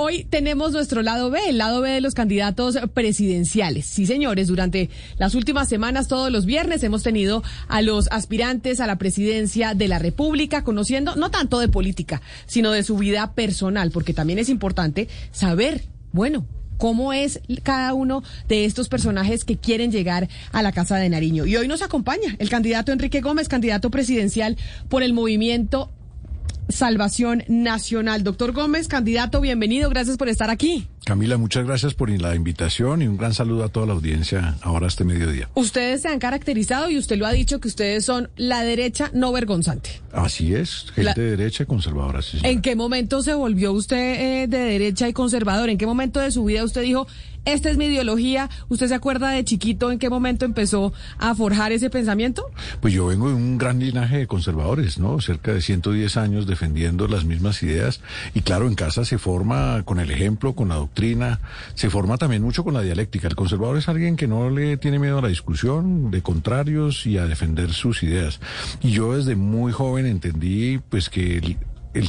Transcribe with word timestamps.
hoy 0.00 0.24
tenemos 0.24 0.72
nuestro 0.72 1.02
lado 1.02 1.28
B, 1.28 1.38
el 1.48 1.58
lado 1.58 1.82
B 1.82 1.90
de 1.90 2.00
los 2.00 2.14
candidatos 2.14 2.78
presidenciales. 2.94 3.84
Sí, 3.84 4.06
señores, 4.06 4.48
durante 4.48 4.88
las 5.18 5.34
últimas 5.34 5.68
semanas, 5.68 6.08
todos 6.08 6.32
los 6.32 6.46
viernes, 6.46 6.82
hemos 6.82 7.02
tenido 7.02 7.42
a 7.68 7.82
los 7.82 8.08
aspirantes 8.10 8.80
a 8.80 8.86
la 8.86 8.96
presidencia 8.96 9.74
de 9.74 9.88
la 9.88 9.98
República, 9.98 10.64
conociendo 10.64 11.16
no 11.16 11.30
tanto 11.30 11.58
de 11.58 11.68
política, 11.68 12.22
sino 12.46 12.72
de 12.72 12.82
su 12.82 12.96
vida 12.96 13.34
personal, 13.34 13.90
porque 13.90 14.14
también 14.14 14.38
es 14.38 14.48
importante 14.48 15.06
saber, 15.32 15.84
bueno, 16.12 16.46
cómo 16.78 17.12
es 17.12 17.40
cada 17.62 17.92
uno 17.92 18.22
de 18.48 18.64
estos 18.64 18.88
personajes 18.88 19.44
que 19.44 19.58
quieren 19.58 19.92
llegar 19.92 20.30
a 20.50 20.62
la 20.62 20.72
Casa 20.72 20.96
de 20.96 21.10
Nariño. 21.10 21.44
Y 21.44 21.56
hoy 21.56 21.68
nos 21.68 21.82
acompaña 21.82 22.36
el 22.38 22.48
candidato 22.48 22.90
Enrique 22.90 23.20
Gómez, 23.20 23.48
candidato 23.48 23.90
presidencial 23.90 24.56
por 24.88 25.02
el 25.02 25.12
movimiento 25.12 25.92
Salvación 26.72 27.44
Nacional. 27.48 28.24
Doctor 28.24 28.52
Gómez, 28.52 28.88
candidato, 28.88 29.40
bienvenido, 29.40 29.90
gracias 29.90 30.16
por 30.16 30.28
estar 30.28 30.50
aquí. 30.50 30.86
Camila, 31.04 31.38
muchas 31.38 31.64
gracias 31.64 31.94
por 31.94 32.10
la 32.10 32.34
invitación 32.34 33.02
y 33.02 33.06
un 33.06 33.16
gran 33.16 33.34
saludo 33.34 33.64
a 33.64 33.68
toda 33.68 33.86
la 33.86 33.94
audiencia 33.94 34.56
ahora 34.62 34.86
este 34.86 35.04
mediodía. 35.04 35.48
Ustedes 35.54 36.02
se 36.02 36.08
han 36.08 36.18
caracterizado 36.18 36.90
y 36.90 36.98
usted 36.98 37.16
lo 37.16 37.26
ha 37.26 37.32
dicho 37.32 37.58
que 37.60 37.68
ustedes 37.68 38.04
son 38.04 38.30
la 38.36 38.62
derecha 38.62 39.10
no 39.14 39.32
vergonzante. 39.32 40.00
Así 40.12 40.54
es, 40.54 40.86
gente 40.94 41.20
de 41.20 41.36
derecha 41.36 41.62
y 41.62 41.66
conservadora. 41.66 42.22
Sí, 42.22 42.38
¿En 42.42 42.60
qué 42.62 42.76
momento 42.76 43.22
se 43.22 43.34
volvió 43.34 43.72
usted 43.72 44.42
eh, 44.42 44.46
de 44.46 44.58
derecha 44.58 45.08
y 45.08 45.12
conservador? 45.12 45.70
¿En 45.70 45.78
qué 45.78 45.86
momento 45.86 46.20
de 46.20 46.30
su 46.30 46.44
vida 46.44 46.64
usted 46.64 46.82
dijo, 46.82 47.06
esta 47.44 47.70
es 47.70 47.76
mi 47.76 47.86
ideología? 47.86 48.50
¿Usted 48.68 48.88
se 48.88 48.94
acuerda 48.94 49.30
de 49.30 49.44
chiquito 49.44 49.90
en 49.90 49.98
qué 49.98 50.10
momento 50.10 50.44
empezó 50.44 50.92
a 51.18 51.34
forjar 51.34 51.72
ese 51.72 51.90
pensamiento? 51.90 52.50
Pues 52.80 52.94
yo 52.94 53.06
vengo 53.06 53.28
de 53.28 53.34
un 53.34 53.58
gran 53.58 53.78
linaje 53.78 54.18
de 54.18 54.26
conservadores, 54.26 54.98
¿no? 54.98 55.20
Cerca 55.20 55.52
de 55.52 55.62
110 55.62 56.16
años 56.16 56.46
defendiendo 56.46 57.08
las 57.08 57.24
mismas 57.24 57.62
ideas 57.62 58.00
y 58.34 58.42
claro, 58.42 58.66
en 58.66 58.74
casa 58.74 59.04
se 59.04 59.18
forma 59.18 59.82
con 59.84 60.00
el 60.00 60.10
ejemplo, 60.10 60.54
con 60.54 60.68
la 60.68 60.76
doctrina, 60.76 61.40
se 61.74 61.90
forma 61.90 62.18
también 62.18 62.42
mucho 62.42 62.64
con 62.64 62.74
la 62.74 62.82
dialéctica. 62.82 63.28
El 63.28 63.36
conservador 63.36 63.78
es 63.78 63.88
alguien 63.88 64.16
que 64.16 64.26
no 64.26 64.50
le 64.50 64.76
tiene 64.76 64.98
miedo 64.98 65.18
a 65.18 65.22
la 65.22 65.28
discusión, 65.28 66.10
de 66.10 66.22
contrarios 66.22 67.06
y 67.06 67.18
a 67.18 67.26
defender 67.26 67.72
sus 67.72 68.02
ideas. 68.02 68.40
Y 68.82 68.90
yo 68.90 69.16
desde 69.16 69.36
muy 69.36 69.72
joven 69.72 70.06
entendí 70.06 70.78
pues 70.88 71.08
que 71.08 71.38
el 71.38 71.56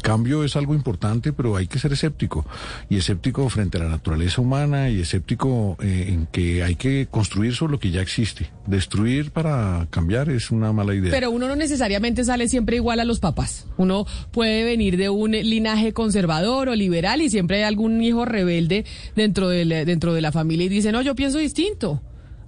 cambio 0.01 0.43
es 0.43 0.55
algo 0.55 0.73
importante, 0.75 1.33
pero 1.33 1.55
hay 1.55 1.67
que 1.67 1.79
ser 1.79 1.93
escéptico. 1.93 2.45
Y 2.89 2.97
escéptico 2.97 3.49
frente 3.49 3.77
a 3.77 3.83
la 3.83 3.89
naturaleza 3.89 4.41
humana 4.41 4.89
y 4.89 5.01
escéptico 5.01 5.77
eh, 5.81 6.07
en 6.09 6.27
que 6.27 6.63
hay 6.63 6.75
que 6.75 7.07
construir 7.09 7.55
sobre 7.55 7.71
lo 7.73 7.79
que 7.79 7.91
ya 7.91 8.01
existe. 8.01 8.49
Destruir 8.67 9.31
para 9.31 9.87
cambiar 9.89 10.29
es 10.29 10.51
una 10.51 10.71
mala 10.71 10.93
idea. 10.93 11.11
Pero 11.11 11.31
uno 11.31 11.47
no 11.47 11.55
necesariamente 11.55 12.23
sale 12.23 12.47
siempre 12.47 12.75
igual 12.75 12.99
a 12.99 13.05
los 13.05 13.19
papás. 13.19 13.67
Uno 13.77 14.05
puede 14.31 14.63
venir 14.63 14.97
de 14.97 15.09
un 15.09 15.31
linaje 15.31 15.93
conservador 15.93 16.69
o 16.69 16.75
liberal 16.75 17.21
y 17.21 17.29
siempre 17.29 17.57
hay 17.57 17.63
algún 17.63 18.01
hijo 18.01 18.25
rebelde 18.25 18.85
dentro 19.15 19.49
de 19.49 19.85
dentro 19.85 20.13
de 20.13 20.21
la 20.21 20.31
familia 20.31 20.65
y 20.65 20.69
dice, 20.69 20.91
no, 20.91 21.01
yo 21.01 21.15
pienso 21.15 21.37
distinto. 21.37 22.01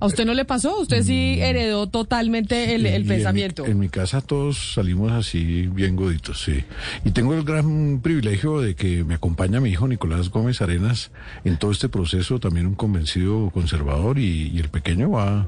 ¿A 0.03 0.07
usted 0.07 0.25
no 0.25 0.33
le 0.33 0.43
pasó? 0.43 0.81
¿Usted 0.81 1.01
sí 1.01 1.37
mm. 1.37 1.43
heredó 1.43 1.87
totalmente 1.87 2.75
el, 2.75 3.05
pensamiento? 3.05 3.65
En 3.65 3.79
mi, 3.79 3.87
casa 3.87 4.19
todos 4.19 4.73
salimos 4.73 5.13
así 5.13 5.67
bien 5.67 5.95
goditos, 5.95 6.43
sí. 6.43 6.61
Y 7.05 7.11
tengo 7.11 7.33
el 7.33 7.45
gran 7.45 8.01
privilegio 8.01 8.59
de 8.59 8.75
que 8.75 9.05
me 9.05 9.13
acompaña 9.13 9.61
mi 9.61 9.69
hijo 9.69 9.87
Nicolás 9.87 10.29
Gómez 10.29 10.61
Arenas 10.61 11.11
en 11.45 11.55
todo 11.55 11.71
este 11.71 11.87
proceso, 11.87 12.37
también 12.37 12.67
un 12.67 12.75
convencido 12.75 13.49
conservador 13.51 14.19
y, 14.19 14.59
el 14.59 14.67
pequeño 14.67 15.11
va 15.11 15.47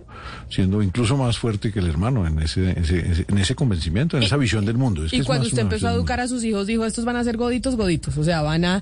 siendo 0.50 0.81
incluso 0.81 1.17
más 1.17 1.38
fuerte 1.38 1.73
que 1.73 1.80
el 1.80 1.88
hermano 1.88 2.25
en 2.25 2.40
ese, 2.40 2.75
en 3.28 3.38
ese 3.38 3.56
convencimiento, 3.56 4.16
en 4.16 4.23
esa 4.23 4.38
visión 4.38 4.66
del 4.66 4.78
mundo. 4.78 5.03
y 5.12 5.22
cuando 5.23 5.47
usted 5.47 5.64
empezó 5.64 5.90
a 5.90 5.94
educar 5.94 6.22
a 6.22 6.30
sus 6.30 6.45
hijos, 6.45 6.66
dijo, 6.66 6.86
estos 6.86 7.03
van 7.03 7.17
a 7.17 7.23
ser 7.25 7.36
goditos, 7.36 7.75
goditos. 7.75 8.17
O 8.17 8.23
sea, 8.23 8.42
van 8.42 8.64
a, 8.64 8.81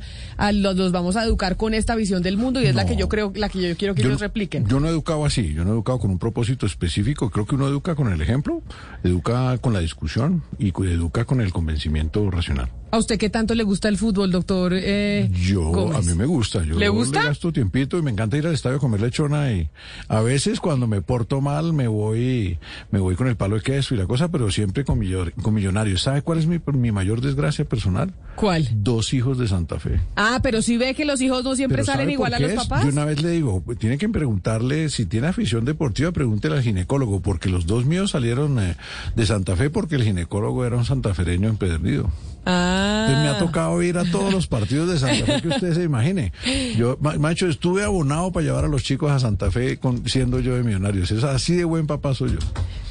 los, 0.52 0.92
vamos 0.92 1.16
a 1.16 1.24
educar 1.24 1.58
con 1.58 1.74
esta 1.74 1.96
visión 1.96 2.22
del 2.22 2.38
mundo 2.38 2.62
y 2.62 2.68
es 2.68 2.76
la 2.76 2.86
que 2.86 2.96
yo 2.96 3.10
creo, 3.10 3.34
la 3.36 3.50
que 3.50 3.70
yo 3.70 3.76
quiero 3.76 3.96
que 3.96 4.04
ellos 4.04 4.22
repliquen. 4.22 4.68
Yo 4.68 4.80
no 4.80 4.88
he 4.88 4.92
educado 4.92 5.26
así, 5.26 5.52
yo 5.54 5.63
no 5.64 5.72
he 5.72 5.74
educado 5.74 6.00
con 6.00 6.12
un 6.12 6.20
propósito 6.20 6.66
específico. 6.66 7.30
Creo 7.30 7.46
que 7.46 7.56
uno 7.56 7.68
educa 7.68 7.96
con 7.96 8.12
el 8.12 8.22
ejemplo, 8.22 8.62
educa 9.04 9.58
con 9.60 9.74
la 9.74 9.80
discusión 9.80 10.44
y 10.58 10.70
educa 10.70 11.26
con 11.26 11.42
el 11.42 11.52
convencimiento 11.52 12.30
racional. 12.30 12.83
¿A 12.94 13.00
usted 13.00 13.18
qué 13.18 13.32
tanto 13.32 13.56
le 13.56 13.64
gusta 13.64 13.90
el 13.90 13.98
fútbol, 13.98 14.30
doctor? 14.30 14.72
Eh, 14.76 15.28
yo, 15.34 15.92
a 15.96 16.02
mí 16.04 16.14
me 16.14 16.28
gusta. 16.28 16.64
Yo 16.64 16.78
¿Le 16.78 16.90
gusta? 16.90 17.24
Le 17.24 17.28
gasto 17.30 17.52
tiempito 17.52 17.98
y 17.98 18.04
me 18.04 18.12
encanta 18.12 18.38
ir 18.38 18.46
al 18.46 18.54
estadio 18.54 18.78
a 18.78 18.80
comer 18.80 19.02
lechona 19.02 19.52
y 19.52 19.68
a 20.10 20.22
veces 20.22 20.60
cuando 20.60 20.86
me 20.86 21.02
porto 21.02 21.42
mal 21.42 21.74
me 21.74 21.88
voy 21.88 22.60
me 22.92 23.00
voy 23.00 23.16
con 23.16 23.28
el 23.28 23.36
palo 23.36 23.56
de 23.56 23.64
queso 23.64 23.96
y 23.96 23.98
la 23.98 24.06
cosa, 24.06 24.28
pero 24.28 24.52
siempre 24.52 24.86
con, 24.86 25.02
con 25.42 25.56
millonarios. 25.56 26.04
¿Sabe 26.04 26.22
cuál 26.22 26.38
es 26.38 26.46
mi, 26.46 26.62
mi 26.74 26.92
mayor 26.92 27.22
desgracia 27.22 27.66
personal? 27.66 28.14
¿Cuál? 28.36 28.70
Dos 28.76 29.12
hijos 29.16 29.40
de 29.40 29.48
Santa 29.48 29.80
Fe. 29.80 30.00
Ah, 30.16 30.40
pero 30.44 30.62
si 30.62 30.78
ve 30.78 30.94
que 30.94 31.04
los 31.04 31.20
hijos 31.20 31.44
no 31.44 31.56
siempre 31.56 31.84
salen 31.84 32.12
igual 32.12 32.36
a 32.36 32.40
los 32.40 32.54
papás. 32.54 32.84
Yo 32.84 32.92
una 32.92 33.06
vez 33.06 33.24
le 33.24 33.32
digo, 33.32 33.64
tiene 33.80 33.98
que 33.98 34.08
preguntarle 34.08 34.90
si 34.90 35.08
tiene 35.08 35.26
afición 35.26 35.66
deportiva, 35.66 36.12
pregúntele 36.12 36.58
al 36.58 36.62
ginecólogo, 36.62 37.22
porque 37.22 37.50
los 37.50 37.66
dos 37.66 37.86
míos 37.86 38.12
salieron 38.12 38.60
eh, 38.60 38.78
de 39.16 39.26
Santa 39.26 39.56
Fe 39.56 39.72
porque 39.72 39.96
el 39.96 40.04
ginecólogo 40.04 40.64
era 40.64 40.78
un 40.78 40.86
santafereño 40.86 41.50
empedernido. 41.50 42.12
Ah. 42.46 43.08
me 43.24 43.30
ha 43.30 43.40
tocado 43.40 43.82
ir 43.82 43.98
a 43.98 44.04
todos 44.04 44.34
los 44.34 44.48
partidos 44.48 44.90
de 44.90 45.00
Santa 45.00 45.26
Fe 45.26 45.42
que 45.42 45.48
usted 45.50 45.74
se 45.74 45.84
imagine. 45.84 46.34
Yo, 46.78 46.98
macho, 47.00 47.48
estuve 47.48 47.84
abonado 47.84 48.32
para 48.32 48.46
llevar 48.46 48.66
a 48.66 48.68
los 48.68 48.84
chicos 48.84 49.12
a 49.12 49.20
Santa 49.20 49.52
Fe 49.52 49.78
con, 49.78 50.08
siendo 50.10 50.40
yo 50.40 50.56
de 50.56 50.64
millonarios. 50.64 51.12
Es 51.12 51.24
así 51.24 51.56
de 51.56 51.64
buen 51.64 51.88
papá 51.88 52.14
soy 52.14 52.32
yo. 52.32 52.40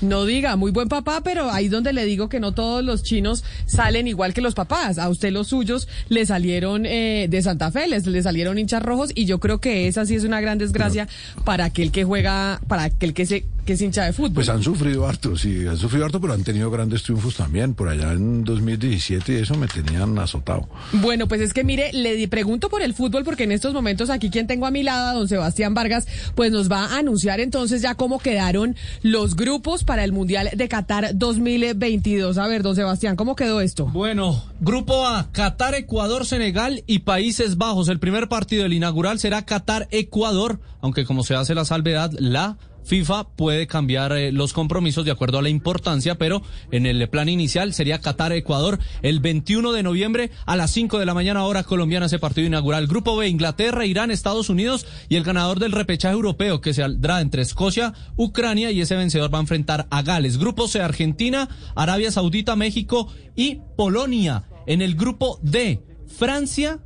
No 0.02 0.26
diga, 0.26 0.56
muy 0.56 0.72
buen 0.72 0.88
papá, 0.88 1.20
pero 1.22 1.50
ahí 1.50 1.68
donde 1.68 1.92
le 1.92 2.04
digo 2.04 2.28
que 2.28 2.40
no 2.40 2.52
todos 2.52 2.84
los 2.84 3.04
chinos 3.04 3.44
salen 3.66 4.08
igual 4.08 4.34
que 4.34 4.40
los 4.40 4.54
papás. 4.54 4.98
A 4.98 5.08
usted 5.08 5.32
los 5.32 5.48
suyos 5.48 5.88
le 6.08 6.26
salieron 6.26 6.86
eh, 6.86 7.28
de 7.30 7.42
Santa 7.42 7.70
Fe, 7.70 7.86
les 7.86 8.06
le 8.06 8.22
salieron 8.22 8.58
hinchas 8.58 8.82
rojos 8.82 9.12
y 9.14 9.26
yo 9.26 9.38
creo 9.38 9.60
que 9.60 9.86
esa 9.86 10.04
sí 10.04 10.16
es 10.16 10.24
una 10.24 10.40
gran 10.40 10.58
desgracia 10.58 11.08
para 11.44 11.66
aquel 11.66 11.92
que 11.92 12.04
juega, 12.04 12.60
para 12.66 12.82
aquel 12.84 13.14
que 13.14 13.26
se 13.26 13.44
que 13.64 13.74
es 13.74 13.82
hincha 13.82 14.04
de 14.04 14.12
fútbol. 14.12 14.34
Pues 14.34 14.48
han 14.48 14.62
sufrido 14.62 15.06
harto, 15.06 15.36
sí, 15.36 15.66
han 15.66 15.76
sufrido 15.76 16.04
harto, 16.04 16.20
pero 16.20 16.32
han 16.32 16.42
tenido 16.42 16.70
grandes 16.70 17.04
triunfos 17.04 17.36
también. 17.36 17.74
Por 17.74 17.88
allá 17.88 18.12
en 18.12 18.42
2017 18.42 19.40
eso 19.40 19.54
me 19.54 19.68
tenían 19.68 20.18
azotado. 20.18 20.68
Bueno, 20.94 21.28
pues 21.28 21.40
es 21.40 21.52
que 21.52 21.62
mire, 21.62 21.92
le 21.92 22.26
pregunto 22.28 22.68
por 22.68 22.82
el 22.82 22.94
fútbol 22.94 23.22
porque 23.24 23.44
en 23.44 23.52
estos 23.52 23.72
momentos 23.72 24.10
aquí 24.10 24.30
quien 24.30 24.46
tengo 24.46 24.66
a 24.66 24.70
mi 24.70 24.82
lado, 24.82 25.20
don 25.20 25.28
Sebastián 25.28 25.74
Vargas, 25.74 26.06
pues 26.34 26.50
nos 26.50 26.70
va 26.70 26.86
a 26.86 26.98
anunciar 26.98 27.40
entonces 27.40 27.82
ya 27.82 27.94
cómo 27.94 28.18
quedaron 28.18 28.74
los 29.02 29.36
grupos 29.36 29.84
para 29.84 29.91
el 29.98 30.12
Mundial 30.12 30.50
de 30.54 30.68
Qatar 30.68 31.10
2022. 31.14 32.38
A 32.38 32.46
ver, 32.46 32.62
don 32.62 32.74
Sebastián, 32.74 33.16
¿cómo 33.16 33.36
quedó 33.36 33.60
esto? 33.60 33.86
Bueno, 33.86 34.42
grupo 34.60 35.06
A, 35.06 35.30
Qatar, 35.32 35.74
Ecuador, 35.74 36.26
Senegal 36.26 36.82
y 36.86 37.00
Países 37.00 37.56
Bajos. 37.56 37.88
El 37.88 37.98
primer 37.98 38.28
partido 38.28 38.62
del 38.62 38.72
inaugural 38.72 39.18
será 39.18 39.44
Qatar-Ecuador, 39.44 40.60
aunque 40.80 41.04
como 41.04 41.22
se 41.22 41.34
hace 41.34 41.54
la 41.54 41.64
salvedad, 41.64 42.10
la 42.18 42.56
FIFA 42.84 43.28
puede 43.36 43.66
cambiar 43.66 44.12
eh, 44.12 44.32
los 44.32 44.52
compromisos 44.52 45.04
de 45.04 45.10
acuerdo 45.10 45.38
a 45.38 45.42
la 45.42 45.48
importancia, 45.48 46.16
pero 46.16 46.42
en 46.70 46.86
el 46.86 47.08
plan 47.08 47.28
inicial 47.28 47.72
sería 47.72 48.00
Qatar-Ecuador 48.00 48.78
el 49.02 49.20
21 49.20 49.72
de 49.72 49.82
noviembre 49.82 50.30
a 50.46 50.56
las 50.56 50.70
5 50.72 50.98
de 50.98 51.06
la 51.06 51.14
mañana 51.14 51.44
hora 51.44 51.62
colombiana 51.62 52.06
ese 52.06 52.18
partido 52.18 52.46
inaugural. 52.46 52.86
Grupo 52.86 53.16
B, 53.16 53.28
Inglaterra, 53.28 53.86
Irán, 53.86 54.10
Estados 54.10 54.50
Unidos 54.50 54.86
y 55.08 55.16
el 55.16 55.24
ganador 55.24 55.58
del 55.58 55.72
repechaje 55.72 56.14
europeo 56.14 56.60
que 56.60 56.74
saldrá 56.74 57.20
entre 57.20 57.42
Escocia, 57.42 57.94
Ucrania 58.16 58.70
y 58.70 58.80
ese 58.80 58.96
vencedor 58.96 59.32
va 59.32 59.38
a 59.38 59.42
enfrentar 59.42 59.86
a 59.90 60.02
Gales. 60.02 60.38
Grupo 60.38 60.68
C, 60.68 60.80
Argentina, 60.80 61.48
Arabia 61.74 62.10
Saudita, 62.10 62.56
México 62.56 63.12
y 63.36 63.60
Polonia. 63.76 64.44
En 64.66 64.82
el 64.82 64.94
grupo 64.94 65.40
D, 65.42 65.82
Francia, 66.06 66.80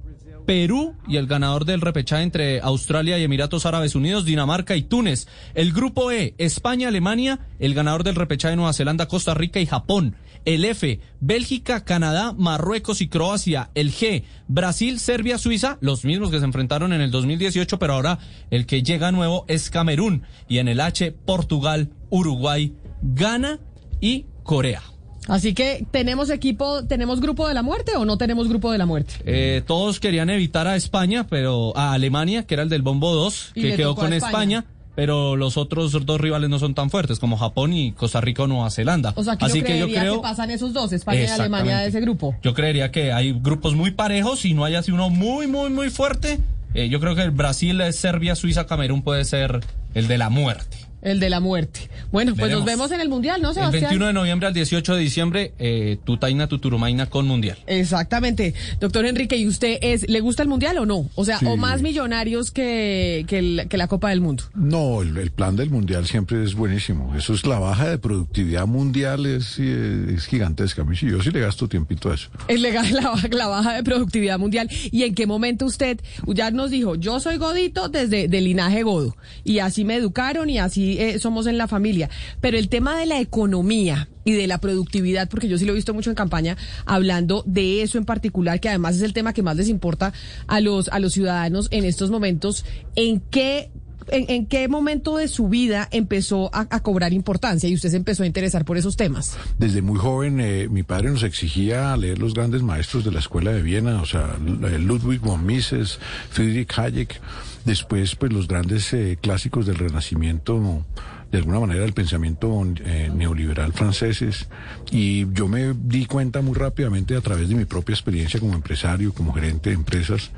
Perú 0.47 0.95
y 1.09 1.17
el 1.17 1.27
ganador 1.27 1.65
del 1.65 1.81
repechaje 1.81 2.23
entre 2.23 2.61
Australia 2.61 3.19
y 3.19 3.25
Emiratos 3.25 3.67
Árabes 3.67 3.95
Unidos, 3.95 4.25
Dinamarca 4.25 4.77
y 4.77 4.83
Túnez. 4.83 5.27
El 5.55 5.73
grupo 5.73 6.13
E, 6.13 6.35
España, 6.39 6.89
Alemania, 6.89 7.41
el 7.59 7.75
ganador 7.75 8.05
del 8.05 8.15
repechaje 8.15 8.57
Nueva 8.57 8.73
Zelanda, 8.73 9.09
Costa 9.09 9.35
Rica 9.35 9.61
y 9.61 9.67
Japón. 9.67 10.17
El 10.45 10.65
F, 10.65 11.01
Bélgica, 11.21 11.85
Canadá, 11.85 12.33
Marruecos 12.33 13.01
y 13.01 13.09
Croacia. 13.09 13.71
El 13.75 13.93
G, 13.93 14.23
Brasil, 14.47 15.01
Serbia, 15.01 15.39
Suiza, 15.39 15.77
los 15.81 16.05
mismos 16.05 16.31
que 16.31 16.39
se 16.39 16.45
enfrentaron 16.45 16.93
en 16.93 17.01
el 17.01 17.11
2018, 17.11 17.79
pero 17.81 17.95
ahora 17.95 18.21
el 18.51 18.65
que 18.65 18.85
llega 18.85 19.11
nuevo 19.11 19.45
es 19.49 19.69
Camerún. 19.71 20.23
Y 20.49 20.59
en 20.59 20.69
el 20.69 20.81
H, 20.81 21.11
Portugal, 21.11 21.91
Uruguay, 22.09 22.73
Ghana 23.03 23.59
y 24.01 24.27
Corea. 24.45 24.83
Así 25.29 25.55
que, 25.55 25.87
¿tenemos 25.91 26.31
equipo, 26.31 26.85
tenemos 26.85 27.21
grupo 27.21 27.49
de 27.49 27.55
la 27.55 27.63
muerte 27.63 27.97
o 27.97 28.05
no 28.05 28.17
tenemos 28.17 28.49
grupo 28.49 28.71
de 28.71 28.79
la 28.79 28.87
muerte? 28.87 29.15
Eh, 29.25 29.63
todos 29.67 30.01
querían 30.01 30.31
evitar 30.31 30.67
a 30.69 30.77
España, 30.77 31.27
pero 31.29 31.77
a 31.77 31.93
Alemania, 31.93 32.47
que 32.47 32.55
era 32.55 32.63
el 32.63 32.69
del 32.69 32.83
Bombo 32.83 33.13
2, 33.15 33.53
que 33.55 33.75
quedó 33.75 33.95
con 33.95 34.13
España. 34.13 34.65
pero 34.95 35.37
los 35.37 35.59
otros 35.59 35.93
dos 36.07 36.19
rivales 36.19 36.49
no 36.49 36.59
son 36.59 36.75
tan 36.75 36.89
fuertes 36.89 37.19
como 37.19 37.37
Japón 37.37 37.75
y 37.75 37.93
Costa 37.93 38.23
Rica 38.23 38.45
o 38.45 38.47
Nueva 38.47 38.71
Zelanda. 38.71 39.13
O 39.17 39.23
sea, 39.23 39.37
que 39.37 39.45
Así 39.45 39.63
que 39.63 39.79
yo 39.79 39.89
creo 39.89 40.15
que 40.17 40.23
pasan 40.23 40.51
esos 40.51 40.73
dos, 40.73 40.91
España 40.93 41.21
y 41.21 41.27
Alemania 41.27 41.79
de 41.81 41.89
ese 41.89 42.01
grupo. 42.01 42.35
Yo 42.43 42.55
creería 42.55 42.91
que 42.91 43.13
hay 43.13 43.33
grupos 43.33 43.75
muy 43.75 43.91
parejos 43.91 44.47
y 44.47 44.55
no 44.55 44.65
hay 44.65 44.75
así 44.75 44.93
uno 44.93 45.11
muy 45.11 45.47
muy 45.49 45.69
muy 45.69 45.91
fuerte. 45.91 46.39
Eh, 46.73 46.89
yo 46.89 46.99
creo 47.01 47.15
que 47.15 47.23
el 47.23 47.31
Brasil, 47.31 47.83
Serbia, 47.93 48.35
Suiza, 48.37 48.67
Camerún 48.67 49.03
puede 49.03 49.25
ser 49.27 49.61
el 49.95 50.09
de 50.09 50.17
la 50.17 50.31
muerte. 50.31 50.79
El 51.07 51.21
de 51.21 51.31
la 51.31 51.39
muerte. 51.39 51.89
Bueno, 52.11 52.35
pues 52.35 52.51
nos 52.51 52.65
vemos 52.65 52.91
en 52.91 53.01
el 53.01 53.09
Mundial, 53.09 53.41
¿no, 53.41 53.55
Sebastián? 53.55 53.85
El 53.85 53.91
21 53.91 54.07
de 54.09 54.13
noviembre 54.13 54.49
al 54.49 54.55
18 54.55 54.97
de 54.97 55.01
diciembre, 55.01 55.53
eh, 55.61 55.99
Tutaina, 56.03 56.49
Tuturumaina 56.49 57.07
con 57.07 57.29
Mundial. 57.29 57.59
Exactamente. 57.69 58.55
Doctor 58.81 59.07
Enrique, 59.07 59.37
¿y 59.37 59.47
usted 59.47 59.79
es, 59.83 60.09
le 60.09 60.19
gusta 60.19 60.43
el 60.43 60.49
Mundial 60.49 60.79
o 60.79 60.85
no? 60.85 61.09
O 61.15 61.25
sea, 61.25 61.39
o 61.47 61.57
más 61.57 61.81
millonarios 61.81 62.51
que, 62.51 63.25
que, 63.29 63.77
la 63.77 63.87
Copa 63.87 64.11
del 64.11 64.21
Mundo. 64.21 64.43
No, 64.57 65.01
el, 65.01 65.31
plan 65.31 65.55
del 65.55 65.71
Mundial 65.71 66.07
siempre 66.07 66.43
es 66.43 66.55
buenísimo. 66.55 67.15
Eso 67.15 67.35
es 67.35 67.47
la 67.47 67.61
baja 67.61 67.89
de 67.89 67.99
productividad 67.99 68.67
mundial, 68.67 69.27
es, 69.27 69.61
es 69.61 70.27
gigantesca. 70.27 70.85
Yo 70.93 71.23
sí 71.23 71.31
le 71.31 71.39
gasto 71.39 71.69
tiempito 71.69 72.11
a 72.11 72.17
eso. 72.17 72.31
Es 72.49 72.61
legal 72.61 72.93
la, 72.93 73.15
la 73.31 73.47
baja 73.47 73.75
de 73.75 73.85
productividad 73.85 74.41
mundial. 74.41 74.69
¿Y 74.91 75.05
en 75.05 75.15
qué 75.15 75.29
momento 75.29 75.67
usted 75.67 76.01
ya 76.27 76.51
nos 76.51 76.73
dijo, 76.73 76.97
yo 76.97 77.21
soy 77.21 77.37
godito 77.37 77.89
desde 77.89 78.27
del 78.27 78.45
linaje 78.45 78.83
godo? 78.83 79.17
Y 79.45 79.61
así 79.61 79.85
me 79.85 79.95
educaron 79.95 80.51
y 80.51 80.59
así 80.59 80.96
eh, 80.99 81.19
somos 81.19 81.47
en 81.47 81.59
la 81.59 81.69
familia. 81.69 82.11
Pero 82.41 82.59
el 82.59 82.69
tema 82.69 82.99
de 82.99 83.07
la 83.07 83.21
economía 83.21 84.09
y 84.25 84.33
de 84.33 84.47
la 84.47 84.59
productividad, 84.59 85.29
porque 85.29 85.49
yo 85.49 85.57
sí 85.57 85.65
lo 85.65 85.73
he 85.73 85.77
visto 85.77 85.95
mucho 85.95 86.11
en 86.11 86.17
campaña, 86.17 86.57
hablando 86.85 87.45
de 87.47 87.83
eso 87.83 87.99
en 87.99 88.05
particular, 88.05 88.61
que 88.61 88.69
además 88.69 88.97
es 88.97 89.03
el 89.03 89.13
tema 89.13 89.33
que 89.33 89.43
más 89.43 89.57
les 89.57 89.69
importa 89.69 90.13
a 90.47 90.61
los, 90.61 90.89
a 90.89 90.99
los 90.99 91.13
ciudadanos 91.13 91.69
en 91.71 91.85
estos 91.85 92.11
momentos, 92.11 92.65
¿en 92.97 93.21
qué 93.21 93.71
en, 94.09 94.47
qué 94.47 94.69
momento 94.69 95.17
de 95.17 95.29
su 95.29 95.49
vida 95.49 95.89
empezó 95.91 96.51
a, 96.53 96.67
cobrar 96.81 97.13
importancia 97.13 97.69
y 97.69 97.75
usted 97.75 97.91
se 97.91 97.97
empezó 97.97 98.23
a 98.23 98.27
interesar 98.27 98.65
por 98.65 98.77
esos 98.77 98.97
temas? 98.97 99.37
Desde 99.59 99.83
muy 99.83 99.99
joven, 99.99 100.41
eh, 100.41 100.69
mi 100.69 100.83
padre 100.83 101.11
nos 101.11 101.23
exigía 101.23 101.97
leer 101.97 102.19
los 102.19 102.35
grandes 102.35 102.63
maestros 102.63 103.05
de 103.05 103.13
la 103.13 103.19
escuela 103.19 103.53
de 103.53 103.63
Viena, 103.63 104.01
o 104.01 104.07
sea, 104.07 104.37
Ludwig 104.39 105.21
von 105.21 105.45
Mises, 105.45 105.99
Friedrich 106.31 106.79
Hayek. 106.79 107.21
Después, 107.65 108.15
pues 108.15 108.33
los 108.33 108.47
grandes 108.47 108.93
eh, 108.93 109.19
clásicos 109.21 109.67
del 109.67 109.77
Renacimiento, 109.77 110.85
de 111.31 111.39
alguna 111.39 111.61
manera, 111.61 111.81
del 111.81 111.93
pensamiento 111.93 112.65
eh, 112.85 113.11
neoliberal 113.15 113.73
franceses. 113.73 114.49
Y 114.91 115.33
yo 115.33 115.49
me 115.49 115.75
di 115.75 116.07
cuenta 116.07 116.41
muy 116.43 116.55
rápidamente 116.55 117.17
a 117.17 117.21
través 117.21 117.49
de 117.49 117.55
mi 117.55 117.65
propia 117.65 117.95
experiencia 117.95 118.41
como 118.41 118.55
empresario, 118.55 119.13
como 119.13 119.33
gerente 119.33 119.71
de 119.71 119.77
empresas, 119.77 120.31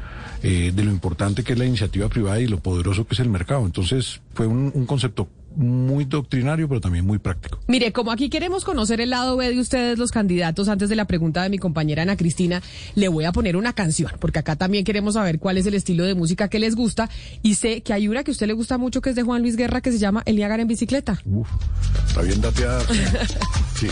eh, 0.42 0.72
de 0.74 0.84
lo 0.84 0.90
importante 0.90 1.44
que 1.44 1.52
es 1.52 1.58
la 1.58 1.66
iniciativa 1.66 2.08
privada 2.08 2.40
y 2.40 2.46
lo 2.46 2.60
poderoso 2.60 3.06
que 3.06 3.14
es 3.14 3.20
el 3.20 3.28
mercado. 3.28 3.64
Entonces, 3.66 4.20
fue 4.34 4.46
un 4.46 4.86
concepto 4.86 5.28
muy 5.56 6.04
doctrinario, 6.04 6.68
pero 6.68 6.80
también 6.80 7.06
muy 7.06 7.18
práctico. 7.18 7.60
Mire, 7.66 7.92
como 7.92 8.10
aquí 8.12 8.28
queremos 8.28 8.64
conocer 8.64 9.00
el 9.00 9.10
lado 9.10 9.36
B 9.36 9.48
de 9.50 9.58
ustedes, 9.58 9.98
los 9.98 10.10
candidatos, 10.10 10.68
antes 10.68 10.88
de 10.88 10.96
la 10.96 11.06
pregunta 11.06 11.42
de 11.42 11.50
mi 11.50 11.58
compañera 11.58 12.02
Ana 12.02 12.16
Cristina, 12.16 12.62
le 12.94 13.08
voy 13.08 13.24
a 13.24 13.32
poner 13.32 13.56
una 13.56 13.72
canción, 13.72 14.12
porque 14.20 14.38
acá 14.38 14.56
también 14.56 14.84
queremos 14.84 15.14
saber 15.14 15.38
cuál 15.38 15.58
es 15.58 15.66
el 15.66 15.74
estilo 15.74 16.04
de 16.04 16.14
música 16.14 16.48
que 16.48 16.58
les 16.58 16.74
gusta. 16.74 17.10
Y 17.42 17.54
sé 17.54 17.80
que 17.82 17.92
hay 17.92 18.08
una 18.08 18.24
que 18.24 18.30
a 18.30 18.32
usted 18.32 18.46
le 18.46 18.52
gusta 18.52 18.78
mucho, 18.78 19.00
que 19.00 19.10
es 19.10 19.16
de 19.16 19.22
Juan 19.22 19.42
Luis 19.42 19.56
Guerra, 19.56 19.80
que 19.80 19.92
se 19.92 19.98
llama 19.98 20.22
El 20.26 20.36
Niágara 20.36 20.62
en 20.62 20.68
bicicleta. 20.68 21.20
Uf, 21.24 21.48
está 22.06 22.22
bien 22.22 22.40
dateada. 22.40 22.82
sí. 23.74 23.88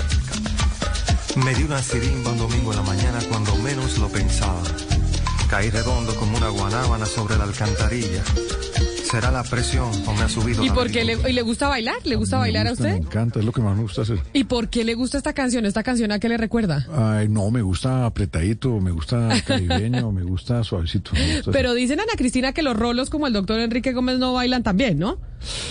Me 1.45 1.55
dio 1.55 1.67
una 1.67 1.83
sirimba 1.83 2.33
un 2.33 2.39
domingo 2.39 2.71
en 2.71 2.77
la 2.79 2.83
mañana 2.83 3.19
cuando 3.29 3.55
menos 3.57 3.99
lo 3.99 4.09
pensaba. 4.09 4.63
Caí 5.51 5.71
redondo 5.71 6.15
como 6.17 6.37
una 6.37 6.49
guanábana 6.49 7.07
sobre 7.07 7.37
la 7.37 7.45
alcantarilla 7.45 8.23
será 9.07 9.31
la 9.31 9.45
presión 9.45 9.89
o 10.07 10.13
me 10.15 10.23
ha 10.23 10.29
subido 10.29 10.65
¿Y 10.65 10.71
por 10.71 10.91
qué 10.91 11.05
le, 11.05 11.17
le, 11.17 11.43
gusta 11.43 11.69
bailar? 11.69 11.97
¿Le 12.05 12.17
gusta 12.17 12.39
bailar 12.39 12.67
a 12.67 12.73
usted? 12.73 12.93
Me 12.93 12.97
encanta, 12.97 13.39
es 13.39 13.45
lo 13.45 13.53
que 13.53 13.61
más 13.61 13.77
me 13.77 13.83
gusta 13.83 14.03
hacer. 14.03 14.19
¿Y 14.33 14.45
por 14.45 14.69
qué 14.69 14.85
le 14.85 14.95
gusta 14.95 15.17
esta 15.17 15.33
canción? 15.33 15.65
¿Esta 15.65 15.83
canción 15.83 16.11
a 16.11 16.19
qué 16.19 16.29
le 16.29 16.37
recuerda? 16.37 16.87
Ay, 16.93 17.29
no, 17.29 17.51
me 17.51 17.63
gusta 17.63 18.05
apretadito, 18.07 18.81
me 18.81 18.91
gusta 18.91 19.29
caribeño, 19.47 20.11
me 20.11 20.23
gusta 20.23 20.65
suavecito. 20.65 21.13
Pero 21.53 21.75
dicen 21.75 22.01
Ana 22.01 22.13
Cristina 22.17 22.53
que 22.53 22.63
los 22.63 22.77
rolos 22.77 23.11
como 23.11 23.27
el 23.27 23.33
doctor 23.33 23.61
Enrique 23.61 23.93
Gómez 23.93 24.19
no 24.19 24.33
bailan 24.33 24.63
también, 24.63 24.99
¿no? 24.99 25.19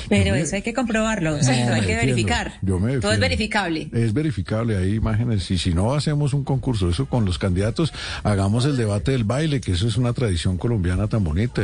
Pero 0.09 0.35
eso 0.35 0.56
hay 0.56 0.62
que 0.62 0.73
comprobarlo, 0.73 1.35
hay 1.35 1.81
que 1.81 1.95
verificar. 1.95 2.53
Todo 3.01 3.12
es 3.12 3.19
verificable. 3.19 3.89
Es 3.91 4.13
verificable, 4.13 4.77
hay 4.77 4.95
imágenes. 4.95 5.50
Y 5.51 5.57
si 5.57 5.73
no 5.73 5.94
hacemos 5.94 6.33
un 6.33 6.44
concurso, 6.44 6.89
eso 6.89 7.06
con 7.07 7.25
los 7.25 7.39
candidatos, 7.39 7.94
hagamos 8.23 8.65
el 8.65 8.77
debate 8.77 9.12
del 9.12 9.23
baile, 9.23 9.62
que 9.62 9.73
eso 9.73 9.88
es 9.88 9.97
una 9.97 10.13
tradición 10.13 10.57
colombiana 10.57 11.07
tan 11.07 11.23
bonita. 11.23 11.63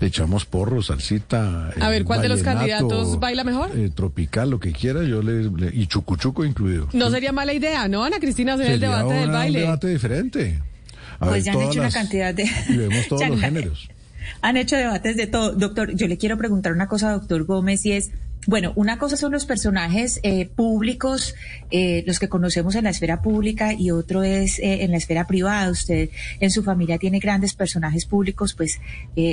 Le 0.00 0.06
echamos 0.06 0.44
porros, 0.44 0.86
salsita. 0.86 1.70
A 1.80 1.88
ver, 1.88 2.04
¿cuál 2.04 2.22
de 2.22 2.28
los 2.28 2.42
candidatos 2.42 3.18
baila 3.18 3.44
mejor? 3.44 3.70
Eh, 3.74 3.90
tropical, 3.94 4.50
lo 4.50 4.60
que 4.60 4.72
quiera, 4.72 5.02
yo 5.02 5.22
le, 5.22 5.50
y 5.72 5.86
chucuchuco 5.86 6.44
incluido. 6.44 6.88
No 6.92 7.10
sería 7.10 7.32
mala 7.32 7.52
idea, 7.52 7.88
¿no, 7.88 8.04
Ana 8.04 8.18
Cristina, 8.18 8.54
hacer 8.54 8.72
el 8.72 8.80
debate 8.80 9.14
del 9.14 9.30
baile? 9.30 9.58
Un 9.58 9.64
debate 9.64 9.88
diferente. 9.88 10.60
pues 11.18 11.44
ya 11.44 11.52
han 11.52 11.62
hecho 11.62 11.80
una 11.80 11.90
cantidad 11.90 12.34
de... 12.34 12.44
Y 12.68 12.76
vemos 12.76 13.08
todos 13.08 13.28
los 13.28 13.40
géneros 13.40 13.88
han 14.40 14.56
hecho 14.56 14.76
debates 14.76 15.16
de 15.16 15.26
todo. 15.26 15.52
Doctor, 15.52 15.94
yo 15.94 16.06
le 16.06 16.18
quiero 16.18 16.36
preguntar 16.36 16.72
una 16.72 16.88
cosa, 16.88 17.12
doctor 17.12 17.44
Gómez, 17.44 17.84
y 17.86 17.92
es, 17.92 18.10
bueno, 18.46 18.72
una 18.76 18.98
cosa 18.98 19.16
son 19.16 19.32
los 19.32 19.46
personajes 19.46 20.20
eh, 20.22 20.46
públicos, 20.46 21.34
eh, 21.70 22.04
los 22.06 22.18
que 22.18 22.28
conocemos 22.28 22.74
en 22.74 22.84
la 22.84 22.90
esfera 22.90 23.20
pública, 23.20 23.72
y 23.74 23.90
otro 23.90 24.22
es 24.22 24.58
eh, 24.58 24.84
en 24.84 24.90
la 24.90 24.96
esfera 24.96 25.26
privada. 25.26 25.70
Usted 25.70 26.10
en 26.40 26.50
su 26.50 26.62
familia 26.62 26.98
tiene 26.98 27.18
grandes 27.18 27.54
personajes 27.54 28.06
públicos, 28.06 28.54
pues 28.54 28.80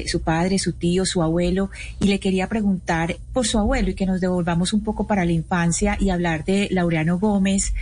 su 0.08 0.22
padre, 0.22 0.60
su 0.60 0.74
tío, 0.74 1.06
su 1.06 1.22
abuelo, 1.22 1.70
y 2.00 2.08
le 2.08 2.20
quería 2.20 2.48
preguntar 2.48 3.18
por 3.34 3.48
su 3.48 3.60
abuelo 3.60 3.90
y 3.90 3.94
que 3.94 4.06
nos 4.06 4.20
devolvamos 4.20 4.74
un 4.74 4.84
poco 4.84 5.08
para 5.08 5.26
la 5.26 5.32
infancia 5.32 5.98
y 6.00 6.10
hablar 6.10 6.44
de 6.44 6.68
Laureano 6.72 7.20
Gómez 7.20 7.74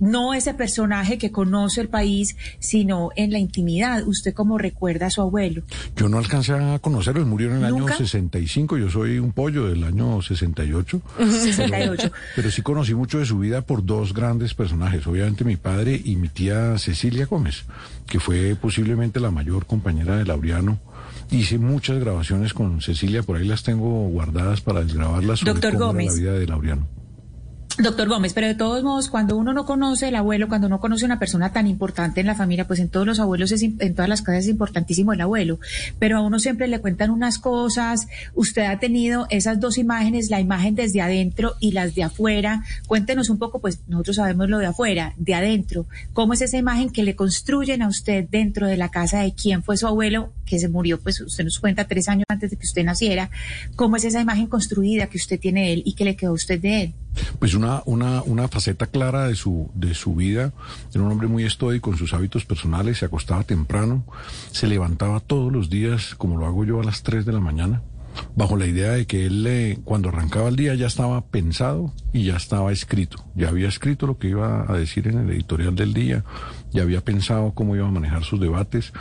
no 0.00 0.34
ese 0.34 0.54
personaje 0.54 1.18
que 1.18 1.30
conoce 1.30 1.80
el 1.80 1.88
país, 1.88 2.36
sino 2.58 3.10
en 3.16 3.30
la 3.30 3.38
intimidad. 3.38 4.06
¿Usted 4.06 4.34
cómo 4.34 4.58
recuerda 4.58 5.06
a 5.06 5.10
su 5.10 5.20
abuelo? 5.20 5.62
Yo 5.96 6.08
no 6.08 6.18
alcancé 6.18 6.54
a 6.54 6.78
conocerlo, 6.78 7.24
murió 7.26 7.50
en 7.50 7.58
el 7.58 7.64
año 7.66 7.86
65, 7.86 8.78
yo 8.78 8.90
soy 8.90 9.18
un 9.18 9.32
pollo 9.32 9.68
del 9.68 9.84
año 9.84 10.20
68. 10.20 11.02
68. 11.18 12.12
Pero, 12.36 12.50
sí 12.50 12.62
conocí 12.62 12.94
mucho 12.94 13.18
de 13.18 13.26
su 13.26 13.38
vida 13.38 13.62
por 13.62 13.84
dos 13.84 14.14
grandes 14.14 14.54
personajes, 14.54 15.06
obviamente 15.06 15.44
mi 15.44 15.56
padre 15.56 16.00
y 16.02 16.16
mi 16.16 16.28
tía 16.28 16.78
Cecilia 16.78 17.26
Gómez, 17.26 17.64
que 18.06 18.20
fue 18.20 18.56
posiblemente 18.60 19.20
la 19.20 19.30
mayor 19.30 19.66
compañera 19.66 20.16
de 20.16 20.24
Laureano. 20.24 20.78
Hice 21.30 21.58
muchas 21.58 22.00
grabaciones 22.00 22.54
con 22.54 22.80
Cecilia, 22.80 23.22
por 23.22 23.36
ahí 23.36 23.46
las 23.46 23.62
tengo 23.62 24.08
guardadas 24.08 24.60
para 24.62 24.82
desgrabarlas 24.82 25.40
sobre 25.40 25.52
Doctor 25.52 25.76
Gómez. 25.76 26.06
la 26.08 26.14
vida 26.14 26.32
de 26.32 26.46
Laureano. 26.46 26.99
Doctor 27.82 28.08
Gómez, 28.08 28.34
pero 28.34 28.46
de 28.46 28.54
todos 28.54 28.82
modos, 28.82 29.08
cuando 29.08 29.36
uno 29.36 29.54
no 29.54 29.64
conoce 29.64 30.08
el 30.08 30.16
abuelo, 30.16 30.48
cuando 30.48 30.66
uno 30.66 30.80
conoce 30.80 31.06
una 31.06 31.18
persona 31.18 31.52
tan 31.52 31.66
importante 31.66 32.20
en 32.20 32.26
la 32.26 32.34
familia, 32.34 32.66
pues 32.66 32.78
en 32.78 32.90
todos 32.90 33.06
los 33.06 33.20
abuelos, 33.20 33.52
es, 33.52 33.62
en 33.62 33.94
todas 33.94 34.08
las 34.08 34.20
casas 34.20 34.44
es 34.44 34.50
importantísimo 34.50 35.12
el 35.12 35.20
abuelo, 35.20 35.58
pero 35.98 36.18
a 36.18 36.20
uno 36.20 36.38
siempre 36.38 36.68
le 36.68 36.80
cuentan 36.80 37.10
unas 37.10 37.38
cosas, 37.38 38.06
usted 38.34 38.62
ha 38.62 38.78
tenido 38.78 39.26
esas 39.30 39.60
dos 39.60 39.78
imágenes, 39.78 40.30
la 40.30 40.40
imagen 40.40 40.74
desde 40.74 41.00
adentro 41.00 41.54
y 41.60 41.72
las 41.72 41.94
de 41.94 42.02
afuera, 42.02 42.64
cuéntenos 42.86 43.30
un 43.30 43.38
poco, 43.38 43.60
pues 43.60 43.80
nosotros 43.88 44.16
sabemos 44.16 44.50
lo 44.50 44.58
de 44.58 44.66
afuera, 44.66 45.14
de 45.16 45.34
adentro, 45.34 45.86
cómo 46.12 46.34
es 46.34 46.42
esa 46.42 46.58
imagen 46.58 46.90
que 46.90 47.02
le 47.02 47.16
construyen 47.16 47.82
a 47.82 47.88
usted 47.88 48.26
dentro 48.30 48.66
de 48.66 48.76
la 48.76 48.90
casa 48.90 49.20
de 49.20 49.32
quién 49.32 49.62
fue 49.62 49.76
su 49.76 49.86
abuelo, 49.86 50.32
que 50.44 50.58
se 50.58 50.68
murió, 50.68 51.00
pues 51.00 51.20
usted 51.20 51.44
nos 51.44 51.58
cuenta 51.58 51.86
tres 51.86 52.08
años 52.08 52.26
antes 52.28 52.50
de 52.50 52.56
que 52.56 52.66
usted 52.66 52.84
naciera, 52.84 53.30
cómo 53.76 53.96
es 53.96 54.04
esa 54.04 54.20
imagen 54.20 54.48
construida 54.48 55.06
que 55.06 55.16
usted 55.16 55.38
tiene 55.38 55.62
de 55.62 55.72
él 55.74 55.82
y 55.86 55.94
que 55.94 56.04
le 56.04 56.16
quedó 56.16 56.30
a 56.30 56.34
usted 56.34 56.60
de 56.60 56.82
él. 56.82 56.94
Pues 57.38 57.54
una, 57.54 57.82
una, 57.86 58.22
una 58.22 58.48
faceta 58.48 58.86
clara 58.86 59.26
de 59.26 59.34
su, 59.34 59.70
de 59.74 59.94
su 59.94 60.14
vida. 60.14 60.52
Era 60.94 61.02
un 61.02 61.10
hombre 61.10 61.28
muy 61.28 61.44
estoico 61.44 61.90
en 61.90 61.98
sus 61.98 62.14
hábitos 62.14 62.44
personales, 62.44 62.98
se 62.98 63.06
acostaba 63.06 63.44
temprano, 63.44 64.04
se 64.50 64.66
levantaba 64.66 65.20
todos 65.20 65.52
los 65.52 65.70
días, 65.70 66.14
como 66.16 66.36
lo 66.36 66.46
hago 66.46 66.64
yo 66.64 66.80
a 66.80 66.84
las 66.84 67.02
3 67.02 67.24
de 67.24 67.32
la 67.32 67.40
mañana, 67.40 67.82
bajo 68.34 68.56
la 68.56 68.66
idea 68.66 68.92
de 68.92 69.06
que 69.06 69.26
él 69.26 69.80
cuando 69.84 70.08
arrancaba 70.08 70.48
el 70.48 70.56
día 70.56 70.74
ya 70.74 70.86
estaba 70.86 71.24
pensado 71.26 71.92
y 72.12 72.24
ya 72.24 72.36
estaba 72.36 72.72
escrito. 72.72 73.24
Ya 73.34 73.48
había 73.48 73.68
escrito 73.68 74.06
lo 74.06 74.18
que 74.18 74.28
iba 74.28 74.70
a 74.70 74.76
decir 74.76 75.08
en 75.08 75.18
el 75.18 75.30
editorial 75.30 75.74
del 75.74 75.94
día, 75.94 76.24
ya 76.72 76.82
había 76.82 77.00
pensado 77.02 77.52
cómo 77.52 77.76
iba 77.76 77.88
a 77.88 77.90
manejar 77.90 78.24
sus 78.24 78.40
debates 78.40 78.92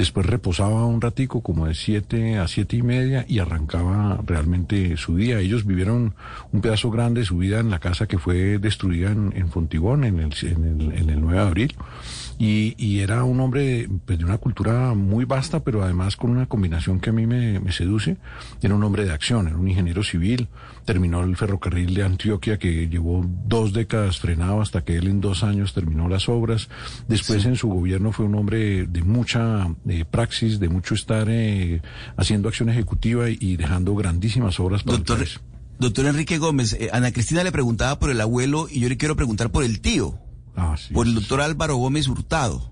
Después 0.00 0.24
reposaba 0.24 0.86
un 0.86 0.98
ratico, 0.98 1.42
como 1.42 1.66
de 1.66 1.74
siete 1.74 2.38
a 2.38 2.48
siete 2.48 2.74
y 2.74 2.80
media, 2.80 3.26
y 3.28 3.38
arrancaba 3.38 4.18
realmente 4.24 4.96
su 4.96 5.14
día. 5.14 5.40
Ellos 5.40 5.66
vivieron 5.66 6.14
un 6.52 6.62
pedazo 6.62 6.90
grande 6.90 7.20
de 7.20 7.26
su 7.26 7.36
vida 7.36 7.60
en 7.60 7.68
la 7.68 7.80
casa 7.80 8.06
que 8.06 8.16
fue 8.16 8.58
destruida 8.58 9.10
en, 9.10 9.50
Fontibón, 9.50 10.04
en 10.04 10.18
el, 10.20 10.32
en, 10.40 10.64
el, 10.64 10.92
en 10.98 11.10
el 11.10 11.20
9 11.20 11.34
de 11.34 11.46
abril. 11.46 11.76
Y, 12.42 12.74
y, 12.78 13.00
era 13.00 13.22
un 13.24 13.38
hombre 13.38 13.86
pues, 14.06 14.18
de 14.18 14.24
una 14.24 14.38
cultura 14.38 14.94
muy 14.94 15.26
vasta, 15.26 15.62
pero 15.62 15.82
además 15.82 16.16
con 16.16 16.30
una 16.30 16.46
combinación 16.46 16.98
que 16.98 17.10
a 17.10 17.12
mí 17.12 17.26
me, 17.26 17.60
me, 17.60 17.70
seduce. 17.70 18.16
Era 18.62 18.74
un 18.74 18.82
hombre 18.82 19.04
de 19.04 19.12
acción, 19.12 19.46
era 19.46 19.58
un 19.58 19.68
ingeniero 19.68 20.02
civil, 20.02 20.48
terminó 20.86 21.22
el 21.22 21.36
ferrocarril 21.36 21.92
de 21.92 22.02
Antioquia 22.02 22.58
que 22.58 22.88
llevó 22.88 23.22
dos 23.46 23.74
décadas 23.74 24.20
frenado 24.20 24.62
hasta 24.62 24.82
que 24.82 24.96
él 24.96 25.08
en 25.08 25.20
dos 25.20 25.44
años 25.44 25.74
terminó 25.74 26.08
las 26.08 26.30
obras. 26.30 26.70
Después 27.08 27.44
en 27.44 27.56
su 27.56 27.68
gobierno 27.68 28.10
fue 28.10 28.24
un 28.24 28.34
hombre 28.34 28.86
de 28.86 29.02
mucha 29.02 29.68
eh, 29.86 30.06
praxis, 30.10 30.58
de 30.58 30.70
mucho 30.70 30.94
estar 30.94 31.26
eh, 31.28 31.82
haciendo 32.16 32.48
acción 32.48 32.70
ejecutiva 32.70 33.28
y, 33.28 33.56
dejando 33.58 33.94
grandísimas 33.94 34.58
obras 34.60 34.82
para 34.82 34.96
Doctor, 34.96 35.26
Doctor 35.78 36.06
Enrique 36.06 36.38
Gómez, 36.38 36.72
eh, 36.72 36.88
Ana 36.90 37.12
Cristina 37.12 37.44
le 37.44 37.52
preguntaba 37.52 37.98
por 37.98 38.08
el 38.08 38.22
abuelo 38.22 38.66
y 38.70 38.80
yo 38.80 38.88
le 38.88 38.96
quiero 38.96 39.14
preguntar 39.14 39.50
por 39.50 39.62
el 39.62 39.82
tío. 39.82 40.18
Ah, 40.56 40.76
por 40.92 41.06
el 41.06 41.14
doctor 41.14 41.40
Álvaro 41.40 41.76
Gómez 41.76 42.08
Hurtado. 42.08 42.70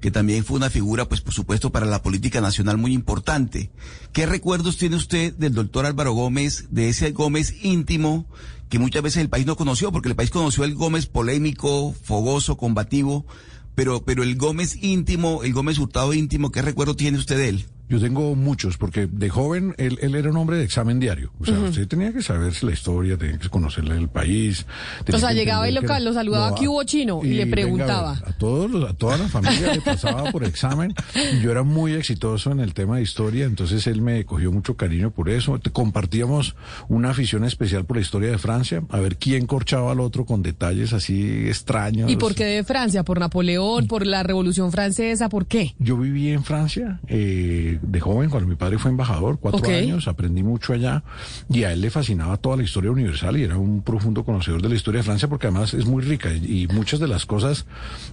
que 0.00 0.10
también 0.10 0.44
fue 0.44 0.58
una 0.58 0.68
figura, 0.68 1.08
pues 1.08 1.22
por 1.22 1.32
supuesto, 1.32 1.72
para 1.72 1.86
la 1.86 2.02
política 2.02 2.40
nacional 2.42 2.76
muy 2.76 2.92
importante. 2.92 3.72
¿Qué 4.12 4.26
recuerdos 4.26 4.76
tiene 4.76 4.94
usted 4.94 5.34
del 5.34 5.54
doctor 5.54 5.86
Álvaro 5.86 6.12
Gómez, 6.12 6.66
de 6.70 6.90
ese 6.90 7.10
Gómez 7.12 7.54
íntimo 7.64 8.26
que 8.68 8.78
muchas 8.78 9.02
veces 9.02 9.22
el 9.22 9.28
país 9.28 9.46
no 9.46 9.56
conoció, 9.56 9.92
porque 9.92 10.08
el 10.08 10.16
país 10.16 10.30
conoció 10.30 10.64
el 10.64 10.74
Gómez 10.74 11.06
polémico, 11.06 11.94
fogoso, 12.04 12.56
combativo, 12.56 13.26
pero, 13.74 14.04
pero 14.04 14.22
el 14.22 14.36
Gómez 14.36 14.76
íntimo, 14.82 15.42
el 15.42 15.52
Gómez 15.52 15.78
Hurtado 15.78 16.12
íntimo, 16.14 16.50
¿qué 16.50 16.62
recuerdo 16.62 16.96
tiene 16.96 17.18
usted 17.18 17.36
de 17.36 17.48
él? 17.48 17.66
Yo 17.88 18.00
tengo 18.00 18.34
muchos, 18.34 18.76
porque 18.78 19.06
de 19.06 19.28
joven 19.28 19.74
él, 19.78 19.98
él 20.02 20.14
era 20.16 20.30
un 20.30 20.36
hombre 20.36 20.56
de 20.56 20.64
examen 20.64 20.98
diario. 20.98 21.30
O 21.38 21.44
sea, 21.44 21.58
usted 21.58 21.86
tenía 21.86 22.12
que 22.12 22.20
saberse 22.20 22.66
la 22.66 22.72
historia, 22.72 23.16
tenía 23.16 23.38
que 23.38 23.48
conocerle 23.48 23.96
el 23.96 24.08
país. 24.08 24.66
O 25.12 25.18
sea, 25.18 25.32
llegaba 25.32 25.68
y 25.68 25.72
lo, 25.72 25.82
lo 25.82 26.12
saludaba, 26.12 26.48
aquí 26.48 26.66
hubo 26.66 26.82
chino, 26.82 27.20
y, 27.22 27.34
le 27.34 27.46
preguntaba. 27.46 28.20
a, 28.26 28.32
todos, 28.32 28.90
a 28.90 28.94
toda 28.94 29.18
la 29.18 29.28
familia 29.28 29.74
le 29.74 29.80
pasaba 29.80 30.30
por 30.32 30.44
examen. 30.56 30.94
Y 31.32 31.40
yo 31.40 31.50
era 31.52 31.62
muy 31.62 31.92
exitoso 31.92 32.50
en 32.50 32.60
el 32.60 32.74
tema 32.74 32.96
de 32.96 33.02
historia, 33.02 33.44
entonces 33.44 33.86
él 33.86 34.02
me 34.02 34.24
cogió 34.24 34.50
mucho 34.50 34.76
cariño 34.76 35.10
por 35.10 35.28
eso. 35.28 35.60
Compartíamos 35.72 36.56
una 36.88 37.10
afición 37.10 37.44
especial 37.44 37.84
por 37.84 37.98
la 37.98 38.02
historia 38.02 38.30
de 38.30 38.38
Francia, 38.38 38.82
a 38.88 38.98
ver 38.98 39.16
quién 39.16 39.46
corchaba 39.46 39.92
al 39.92 40.00
otro 40.00 40.24
con 40.24 40.42
detalles 40.42 40.92
así 40.92 41.46
extraños. 41.46 42.10
¿Y 42.10 42.16
por 42.16 42.34
qué 42.34 42.44
de 42.44 42.64
Francia? 42.64 43.04
¿Por 43.04 43.20
Napoleón? 43.20 43.86
¿Por 43.86 44.06
la 44.06 44.22
Revolución 44.22 44.72
Francesa? 44.72 45.28
¿Por 45.28 45.46
qué? 45.46 45.74
Yo 45.78 45.96
viví 45.96 46.30
en 46.30 46.44
Francia. 46.44 47.00
Eh, 47.08 47.75
de, 47.82 48.00
joven, 48.00 48.30
cuando 48.30 48.48
mi 48.48 48.56
padre 48.56 48.78
fue 48.78 48.90
embajador, 48.90 49.38
cuatro 49.40 49.66
años, 49.68 50.08
aprendí 50.08 50.42
mucho 50.42 50.72
allá 50.72 51.02
y 51.48 51.64
a 51.64 51.72
él 51.72 51.80
le 51.80 51.90
fascinaba 51.90 52.36
toda 52.36 52.56
la 52.56 52.62
historia 52.62 52.90
universal 52.90 53.36
y 53.36 53.44
era 53.44 53.56
un 53.56 53.82
profundo 53.82 54.24
conocedor 54.24 54.62
de 54.62 54.68
la 54.68 54.74
historia 54.74 55.00
de 55.00 55.04
Francia 55.04 55.28
porque 55.28 55.46
además 55.46 55.74
es 55.74 55.86
muy 55.86 56.02
rica 56.02 56.32
y, 56.32 56.66
muchas 56.66 57.00
de 57.00 57.06
las 57.06 57.26
cosas 57.26 57.64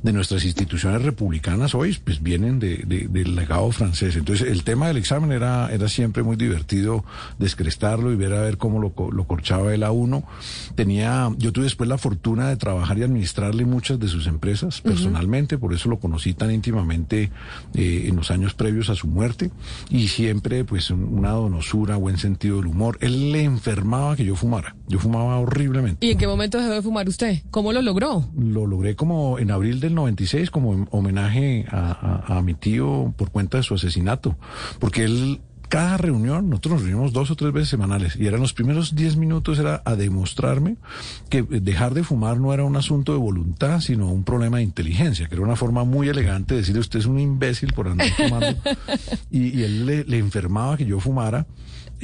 de 0.04 0.14
nuestras 0.14 0.46
instituciones 0.46 1.02
republicanas 1.02 1.76
hoy 1.76 1.98
pues 2.04 2.22
vienen 2.22 2.60
de, 2.60 2.78
del 3.10 3.36
legado 3.36 3.72
francés. 3.72 4.16
Entonces 4.16 4.48
el 4.50 4.64
tema 4.64 4.88
del 4.88 4.98
examen 4.98 5.32
era, 5.32 5.70
era 5.72 5.90
siempre 5.90 6.24
muy 6.24 6.36
divertido 6.36 7.04
descrestarlo 7.40 8.12
y 8.12 8.16
ver 8.16 8.34
a 8.34 8.42
ver 8.42 8.58
cómo 8.58 8.80
lo, 8.80 8.94
lo 9.12 9.24
corchaba 9.26 9.74
él 9.74 9.84
a 9.84 9.92
uno. 9.92 10.24
Tenía, 10.76 11.32
yo 11.38 11.52
tuve 11.52 11.66
después 11.66 11.90
la 11.90 11.98
fortuna 11.98 12.50
de 12.50 12.58
trabajar 12.58 12.98
y 12.98 13.04
administrarle 13.04 13.66
muchas 13.66 14.00
de 14.00 14.08
sus 14.08 14.28
empresas 14.28 14.82
personalmente, 14.82 15.58
por 15.58 15.74
eso 15.74 15.90
lo 15.90 16.00
conocí 16.00 16.34
tan 16.34 16.52
íntimamente 16.52 17.32
eh, 17.74 18.06
en 18.08 18.16
los 18.16 18.32
años 18.32 18.54
previos 18.54 18.90
a 18.90 18.96
su 18.96 19.08
muerte 19.08 19.52
y 19.90 20.08
siempre 20.08 20.64
pues 20.66 20.90
una 20.90 21.32
donosura, 21.32 21.96
buen 21.96 22.18
sentido 22.18 22.58
del 22.58 22.68
humor. 22.68 22.98
Él 23.02 23.32
le 23.32 23.44
enfermaba 23.44 24.16
que 24.16 24.26
yo 24.26 24.36
fumara. 24.36 24.76
Yo 24.88 25.00
fumaba 25.00 25.40
horriblemente. 25.40 26.06
¿Y 26.06 26.12
en 26.12 26.18
qué 26.18 26.28
momento 26.28 26.58
dejó 26.58 26.72
de 26.72 26.82
fumar 26.82 27.08
usted? 27.08 27.42
¿Cómo 27.52 27.74
lo 27.74 27.82
logró? 27.82 28.30
Lo 28.38 28.68
logré 28.68 28.96
como 28.96 29.40
en 29.40 29.52
abril 29.52 29.80
del 29.80 29.96
96 29.96 30.52
como 30.52 30.88
homenaje 30.92 31.66
a, 31.70 32.38
a 32.38 32.42
mi 32.42 32.54
tío 32.54 33.14
por 33.18 33.32
cuenta 33.32 33.58
de 33.58 33.64
su 33.64 33.76
asesinato, 33.76 34.38
porque 34.80 35.04
él 35.04 35.42
cada 35.74 35.98
reunión, 35.98 36.52
nosotros 36.52 36.74
nos 36.74 36.82
reunimos 36.84 37.14
dos 37.14 37.32
o 37.32 37.36
tres 37.36 37.52
veces 37.52 37.70
semanales 37.70 38.16
y 38.16 38.28
eran 38.28 38.40
los 38.40 38.54
primeros 38.54 38.94
diez 38.94 39.18
minutos 39.18 39.58
era 39.58 39.82
a 39.86 39.96
demostrarme 39.96 40.76
que 41.32 41.42
dejar 41.42 41.96
de 41.96 42.04
fumar 42.04 42.40
no 42.40 42.54
era 42.54 42.64
un 42.64 42.76
asunto 42.76 43.12
de 43.12 43.18
voluntad, 43.18 43.80
sino 43.80 44.08
un 44.12 44.24
problema 44.24 44.58
de 44.58 44.64
inteligencia, 44.64 45.28
que 45.28 45.34
era 45.34 45.44
una 45.44 45.56
forma 45.56 45.84
muy 45.84 46.10
elegante 46.10 46.54
de 46.54 46.60
decirle 46.60 46.80
usted 46.80 47.00
es 47.00 47.08
un 47.08 47.20
imbécil 47.20 47.74
por 47.74 47.88
andar 47.88 48.08
fumando. 48.10 48.56
y, 49.32 49.64
él 49.64 50.06
le 50.08 50.18
enfermaba 50.20 50.78
que 50.78 50.86
yo 50.86 51.00
fumara 51.00 51.48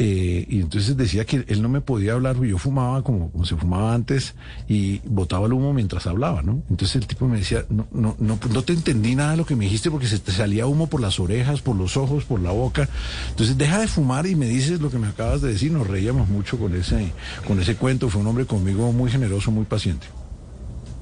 eh, 0.01 0.45
y 0.47 0.61
entonces 0.61 0.95
decía 0.95 1.25
que 1.25 1.43
él 1.45 1.61
no 1.61 1.67
me 1.67 1.81
podía 1.81 2.13
hablar, 2.13 2.41
yo 2.41 2.57
fumaba 2.57 3.03
como, 3.03 3.29
como 3.31 3.43
se 3.43 3.57
fumaba 3.57 3.93
antes 3.93 4.33
y 4.69 4.99
botaba 4.99 5.45
el 5.45 5.51
humo 5.51 5.73
mientras 5.73 6.07
hablaba, 6.07 6.41
¿no? 6.41 6.63
Entonces 6.69 6.95
el 6.95 7.05
tipo 7.05 7.27
me 7.27 7.39
decía, 7.39 7.65
no, 7.67 7.85
no, 7.91 8.15
no, 8.17 8.39
no 8.49 8.61
te 8.61 8.71
entendí 8.71 9.13
nada 9.13 9.31
de 9.31 9.37
lo 9.37 9.45
que 9.45 9.57
me 9.57 9.65
dijiste 9.65 9.91
porque 9.91 10.07
se 10.07 10.17
te 10.19 10.31
salía 10.31 10.67
humo 10.67 10.87
por 10.87 11.01
las 11.01 11.19
orejas, 11.19 11.59
por 11.59 11.75
los 11.75 11.97
ojos, 11.97 12.23
por 12.23 12.39
la 12.39 12.51
boca. 12.51 12.87
Entonces 13.31 13.57
deja 13.57 13.77
de 13.77 13.89
fumar 13.89 14.25
y 14.25 14.35
me 14.35 14.47
dices 14.47 14.79
lo 14.79 14.89
que 14.89 14.99
me 14.99 15.07
acabas 15.07 15.41
de 15.41 15.51
decir. 15.51 15.69
Nos 15.69 15.85
reíamos 15.85 16.29
mucho 16.29 16.57
con 16.57 16.73
ese, 16.77 17.11
con 17.45 17.59
ese 17.59 17.75
cuento. 17.75 18.07
Fue 18.07 18.21
un 18.21 18.27
hombre 18.27 18.45
conmigo 18.45 18.93
muy 18.93 19.11
generoso, 19.11 19.51
muy 19.51 19.65
paciente. 19.65 20.07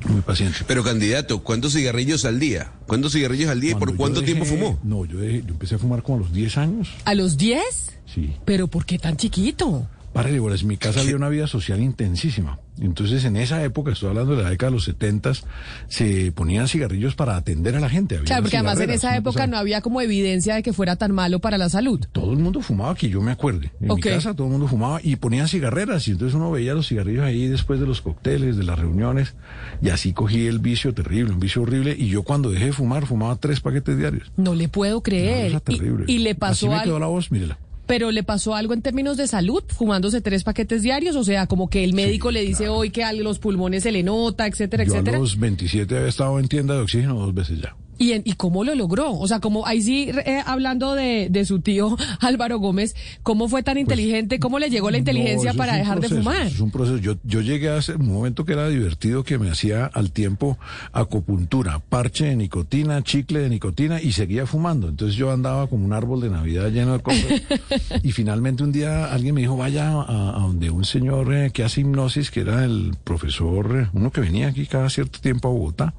Muy 0.08 0.22
paciente. 0.22 0.60
Pero 0.68 0.84
candidato, 0.84 1.44
¿cuántos 1.44 1.74
cigarrillos 1.74 2.26
al 2.26 2.40
día? 2.40 2.72
¿Cuántos 2.88 3.14
cigarrillos 3.14 3.50
al 3.50 3.60
día 3.60 3.72
y 3.72 3.76
por 3.76 3.96
cuánto 3.96 4.24
tiempo 4.24 4.46
fumó? 4.46 4.80
No, 4.84 5.06
yo, 5.06 5.20
yo 5.24 5.26
empecé 5.26 5.76
a 5.76 5.78
fumar 5.78 6.04
como 6.04 6.18
a 6.18 6.22
los 6.22 6.34
10 6.34 6.58
años. 6.58 6.90
¿A 7.06 7.14
los 7.14 7.38
10? 7.38 7.62
Sí. 8.06 8.36
¿Pero 8.46 8.68
por 8.68 8.86
qué 8.86 9.00
tan 9.00 9.18
chiquito? 9.18 9.88
Para 10.14 10.30
en 10.30 10.68
mi 10.68 10.78
casa 10.78 11.02
había 11.02 11.16
una 11.16 11.30
vida 11.30 11.48
social 11.48 11.80
intensísima. 11.82 12.60
Entonces, 12.80 13.24
en 13.26 13.38
esa 13.38 13.64
época, 13.64 13.92
estoy 13.92 14.10
hablando 14.10 14.36
de 14.36 14.44
la 14.44 14.50
década 14.50 14.72
de 14.72 14.76
los 14.76 14.86
setentas, 14.86 15.44
se 15.88 16.32
ponían 16.32 16.68
cigarrillos 16.68 17.16
para 17.16 17.36
atender 17.36 17.76
a 17.76 17.80
la 17.80 17.90
gente. 17.90 18.18
claro, 18.20 18.44
porque 18.44 18.58
además 18.58 18.80
en 18.80 18.90
esa 18.92 19.16
época 19.16 19.48
no 19.48 19.58
había 19.58 19.82
como 19.82 20.02
evidencia 20.02 20.56
de 20.56 20.64
que 20.64 20.74
fuera 20.74 20.96
tan 20.96 21.12
malo 21.12 21.40
para 21.40 21.58
la 21.58 21.70
salud. 21.70 22.06
Todo 22.12 22.32
el 22.34 22.40
mundo 22.40 22.62
fumaba, 22.62 22.96
que 22.96 23.10
yo 23.10 23.22
me 23.22 23.32
acuerde. 23.32 23.72
En 23.82 23.94
mi 23.96 24.02
casa 24.02 24.34
todo 24.34 24.48
el 24.48 24.52
mundo 24.52 24.68
fumaba 24.68 25.00
y 25.04 25.16
ponían 25.16 25.48
cigarreras. 25.48 26.08
Y 26.08 26.12
entonces 26.12 26.36
uno 26.36 26.52
veía 26.52 26.74
los 26.74 26.88
cigarrillos 26.88 27.24
ahí 27.24 27.48
después 27.48 27.80
de 27.80 27.88
los 27.88 28.02
cócteles, 28.02 28.58
de 28.58 28.64
las 28.64 28.78
reuniones. 28.78 29.36
Y 29.82 29.90
así 29.90 30.14
cogí 30.14 30.48
el 30.48 30.60
vicio 30.60 30.94
terrible, 30.94 31.34
un 31.34 31.40
vicio 31.40 31.62
horrible. 31.62 31.96
Y 31.98 32.08
yo 32.08 32.24
cuando 32.24 32.52
dejé 32.52 32.66
de 32.66 32.74
fumar, 32.74 33.06
fumaba 33.06 33.36
tres 33.38 33.60
paquetes 33.60 33.98
diarios. 33.98 34.32
No 34.38 34.56
le 34.56 34.70
puedo 34.70 35.02
creer. 35.02 35.60
terrible. 35.62 36.06
Y, 36.08 36.20
le 36.20 36.36
pasó 36.36 36.68
así 36.68 36.76
me 36.76 36.84
quedó 36.84 37.00
la 37.00 37.08
voz, 37.08 37.32
mírela 37.32 37.58
pero 37.88 38.12
le 38.12 38.24
pasó 38.24 38.53
algo 38.53 38.74
en 38.74 38.82
términos 38.82 39.17
de 39.17 39.27
salud, 39.27 39.63
fumándose 39.67 40.22
tres 40.22 40.44
paquetes 40.44 40.82
diarios, 40.84 41.15
o 41.15 41.24
sea, 41.24 41.48
como 41.48 41.70
que 41.70 41.84
el 41.84 41.94
médico 41.94 42.32
le 42.32 42.41
dice 42.41 42.70
hoy 42.70 42.91
que 42.91 43.03
a 43.03 43.13
los 43.13 43.39
pulmones 43.39 43.84
se 43.84 43.91
le 43.91 44.03
nota, 44.03 44.46
etcétera, 44.46 44.84
Yo 44.84 44.94
etcétera. 44.94 45.17
A 45.17 45.22
los 45.22 45.39
27 45.39 45.96
había 45.96 46.10
estado 46.10 46.39
en 46.39 46.48
tienda 46.48 46.75
de 46.75 46.82
oxígeno 46.82 47.15
dos 47.15 47.34
veces 47.34 47.62
ya. 47.62 47.75
¿Y, 47.98 48.13
¿Y 48.30 48.34
cómo 48.34 48.63
lo 48.63 48.75
logró? 48.75 49.13
O 49.13 49.27
sea, 49.27 49.39
como 49.39 49.66
ahí 49.66 49.82
sí, 49.82 50.10
eh, 50.25 50.42
hablando 50.46 50.94
de, 50.94 51.27
de, 51.30 51.46
su 51.46 51.60
tío 51.62 51.96
Álvaro 52.20 52.60
Gómez, 52.60 52.96
¿cómo 53.24 53.48
fue 53.48 53.63
tan 53.63 53.75
pues, 53.75 53.82
inteligente? 53.84 54.39
¿Cómo 54.39 54.60
le 54.60 54.70
llegó 54.70 54.92
la 54.92 54.98
inteligencia 54.98 55.54
para 55.54 55.75
dejar 55.75 56.00
de 56.00 56.10
fumar? 56.10 56.48
Es 56.48 56.60
un 56.60 56.72
proceso. 56.72 56.98
Yo, 56.98 57.16
yo 57.24 57.42
llegué 57.42 57.70
a 57.70 57.80
un 57.98 58.08
momento 58.08 58.46
que 58.46 58.54
era 58.54 58.68
divertido 58.70 59.24
que 59.24 59.38
me 59.38 59.50
hacía 59.50 59.86
al 59.86 60.12
tiempo 60.12 60.58
acupuntura, 60.92 61.80
parche 61.80 62.25
de 62.25 62.36
nicotina, 62.36 63.01
chicle 63.04 63.39
de 63.39 63.50
nicotina 63.50 64.01
y 64.01 64.12
seguía 64.12 64.46
fumando. 64.46 64.89
Entonces 64.89 65.16
yo 65.16 65.32
andaba 65.32 65.68
como 65.68 65.86
un 65.86 65.94
árbol 65.94 66.22
de 66.22 66.30
Navidad 66.30 66.70
lleno 66.70 66.94
de 66.94 67.00
cosas. 67.00 67.42
y 68.04 68.12
finalmente 68.12 68.63
un 68.63 68.72
día 68.72 69.12
alguien 69.12 69.36
me 69.36 69.42
dijo, 69.42 69.58
vaya 69.58 69.89
a, 69.89 70.39
donde 70.39 70.70
un 70.70 70.86
señor 70.86 71.34
eh, 71.34 71.51
que 71.51 71.63
hace 71.63 71.82
hipnosis, 71.82 72.32
que 72.32 72.42
era 72.42 72.63
el 72.63 72.96
profesor, 73.04 73.84
eh, 73.84 73.89
uno 73.94 74.12
que 74.12 74.22
venía 74.22 74.48
aquí 74.48 74.66
cada 74.66 74.89
cierto 74.89 75.20
tiempo 75.20 75.48
a 75.48 75.51
Bogotá 75.51 75.94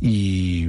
y, 0.00 0.68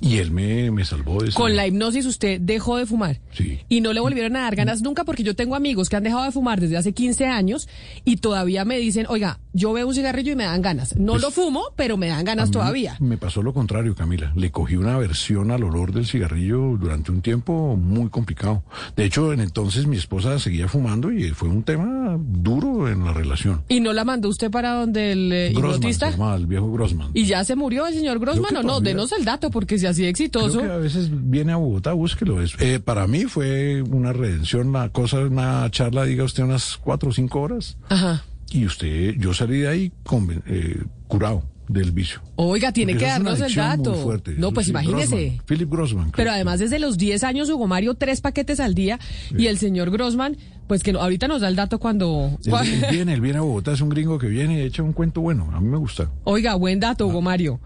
y 0.00 0.18
él 0.18 0.30
me, 0.30 0.70
me 0.70 0.84
salvó 0.84 1.22
de 1.22 1.28
eso. 1.28 1.36
Con 1.38 1.56
la 1.56 1.66
hipnosis 1.66 2.06
usted 2.06 2.40
dejó 2.40 2.76
de 2.76 2.86
fumar. 2.86 3.20
Sí. 3.32 3.60
Y 3.68 3.80
no 3.80 3.92
le 3.92 4.00
volvieron 4.00 4.36
a 4.36 4.40
dar 4.42 4.56
ganas 4.56 4.82
nunca 4.82 5.04
porque 5.04 5.22
yo 5.22 5.34
tengo 5.34 5.54
amigos 5.54 5.88
que 5.88 5.96
han 5.96 6.02
dejado 6.04 6.24
de 6.24 6.32
fumar 6.32 6.60
desde 6.60 6.76
hace 6.76 6.92
15 6.92 7.26
años 7.26 7.68
y 8.04 8.16
todavía 8.16 8.64
me 8.64 8.78
dicen, 8.78 9.06
oiga, 9.08 9.38
yo 9.52 9.72
veo 9.72 9.86
un 9.88 9.94
cigarrillo 9.94 10.32
y 10.32 10.36
me 10.36 10.44
dan 10.44 10.62
ganas. 10.62 10.96
No 10.96 11.12
Pues, 11.12 11.22
lo 11.22 11.30
fumo, 11.30 11.64
pero 11.76 11.96
me 11.96 12.08
dan 12.08 12.24
ganas 12.24 12.50
todavía. 12.50 12.96
Me 13.00 13.16
pasó 13.16 13.42
lo 13.42 13.52
contrario, 13.54 13.94
Camila. 13.94 14.32
Le 14.36 14.50
cogí 14.50 14.76
una 14.76 14.94
aversión 14.94 15.50
al 15.50 15.64
olor 15.64 15.92
del 15.92 16.06
cigarrillo 16.06 16.76
durante 16.78 17.10
un 17.10 17.22
tiempo 17.22 17.76
muy 17.76 18.08
complicado. 18.10 18.62
De 18.96 19.04
hecho, 19.04 19.32
en 19.32 19.40
entonces 19.40 19.86
mi 19.86 19.96
esposa 19.96 20.38
seguía 20.38 20.68
fumando 20.68 21.10
y 21.10 21.30
fue 21.30 21.48
un 21.48 21.62
tema 21.62 22.16
duro 22.18 22.88
en 22.88 23.04
la 23.04 23.12
relación. 23.12 23.62
¿Y 23.68 23.80
no 23.80 23.92
la 23.92 24.04
mandó 24.04 24.28
usted 24.28 24.50
para 24.50 24.72
donde 24.74 25.12
el 25.12 25.32
eh, 25.32 25.50
Grossman, 25.54 25.72
se 25.72 25.88
hipnotista? 26.06 26.34
el 26.36 26.46
viejo 26.46 26.70
Grossman. 26.70 27.10
¿Y 27.14 27.24
ya 27.24 27.44
se 27.44 27.56
murió 27.56 27.86
el 27.86 27.94
señor 27.94 28.18
Grossman 28.18 28.56
o 28.56 28.62
no? 28.62 28.80
Denos 28.80 29.12
el 29.12 29.24
dato 29.24 29.50
porque 29.50 29.78
si 29.78 29.85
así 29.88 30.02
de 30.02 30.08
exitoso. 30.08 30.58
Creo 30.58 30.70
que 30.70 30.74
a 30.74 30.78
veces 30.78 31.08
viene 31.12 31.52
a 31.52 31.56
Bogotá, 31.56 31.92
búsquelo. 31.92 32.40
Es, 32.42 32.54
eh, 32.60 32.80
para 32.80 33.06
mí 33.06 33.24
fue 33.24 33.82
una 33.82 34.12
redención, 34.12 34.68
una 34.68 34.88
cosa, 34.90 35.18
una 35.20 35.70
charla, 35.70 36.04
diga 36.04 36.24
usted, 36.24 36.42
unas 36.44 36.76
cuatro 36.76 37.10
o 37.10 37.12
cinco 37.12 37.40
horas. 37.40 37.76
Ajá. 37.88 38.24
Y 38.50 38.64
usted, 38.66 39.14
yo 39.18 39.34
salí 39.34 39.58
de 39.58 39.68
ahí 39.68 39.92
conven- 40.04 40.42
eh, 40.46 40.82
curado 41.08 41.42
del 41.68 41.90
vicio. 41.90 42.20
Oiga, 42.36 42.70
tiene 42.70 42.92
Porque 42.92 43.04
que 43.06 43.10
eso 43.10 43.14
darnos 43.14 43.38
el 43.38 43.42
adicción 43.44 43.66
muy 43.66 43.76
dato. 43.78 43.94
fuerte. 43.96 44.34
No, 44.38 44.52
pues 44.52 44.66
Sí, 44.66 44.70
imagínese. 44.70 45.16
Grossman, 45.16 45.46
Philip 45.46 45.70
Grossman. 45.72 46.12
Pero 46.14 46.30
además 46.30 46.60
desde 46.60 46.78
los 46.78 46.96
10 46.96 47.24
años 47.24 47.50
Hugo 47.50 47.66
Mario 47.66 47.94
tres 47.94 48.20
paquetes 48.20 48.60
al 48.60 48.74
día 48.76 49.00
y 49.36 49.46
el 49.48 49.58
señor 49.58 49.90
Grossman, 49.90 50.36
pues 50.68 50.84
que 50.84 50.92
no, 50.92 51.00
ahorita 51.00 51.26
nos 51.26 51.40
da 51.40 51.48
el 51.48 51.56
dato 51.56 51.80
cuando... 51.80 52.38
Él, 52.44 52.52
él 52.54 52.84
viene, 52.92 53.14
él 53.14 53.20
viene 53.20 53.38
a 53.38 53.40
Bogotá, 53.42 53.72
es 53.72 53.80
un 53.80 53.88
gringo 53.88 54.16
que 54.16 54.28
viene 54.28 54.58
y 54.58 54.62
echa 54.62 54.84
un 54.84 54.92
cuento 54.92 55.20
bueno. 55.22 55.50
A 55.52 55.60
mí 55.60 55.66
me 55.68 55.76
gusta. 55.76 56.08
Oiga, 56.22 56.54
buen 56.54 56.78
dato 56.78 57.02
Ah. 57.04 57.08
Hugo 57.08 57.20
Mario. 57.22 57.58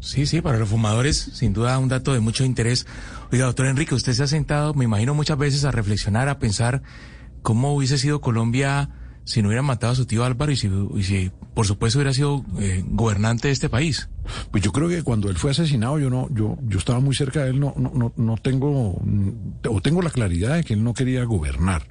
Sí, 0.00 0.26
sí, 0.26 0.40
para 0.40 0.58
los 0.58 0.68
fumadores, 0.68 1.16
sin 1.16 1.52
duda 1.52 1.78
un 1.78 1.88
dato 1.88 2.12
de 2.12 2.20
mucho 2.20 2.44
interés. 2.44 2.86
Oiga, 3.32 3.46
doctor 3.46 3.66
Enrique, 3.66 3.94
usted 3.94 4.12
se 4.12 4.22
ha 4.22 4.26
sentado, 4.26 4.74
me 4.74 4.84
imagino, 4.84 5.14
muchas 5.14 5.38
veces 5.38 5.64
a 5.64 5.70
reflexionar, 5.70 6.28
a 6.28 6.38
pensar 6.38 6.82
cómo 7.42 7.74
hubiese 7.74 7.98
sido 7.98 8.20
Colombia 8.20 8.90
si 9.26 9.42
no 9.42 9.48
hubieran 9.48 9.64
matado 9.64 9.92
a 9.92 9.96
su 9.96 10.06
tío 10.06 10.24
Álvaro 10.24 10.52
y 10.52 10.56
si, 10.56 10.70
y 10.94 11.02
si, 11.02 11.32
por 11.52 11.66
supuesto, 11.66 11.98
hubiera 11.98 12.14
sido 12.14 12.44
eh, 12.60 12.84
gobernante 12.86 13.48
de 13.48 13.52
este 13.52 13.68
país. 13.68 14.08
Pues 14.52 14.62
yo 14.62 14.70
creo 14.70 14.88
que 14.88 15.02
cuando 15.02 15.28
él 15.28 15.36
fue 15.36 15.50
asesinado, 15.50 15.98
yo 15.98 16.10
no, 16.10 16.28
yo, 16.30 16.56
yo 16.62 16.78
estaba 16.78 17.00
muy 17.00 17.14
cerca 17.14 17.42
de 17.42 17.50
él, 17.50 17.58
no, 17.58 17.74
no, 17.76 17.90
no, 17.92 18.12
no 18.16 18.36
tengo, 18.36 19.00
mm, 19.02 19.30
o 19.68 19.80
tengo 19.80 20.00
la 20.00 20.10
claridad 20.10 20.54
de 20.54 20.62
que 20.62 20.74
él 20.74 20.84
no 20.84 20.94
quería 20.94 21.24
gobernar. 21.24 21.82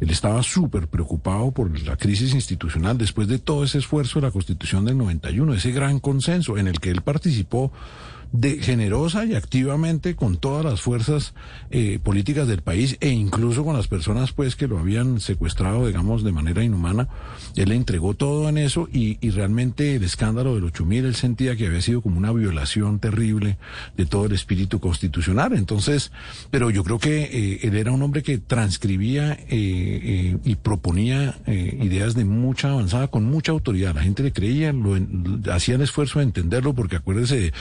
Él 0.00 0.10
estaba 0.10 0.42
súper 0.42 0.86
preocupado 0.86 1.50
por 1.50 1.80
la 1.80 1.96
crisis 1.96 2.34
institucional 2.34 2.98
después 2.98 3.26
de 3.26 3.38
todo 3.38 3.64
ese 3.64 3.78
esfuerzo 3.78 4.20
de 4.20 4.26
la 4.26 4.30
Constitución 4.32 4.84
del 4.84 4.98
91, 4.98 5.54
ese 5.54 5.72
gran 5.72 5.98
consenso 5.98 6.58
en 6.58 6.68
el 6.68 6.78
que 6.78 6.90
él 6.90 7.00
participó 7.00 7.72
de 8.32 8.58
generosa 8.58 9.24
y 9.24 9.34
activamente 9.34 10.16
con 10.16 10.36
todas 10.36 10.64
las 10.64 10.80
fuerzas 10.80 11.34
eh, 11.70 11.98
políticas 12.02 12.48
del 12.48 12.62
país 12.62 12.96
e 13.00 13.10
incluso 13.10 13.64
con 13.64 13.76
las 13.76 13.88
personas 13.88 14.32
pues 14.32 14.56
que 14.56 14.68
lo 14.68 14.78
habían 14.78 15.20
secuestrado 15.20 15.86
digamos 15.86 16.24
de 16.24 16.32
manera 16.32 16.64
inhumana. 16.64 17.08
Él 17.56 17.68
le 17.68 17.76
entregó 17.76 18.14
todo 18.14 18.48
en 18.48 18.58
eso 18.58 18.88
y, 18.92 19.18
y 19.20 19.30
realmente 19.30 19.96
el 19.96 20.04
escándalo 20.04 20.54
del 20.54 20.64
8000 20.64 21.04
él 21.04 21.14
sentía 21.14 21.56
que 21.56 21.66
había 21.66 21.82
sido 21.82 22.00
como 22.00 22.18
una 22.18 22.32
violación 22.32 22.98
terrible 22.98 23.58
de 23.96 24.06
todo 24.06 24.26
el 24.26 24.32
espíritu 24.32 24.80
constitucional. 24.80 25.52
Entonces 25.52 26.10
pero 26.50 26.70
yo 26.70 26.84
creo 26.84 26.98
que 26.98 27.22
eh, 27.22 27.60
él 27.62 27.76
era 27.76 27.92
un 27.92 28.02
hombre 28.02 28.22
que 28.22 28.38
transcribía 28.38 29.32
eh, 29.32 29.46
eh, 29.50 30.38
y 30.44 30.56
proponía 30.56 31.38
eh, 31.46 31.78
ideas 31.82 32.14
de 32.14 32.24
mucha 32.24 32.70
avanzada 32.70 33.08
con 33.08 33.24
mucha 33.24 33.52
autoridad. 33.52 33.94
La 33.94 34.02
gente 34.02 34.22
le 34.22 34.32
creía 34.32 34.72
lo 34.72 34.96
hacía 35.52 35.74
el 35.74 35.82
esfuerzo 35.82 36.18
de 36.18 36.26
entenderlo 36.26 36.74
porque 36.74 36.96
acuérdese 36.96 37.52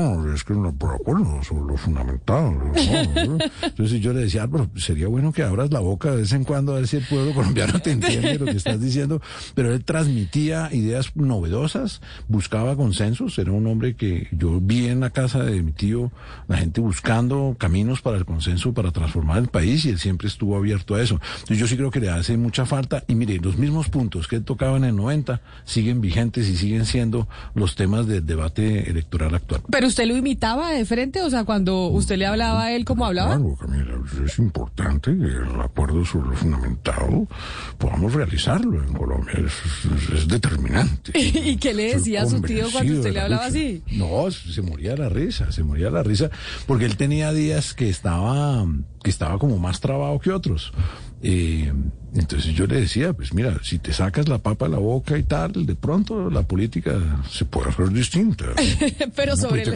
no, 0.00 0.34
es 0.34 0.44
que 0.44 0.54
no 0.54 0.72
por 0.72 0.94
acuerdo 0.94 1.42
sobre 1.42 1.72
lo 1.72 1.76
fundamental. 1.76 2.58
¿no? 2.58 3.38
Entonces 3.62 4.00
yo 4.00 4.12
le 4.12 4.20
decía, 4.20 4.44
Álvaro, 4.44 4.70
sería 4.76 5.08
bueno 5.08 5.32
que 5.32 5.42
abras 5.42 5.70
la 5.70 5.80
boca 5.80 6.10
de 6.10 6.18
vez 6.18 6.32
en 6.32 6.44
cuando 6.44 6.72
a 6.72 6.76
ver 6.76 6.88
si 6.88 6.96
el 6.96 7.04
pueblo 7.04 7.34
colombiano 7.34 7.80
te 7.80 7.92
entiende 7.92 8.38
lo 8.38 8.46
que 8.46 8.56
estás 8.56 8.80
diciendo. 8.80 9.20
Pero 9.54 9.72
él 9.72 9.84
transmitía 9.84 10.70
ideas 10.72 11.14
novedosas, 11.14 12.00
buscaba 12.28 12.76
consensos, 12.76 13.38
era 13.38 13.52
un 13.52 13.66
hombre 13.66 13.94
que 13.94 14.28
yo 14.32 14.60
vi 14.60 14.86
en 14.88 15.00
la 15.00 15.10
casa 15.10 15.42
de 15.42 15.62
mi 15.62 15.72
tío, 15.72 16.10
la 16.48 16.56
gente 16.56 16.80
buscando 16.80 17.56
caminos 17.58 18.00
para 18.00 18.16
el 18.16 18.24
consenso, 18.24 18.72
para 18.72 18.90
transformar 18.90 19.38
el 19.38 19.48
país, 19.48 19.84
y 19.84 19.90
él 19.90 19.98
siempre 19.98 20.28
estuvo 20.28 20.56
abierto 20.56 20.94
a 20.94 21.02
eso. 21.02 21.20
Entonces 21.32 21.58
yo 21.58 21.66
sí 21.66 21.76
creo 21.76 21.90
que 21.90 22.00
le 22.00 22.10
hace 22.10 22.36
mucha 22.36 22.66
falta. 22.66 23.04
Y 23.06 23.14
mire, 23.14 23.38
los 23.38 23.58
mismos 23.58 23.88
puntos 23.88 24.28
que 24.28 24.36
él 24.36 24.44
tocaba 24.44 24.76
en 24.76 24.84
el 24.84 24.96
90 24.96 25.40
siguen 25.64 26.00
vigentes 26.00 26.48
y 26.48 26.56
siguen 26.56 26.86
siendo 26.86 27.28
los 27.54 27.74
temas 27.74 28.06
del 28.06 28.24
debate 28.24 28.88
electoral 28.90 29.34
actual. 29.34 29.62
Pero 29.70 29.89
usted 29.90 30.06
lo 30.06 30.16
imitaba 30.16 30.70
de 30.70 30.84
frente, 30.84 31.20
o 31.22 31.28
sea, 31.30 31.44
cuando 31.44 31.86
usted 31.88 32.16
le 32.16 32.26
hablaba 32.26 32.64
a 32.64 32.72
él, 32.72 32.84
¿cómo 32.84 33.04
hablaba? 33.04 33.36
Claro, 33.36 33.56
Camila, 33.60 33.94
es 34.24 34.38
importante 34.38 35.10
que 35.16 35.24
el 35.26 35.60
acuerdo 35.60 36.04
sobre 36.04 36.30
lo 36.30 36.36
fundamentado 36.36 37.28
podamos 37.78 38.14
realizarlo 38.14 38.82
en 38.82 38.92
Colombia. 38.92 39.34
Es, 39.36 39.52
es- 39.92 40.10
es 40.20 40.28
determinante. 40.28 41.12
¿Y 41.18 41.56
qué 41.58 41.74
le 41.74 41.94
decía 41.94 42.22
a 42.22 42.26
su 42.26 42.40
tío 42.40 42.66
cuando 42.72 42.92
usted 42.94 43.10
le 43.10 43.18
la 43.18 43.24
hablaba 43.24 43.46
así? 43.46 43.82
No, 43.92 44.30
se 44.30 44.62
moría 44.62 44.96
la 44.96 45.08
risa, 45.08 45.52
se 45.52 45.62
moría 45.62 45.90
la 45.90 46.02
risa, 46.02 46.30
porque 46.66 46.86
él 46.86 46.96
tenía 46.96 47.32
días 47.32 47.74
que 47.74 47.88
estaba, 47.88 48.66
que 49.04 49.10
estaba 49.10 49.38
como 49.38 49.58
más 49.58 49.80
trabado 49.80 50.18
que 50.18 50.30
otros. 50.30 50.72
Eh, 51.22 51.72
entonces 52.14 52.54
yo 52.54 52.66
le 52.66 52.80
decía, 52.80 53.12
pues 53.12 53.32
mira, 53.34 53.58
si 53.62 53.78
te 53.78 53.92
sacas 53.92 54.28
la 54.28 54.38
papa 54.38 54.64
de 54.66 54.72
la 54.72 54.78
boca 54.78 55.16
y 55.16 55.22
tal, 55.22 55.64
de 55.64 55.74
pronto 55.76 56.28
la 56.28 56.42
política 56.42 56.98
se 57.30 57.44
puede 57.44 57.68
hacer 57.70 57.88
distinta. 57.90 58.46
Pero 59.14 59.34
Una 59.34 59.42
sobre 59.42 59.62
el-. 59.62 59.74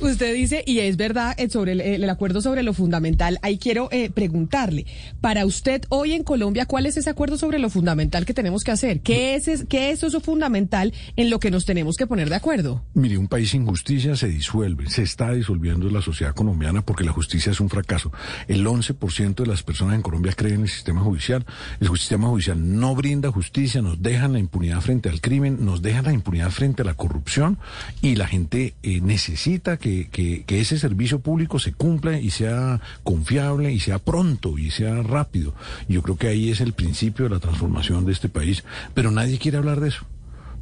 Usted 0.00 0.34
dice, 0.34 0.62
y 0.66 0.78
es 0.80 0.96
verdad, 0.96 1.34
eh, 1.38 1.48
sobre 1.50 1.72
el, 1.72 1.80
el 1.80 2.08
acuerdo 2.08 2.40
sobre 2.40 2.62
lo 2.62 2.72
fundamental, 2.72 3.38
ahí 3.42 3.58
quiero 3.58 3.88
eh, 3.90 4.10
preguntarle, 4.10 4.86
para 5.20 5.44
usted 5.46 5.82
hoy 5.88 6.12
en 6.12 6.22
Colombia, 6.24 6.66
¿cuál 6.66 6.86
es 6.86 6.96
ese 6.96 7.10
acuerdo 7.10 7.36
sobre 7.36 7.58
lo 7.58 7.68
fundamental 7.70 8.24
que 8.24 8.34
tenemos 8.34 8.62
que 8.62 8.70
hacer? 8.70 9.00
¿Qué 9.00 9.34
es, 9.34 9.48
es- 9.48 9.64
qué 9.68 9.90
es 9.90 10.02
eso 10.02 10.20
fundamental 10.20 10.92
en 11.16 11.30
lo 11.30 11.40
que 11.40 11.50
nos 11.50 11.64
tenemos 11.64 11.96
que 11.96 12.06
poner 12.06 12.28
de 12.28 12.36
acuerdo? 12.36 12.84
Mire, 12.94 13.18
un 13.18 13.28
país 13.28 13.50
sin 13.50 13.66
justicia 13.66 14.14
se 14.16 14.28
disuelve, 14.28 14.88
se 14.88 15.02
está 15.02 15.32
disolviendo 15.32 15.88
la 15.90 16.00
sociedad 16.02 16.34
colombiana 16.34 16.82
porque 16.82 17.04
la 17.04 17.12
justicia 17.12 17.50
es 17.52 17.60
un 17.60 17.68
fracaso. 17.68 18.12
El 18.46 18.64
11% 18.66 19.34
de 19.34 19.46
las 19.46 19.62
personas 19.62 19.96
en 19.96 20.01
Colombia 20.02 20.32
creen 20.32 20.56
en 20.56 20.62
el 20.62 20.68
sistema 20.68 21.00
judicial. 21.00 21.44
El 21.80 21.88
sistema 21.96 22.28
judicial 22.28 22.78
no 22.78 22.94
brinda 22.94 23.30
justicia, 23.30 23.82
nos 23.82 24.02
dejan 24.02 24.32
la 24.34 24.38
impunidad 24.38 24.80
frente 24.80 25.08
al 25.08 25.20
crimen, 25.20 25.64
nos 25.64 25.82
dejan 25.82 26.04
la 26.04 26.12
impunidad 26.12 26.50
frente 26.50 26.82
a 26.82 26.84
la 26.84 26.94
corrupción 26.94 27.58
y 28.00 28.16
la 28.16 28.26
gente 28.26 28.74
eh, 28.82 29.00
necesita 29.00 29.76
que, 29.76 30.08
que- 30.10 30.44
ese 30.62 30.78
servicio 30.78 31.18
público 31.20 31.58
se 31.58 31.72
cumpla 31.72 32.18
y 32.20 32.30
sea 32.30 32.80
confiable 33.02 33.72
y 33.72 33.80
sea 33.80 33.98
pronto 33.98 34.58
y 34.58 34.70
sea 34.70 35.02
rápido. 35.02 35.54
Yo 35.88 36.02
creo 36.02 36.16
que 36.16 36.28
ahí 36.28 36.50
es 36.50 36.60
el 36.60 36.72
principio 36.72 37.24
de 37.24 37.30
la 37.30 37.40
transformación 37.40 38.04
de 38.04 38.12
este 38.12 38.28
país, 38.28 38.62
pero 38.94 39.10
nadie 39.10 39.38
quiere 39.38 39.58
hablar 39.58 39.80
de 39.80 39.88
eso 39.88 40.04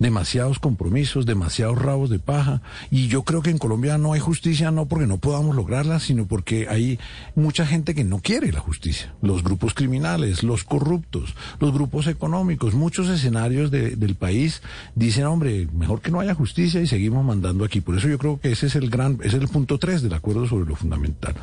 demasiados 0.00 0.58
compromisos, 0.58 1.26
demasiados 1.26 1.78
rabos 1.80 2.10
de 2.10 2.18
paja. 2.18 2.62
Y 2.90 3.06
yo 3.06 3.22
creo 3.22 3.42
que 3.42 3.50
en 3.50 3.58
Colombia 3.58 3.98
no 3.98 4.14
hay 4.14 4.18
justicia, 4.20 4.72
no 4.72 4.86
porque 4.86 5.06
no 5.06 5.18
podamos 5.18 5.54
lograrla, 5.54 6.00
sino 6.00 6.26
porque 6.26 6.66
hay 6.68 6.98
mucha 7.36 7.64
gente 7.66 7.94
que 7.94 8.02
no 8.02 8.18
quiere 8.18 8.50
la 8.50 8.58
justicia. 8.60 9.14
Los 9.22 9.44
grupos 9.44 9.74
criminales, 9.74 10.42
los 10.42 10.64
corruptos, 10.64 11.34
los 11.60 11.72
grupos 11.72 12.08
económicos, 12.08 12.74
muchos 12.74 13.08
escenarios 13.08 13.70
de- 13.70 13.94
del 13.94 14.14
país 14.16 14.62
dicen, 14.96 15.26
hombre, 15.26 15.68
mejor 15.72 16.00
que 16.00 16.10
no 16.10 16.18
haya 16.18 16.34
justicia 16.34 16.80
y 16.80 16.86
seguimos 16.86 17.24
mandando 17.24 17.64
aquí. 17.64 17.80
Por 17.80 17.96
eso 17.96 18.08
yo 18.08 18.18
creo 18.18 18.40
que 18.40 18.52
ese 18.52 18.66
es 18.66 18.74
el 18.76 18.90
gran, 18.90 19.18
ese 19.22 19.36
es 19.36 19.42
el 19.42 19.48
punto 19.48 19.78
tres 19.78 20.00
del 20.02 20.14
acuerdo 20.14 20.48
sobre 20.48 20.68
lo 20.68 20.74
fundamental. 20.76 21.34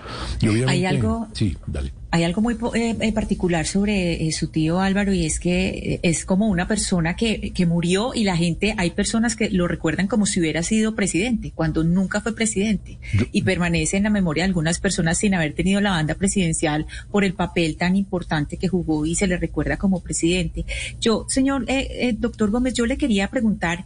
Y 0.41 0.47
obviamente, 0.47 0.71
Hay 0.71 0.85
algo- 0.85 1.27
Sí, 1.33 1.55
dale. 1.67 1.93
Hay 2.09 2.23
algo 2.23 2.41
muy 2.41 2.55
eh, 2.73 2.95
eh, 2.99 3.11
particular 3.11 3.67
sobre 3.67 4.25
eh, 4.25 4.31
su 4.31 4.47
tío 4.47 4.79
Álvaro 4.79 5.13
y 5.13 5.25
es 5.25 5.39
que 5.39 5.67
eh, 5.67 5.99
es 6.03 6.23
como 6.23 6.47
una 6.47 6.67
persona 6.67 7.15
que, 7.15 7.51
que 7.53 7.65
murió 7.65 8.13
y 8.13 8.23
la 8.23 8.37
gente, 8.37 8.73
hay 8.77 8.91
personas 8.91 9.35
que 9.35 9.49
lo 9.49 9.67
recuerdan 9.67 10.07
como 10.07 10.25
si 10.25 10.39
hubiera 10.39 10.63
sido 10.63 10.95
presidente, 10.95 11.51
cuando 11.53 11.83
nunca 11.83 12.21
fue 12.21 12.33
presidente 12.33 12.97
y 13.33 13.41
permanece 13.41 13.97
en 13.97 14.03
la 14.03 14.09
memoria 14.09 14.43
de 14.43 14.47
algunas 14.47 14.79
personas 14.79 15.17
sin 15.17 15.33
haber 15.33 15.53
tenido 15.53 15.81
la 15.81 15.91
banda 15.91 16.15
presidencial 16.15 16.85
por 17.11 17.25
el 17.25 17.33
papel 17.33 17.75
tan 17.75 17.97
importante 17.97 18.57
que 18.57 18.69
jugó 18.69 19.05
y 19.05 19.15
se 19.15 19.27
le 19.27 19.37
recuerda 19.37 19.77
como 19.77 20.01
presidente. 20.01 20.65
Yo, 21.01 21.25
señor 21.27 21.65
eh, 21.67 21.87
eh, 21.91 22.15
doctor 22.17 22.51
Gómez, 22.51 22.73
yo 22.73 22.85
le 22.85 22.97
quería 22.97 23.27
preguntar 23.27 23.85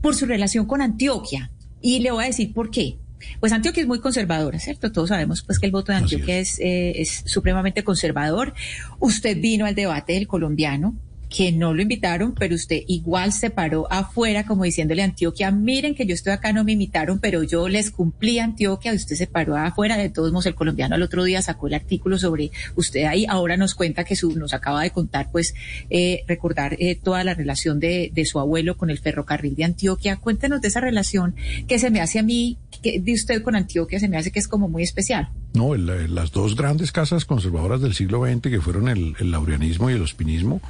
por 0.00 0.14
su 0.14 0.24
relación 0.24 0.66
con 0.66 0.80
Antioquia 0.80 1.50
y 1.82 2.00
le 2.00 2.12
voy 2.12 2.24
a 2.24 2.28
decir 2.28 2.52
por 2.54 2.70
qué. 2.70 2.96
Pues 3.40 3.52
Antioquia 3.52 3.82
es 3.82 3.88
muy 3.88 4.00
conservadora, 4.00 4.58
¿cierto? 4.58 4.92
Todos 4.92 5.08
sabemos 5.10 5.42
pues 5.42 5.58
que 5.58 5.66
el 5.66 5.72
voto 5.72 5.92
de 5.92 5.98
Antioquia 5.98 6.38
es, 6.38 6.58
eh, 6.60 7.00
es 7.00 7.22
supremamente 7.26 7.84
conservador. 7.84 8.54
Usted 8.98 9.40
vino 9.40 9.66
al 9.66 9.74
debate 9.74 10.14
del 10.14 10.26
colombiano, 10.26 10.96
que 11.28 11.52
no 11.52 11.74
lo 11.74 11.82
invitaron, 11.82 12.34
pero 12.34 12.54
usted 12.54 12.82
igual 12.86 13.32
se 13.32 13.50
paró 13.50 13.86
afuera 13.92 14.46
como 14.46 14.64
diciéndole 14.64 15.02
a 15.02 15.04
Antioquia, 15.04 15.50
miren 15.50 15.94
que 15.94 16.06
yo 16.06 16.14
estoy 16.14 16.32
acá, 16.32 16.52
no 16.54 16.64
me 16.64 16.72
invitaron, 16.72 17.18
pero 17.18 17.42
yo 17.42 17.68
les 17.68 17.90
cumplí 17.90 18.38
a 18.38 18.44
Antioquia, 18.44 18.94
usted 18.94 19.14
se 19.16 19.26
paró 19.26 19.56
afuera, 19.56 19.98
de 19.98 20.08
todos 20.08 20.32
modos 20.32 20.46
el 20.46 20.54
colombiano 20.54 20.94
al 20.94 21.02
otro 21.02 21.24
día 21.24 21.42
sacó 21.42 21.66
el 21.66 21.74
artículo 21.74 22.18
sobre 22.18 22.50
usted 22.76 23.04
ahí, 23.04 23.26
ahora 23.28 23.56
nos 23.58 23.74
cuenta 23.74 24.04
que 24.04 24.16
su, 24.16 24.36
nos 24.38 24.54
acaba 24.54 24.82
de 24.82 24.90
contar, 24.90 25.30
pues, 25.30 25.54
eh, 25.90 26.22
recordar 26.26 26.76
eh, 26.78 26.94
toda 26.94 27.22
la 27.24 27.34
relación 27.34 27.78
de, 27.78 28.10
de 28.14 28.24
su 28.24 28.38
abuelo 28.40 28.76
con 28.78 28.88
el 28.88 28.98
ferrocarril 28.98 29.54
de 29.54 29.64
Antioquia. 29.64 30.16
Cuéntenos 30.16 30.60
de 30.62 30.68
esa 30.68 30.80
relación 30.80 31.34
que 31.66 31.78
se 31.78 31.90
me 31.90 32.00
hace 32.00 32.18
a 32.18 32.22
mí, 32.22 32.56
que 32.82 33.00
de 33.00 33.12
usted 33.12 33.42
con 33.42 33.54
Antioquia, 33.54 34.00
se 34.00 34.08
me 34.08 34.16
hace 34.16 34.30
que 34.30 34.38
es 34.38 34.48
como 34.48 34.68
muy 34.68 34.82
especial. 34.82 35.28
No, 35.54 35.74
el- 35.74 36.14
las 36.14 36.32
dos 36.32 36.56
grandes 36.56 36.90
casas 36.92 37.24
conservadoras 37.24 37.80
del 37.82 37.92
siglo 37.94 38.24
XX, 38.24 38.40
que 38.50 38.60
fueron 38.60 38.88
el, 38.88 39.14
el 39.20 39.30
laureanismo 39.30 39.90
y 39.90 39.94
el 39.94 40.02
ospinismo, 40.02 40.60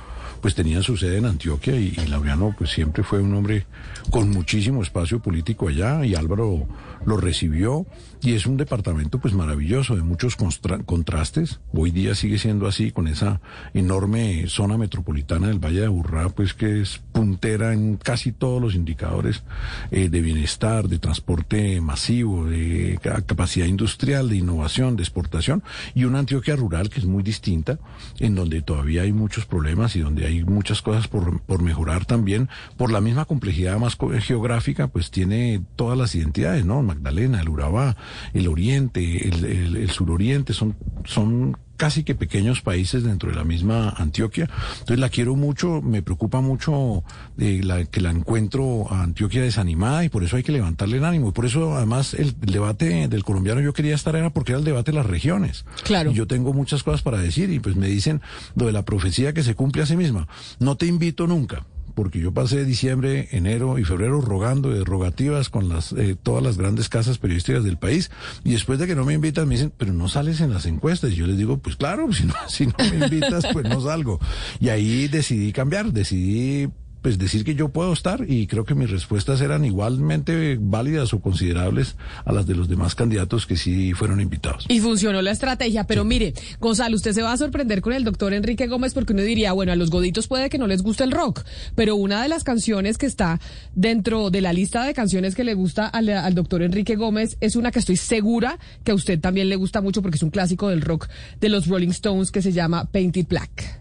pues 0.41 0.55
tenían 0.55 0.83
su 0.83 0.97
sede 0.97 1.19
en 1.19 1.27
Antioquia 1.27 1.75
y, 1.75 1.95
y 1.97 2.07
Laureano 2.07 2.55
pues 2.57 2.71
siempre 2.71 3.03
fue 3.03 3.21
un 3.21 3.35
hombre 3.35 3.67
con 4.11 4.31
muchísimo 4.31 4.83
espacio 4.83 5.21
político 5.21 5.69
allá 5.69 6.05
y 6.05 6.15
Álvaro 6.15 6.67
lo 7.05 7.17
recibió 7.17 7.87
y 8.23 8.35
es 8.35 8.47
un 8.47 8.57
departamento 8.57 9.19
pues 9.21 9.33
maravilloso 9.35 9.95
de 9.95 10.03
muchos 10.03 10.37
contrastes. 10.37 11.61
Hoy 11.73 11.91
día 11.93 12.15
sigue 12.15 12.39
siendo 12.39 12.67
así 12.67 12.91
con 12.91 13.07
esa 13.07 13.41
enorme 13.75 14.47
zona 14.49 14.77
metropolitana 14.77 15.49
del 15.49 15.59
Valle 15.65 15.81
de 15.81 15.87
Aburrá 15.87 16.29
pues 16.31 16.53
que 16.55 16.81
es 16.81 17.01
puntera 17.13 17.73
en 17.73 17.97
casi 17.97 18.33
todos 18.33 18.61
los 18.61 18.75
indicadores 18.75 19.43
eh, 19.91 20.09
de 20.09 20.21
bienestar, 20.21 20.89
de 20.89 20.99
transporte 20.99 21.81
masivo, 21.81 22.45
de 22.47 22.99
ca- 23.03 23.23
capacidad 23.23 23.67
industrial, 23.67 24.29
de 24.29 24.37
innovación, 24.37 24.97
de 24.97 25.03
exportación 25.03 25.63
y 25.95 26.05
una 26.05 26.19
Antioquia 26.19 26.57
rural 26.57 26.91
que 26.91 27.01
es 27.01 27.07
muy 27.07 27.23
distinta 27.23 27.79
en 28.19 28.35
donde 28.35 28.63
todavía 28.63 29.03
hay 29.03 29.13
muchos 29.13 29.47
problemas 29.47 29.95
y 29.97 30.01
donde 30.01 30.27
hay 30.27 30.45
muchas 30.45 30.83
cosas 30.83 31.07
por, 31.09 31.41
por 31.43 31.63
mejorar 31.63 32.05
también 32.05 32.49
por 32.77 32.91
la 32.91 33.01
misma 33.01 33.25
complejidad 33.27 33.79
más 33.79 33.97
geográfica 34.21 34.89
pues 34.89 35.11
tiene 35.11 35.63
todas 35.77 35.97
las 35.97 36.15
identidades, 36.15 36.65
¿no? 36.65 36.83
Magdalena, 36.83 37.41
el 37.41 37.49
Urabá, 37.49 37.97
el 38.35 38.49
Oriente, 38.49 39.29
el, 39.29 39.45
el- 39.45 39.77
el 39.77 39.91
suroriente, 39.91 40.53
son, 40.53 40.77
son 41.05 41.57
casi 41.77 42.03
que 42.03 42.17
pequeños 42.17 42.61
países 42.61 43.05
dentro 43.05 43.31
de 43.31 43.37
la 43.37 43.45
misma 43.45 43.91
Antioquia. 43.91 44.51
Entonces 44.73 44.99
la 44.99 45.11
quiero 45.11 45.37
mucho, 45.37 45.81
me 45.81 46.03
preocupa 46.03 46.41
mucho 46.41 47.05
eh, 47.39 47.61
la, 47.63 47.85
que 47.85 48.01
la 48.01 48.11
encuentro 48.11 48.93
a 48.93 49.03
Antioquia 49.05 49.43
desanimada 49.43 50.05
y 50.05 50.09
por 50.09 50.25
eso 50.25 50.35
hay 50.37 50.43
que 50.43 50.51
levantarle 50.51 50.97
el 50.97 51.05
ánimo. 51.05 51.29
Y 51.29 51.33
por 51.33 51.47
eso 51.47 51.77
además 51.77 52.15
el, 52.15 52.35
el 52.43 52.53
debate 52.53 53.07
del 53.07 53.23
colombiano 53.23 53.61
yo 53.61 53.73
quería 53.73 53.95
estar 53.95 54.17
era 54.17 54.31
porque 54.31 54.53
era 54.53 54.59
el 54.59 54.65
debate 54.65 54.91
de 54.91 54.97
las 54.97 55.07
regiones. 55.07 55.65
Claro. 55.85 56.11
Y 56.11 56.15
yo 56.15 56.27
tengo 56.27 56.53
muchas 56.53 56.83
cosas 56.83 57.03
para 57.03 57.19
decir 57.19 57.49
y 57.51 57.61
pues 57.61 57.77
me 57.77 57.87
dicen 57.87 58.23
lo 58.57 58.67
de 58.67 58.73
la 58.73 58.85
profecía 58.85 59.33
que 59.33 59.45
se 59.45 59.55
cumple 59.55 59.83
a 59.83 59.87
sí 59.87 59.97
misma. 59.97 60.27
No 60.59 60.77
te 60.77 60.87
invito 60.87 61.29
nunca 61.29 61.65
porque 61.99 62.21
yo 62.21 62.33
pasé 62.33 62.65
diciembre, 62.65 63.27
enero 63.33 63.77
y 63.77 63.83
febrero 63.83 64.21
rogando 64.21 64.71
de 64.71 64.85
rogativas 64.85 65.49
con 65.49 65.69
las 65.69 65.93
eh, 65.95 66.15
todas 66.23 66.45
las 66.45 66.57
grandes 66.57 66.89
casas 66.89 67.19
periodísticas 67.19 67.65
del 67.65 67.77
país 67.77 68.13
y 68.45 68.53
después 68.53 68.79
de 68.79 68.87
que 68.87 68.95
no 68.95 69.05
me 69.05 69.15
invitan 69.15 69.49
me 69.49 69.57
dicen, 69.57 69.73
pero 69.77 69.93
no 69.93 70.07
sales 70.07 70.41
en 70.41 70.53
las 70.53 70.67
encuestas. 70.67 71.11
Y 71.11 71.17
yo 71.17 71.27
les 71.27 71.37
digo, 71.37 71.59
pues 71.59 71.75
claro, 71.75 72.13
si 72.13 72.23
no, 72.25 72.35
si 72.47 72.69
no 72.69 72.75
me 72.79 73.05
invitas, 73.05 73.49
pues 73.53 73.69
no 73.69 73.81
salgo. 73.81 74.21
Y 74.61 74.69
ahí 74.69 75.09
decidí 75.09 75.51
cambiar, 75.51 75.93
decidí 75.93 76.69
pues 77.03 77.19
decir 77.19 77.45
que 77.45 77.55
yo 77.55 77.69
puedo 77.69 77.93
estar 77.93 78.25
y 78.29 78.47
creo 78.47 78.65
que 78.65 78.75
mis 78.75 78.91
respuestas 78.91 79.41
eran 79.41 79.65
igualmente 79.65 80.59
válidas 80.61 81.13
o 81.15 81.21
considerables 81.21 81.97
a 82.25 82.33
las 82.33 82.47
de 82.47 82.55
los 82.55 82.69
demás 82.69 82.95
candidatos 82.95 83.47
que 83.47 83.57
sí 83.57 83.93
fueron 83.95 84.21
invitados. 84.21 84.67
Y 84.69 84.81
funcionó 84.81 85.23
la 85.23 85.31
estrategia, 85.31 85.85
pero 85.85 86.05
mire, 86.05 86.35
Gonzalo, 86.61 86.97
usted 86.97 87.13
se 87.13 87.23
va 87.23 87.33
a 87.33 87.37
sorprender 87.37 87.81
con 87.81 87.93
el 87.93 88.05
doctor 88.05 88.33
Enrique 88.33 88.67
Gómez 88.67 88.95
porque 88.95 89.13
uno 89.13 89.23
diría, 89.23 89.53
bueno, 89.53 89.73
a 89.73 89.77
los 89.77 89.91
goditos 89.91 90.27
puede 90.27 90.51
que 90.51 90.59
no 90.59 90.67
les 90.67 90.83
guste 90.83 91.05
el 91.05 91.13
rock, 91.13 91.45
pero 91.75 91.97
una 91.97 92.23
de 92.23 92.29
las 92.29 92.45
canciones 92.45 92.99
que 92.99 93.07
está 93.07 93.41
dentro 93.75 94.31
de 94.31 94.41
la 94.41 94.53
lista 94.53 94.85
de 94.85 94.95
canciones 94.95 95.35
que 95.35 95.45
le 95.45 95.55
gusta 95.55 95.87
al, 95.87 96.09
al 96.09 96.35
doctor 96.35 96.63
Enrique 96.63 96.97
Gómez 96.97 97.37
es 97.41 97.57
una 97.57 97.71
que 97.71 97.79
estoy 97.79 97.97
segura 97.97 98.59
que 98.85 98.93
a 98.93 98.95
usted 98.95 99.21
también 99.21 99.49
le 99.49 99.57
gusta 99.57 99.81
mucho 99.81 100.03
porque 100.03 100.17
es 100.17 100.23
un 100.23 100.31
clásico 100.31 100.69
del 100.69 100.83
rock 100.83 101.09
de 101.41 101.49
los 101.49 101.67
Rolling 101.67 101.91
Stones 101.91 102.31
que 102.31 102.43
se 102.43 102.53
llama 102.53 102.85
Painted 102.87 103.27
Black. 103.29 103.81